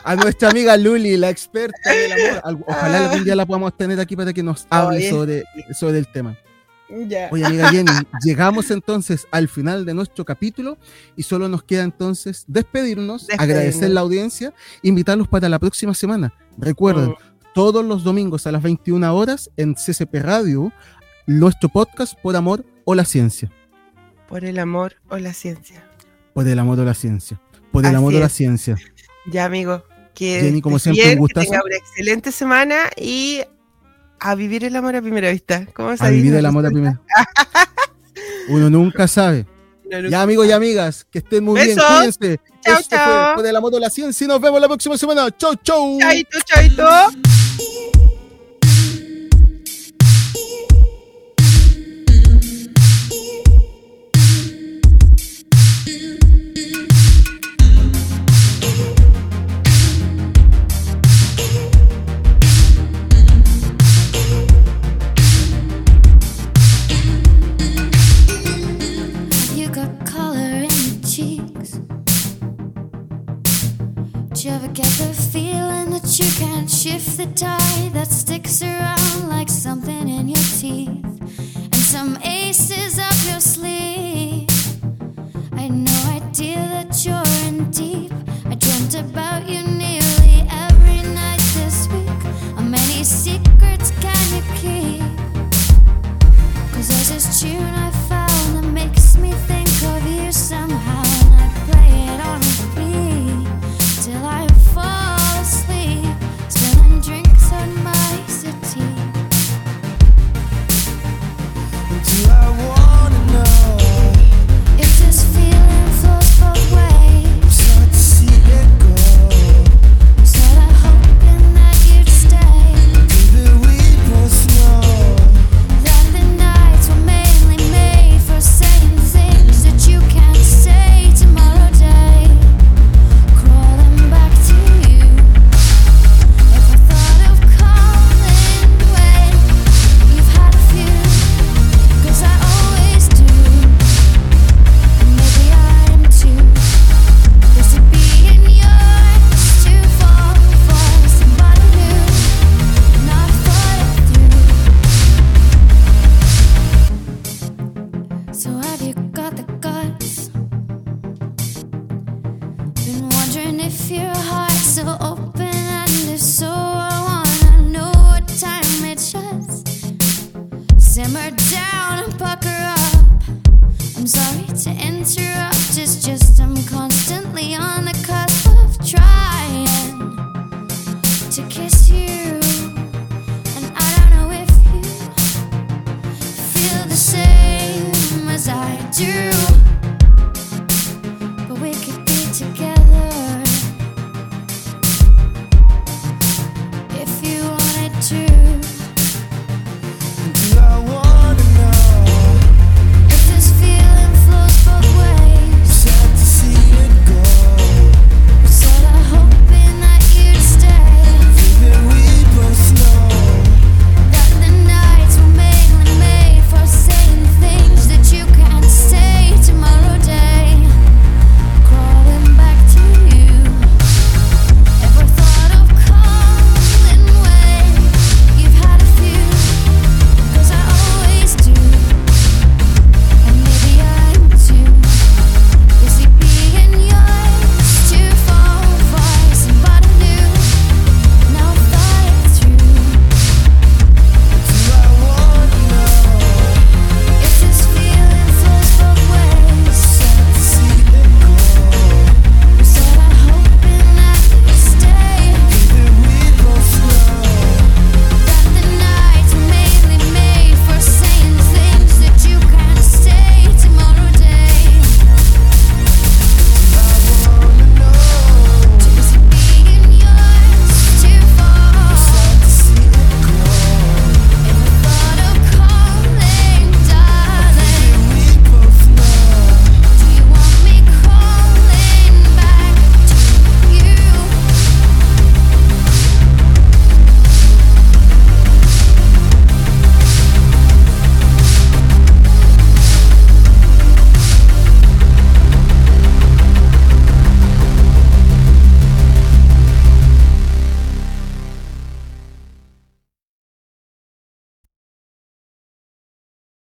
a 0.03 0.15
nuestra 0.15 0.49
amiga 0.49 0.75
Luli, 0.77 1.17
la 1.17 1.29
experta 1.29 1.91
del 1.91 2.11
amor. 2.13 2.41
Al- 2.43 2.63
Ojalá 2.67 3.05
algún 3.09 3.23
día 3.23 3.35
la 3.35 3.45
podamos 3.45 3.75
tener 3.77 3.99
aquí 3.99 4.15
para 4.15 4.33
que 4.33 4.41
nos 4.43 4.65
hable 4.69 4.97
Oye. 4.97 5.09
sobre, 5.09 5.43
sobre 5.77 5.99
el 5.99 6.07
tema. 6.11 6.37
Ya. 7.07 7.29
Oye, 7.31 7.45
amiga 7.45 7.69
Jenny, 7.69 7.91
llegamos 8.23 8.71
entonces 8.71 9.27
al 9.29 9.47
final 9.47 9.85
de 9.85 9.93
nuestro 9.93 10.25
capítulo 10.25 10.79
y 11.15 11.21
solo 11.21 11.47
nos 11.47 11.61
queda 11.61 11.83
entonces 11.83 12.45
despedirnos, 12.47 13.27
Despedirnos. 13.27 13.43
agradecer 13.43 13.89
la 13.91 14.01
audiencia, 14.01 14.53
invitarlos 14.81 15.27
para 15.27 15.47
la 15.49 15.59
próxima 15.59 15.93
semana. 15.93 16.33
Recuerden, 16.57 17.09
Mm. 17.09 17.15
todos 17.53 17.85
los 17.85 18.03
domingos 18.03 18.47
a 18.47 18.51
las 18.51 18.63
21 18.63 19.13
horas 19.15 19.51
en 19.55 19.75
CCP 19.75 20.15
Radio, 20.19 20.73
nuestro 21.27 21.69
podcast 21.69 22.15
Por 22.19 22.35
Amor 22.35 22.65
o 22.89 22.95
la 22.95 23.05
Ciencia. 23.05 23.51
Por 24.27 24.45
el 24.45 24.57
amor 24.57 24.95
o 25.09 25.17
la 25.19 25.31
ciencia. 25.33 25.83
Por 26.33 26.47
el 26.47 26.57
amor 26.57 26.79
o 26.79 26.83
la 26.85 26.95
ciencia. 26.95 27.39
Por 27.71 27.83
el 27.83 27.89
Así 27.89 27.95
amor 27.95 28.15
o 28.15 28.19
la 28.19 28.29
ciencia. 28.29 28.75
Ya, 29.31 29.45
amigo. 29.45 29.83
Que 30.15 30.41
Jenny, 30.41 30.59
como 30.59 30.79
siempre, 30.79 31.03
un 31.03 31.05
bien, 31.07 31.17
que 31.17 31.19
gustazo. 31.19 31.51
tenga 31.51 31.61
una 31.63 31.75
excelente 31.75 32.31
semana 32.31 32.89
y 32.97 33.41
a 34.19 34.33
vivir 34.33 34.63
el 34.65 34.75
amor 34.75 34.95
a 34.95 35.01
primera 35.03 35.29
vista. 35.29 35.67
¿Cómo 35.73 35.95
se 35.95 36.03
A 36.03 36.09
vivir 36.09 36.33
el 36.33 36.45
amor 36.47 36.65
a 36.65 36.69
primera. 36.69 36.99
Uno 38.49 38.71
nunca 38.71 39.07
sabe. 39.07 39.45
No. 39.91 40.09
Ya, 40.09 40.23
amigos 40.23 40.47
y 40.47 40.51
amigas, 40.51 41.05
que 41.11 41.19
estén 41.19 41.43
muy 41.43 41.61
bien. 41.61 41.77
Cuídense. 41.77 42.39
Chao, 42.61 42.79
Esto 42.79 42.95
chao. 42.95 43.33
fue 43.33 43.43
Por 43.43 43.45
el 43.49 43.55
amor 43.55 43.75
o 43.75 43.79
la 43.79 43.89
ciencia 43.91 44.25
y 44.25 44.27
nos 44.27 44.41
vemos 44.41 44.59
la 44.59 44.67
próxima 44.67 44.97
semana. 44.97 45.29
Chau, 45.37 45.55
chau. 45.63 45.99
Chaito, 45.99 46.39
chaito. 46.45 47.98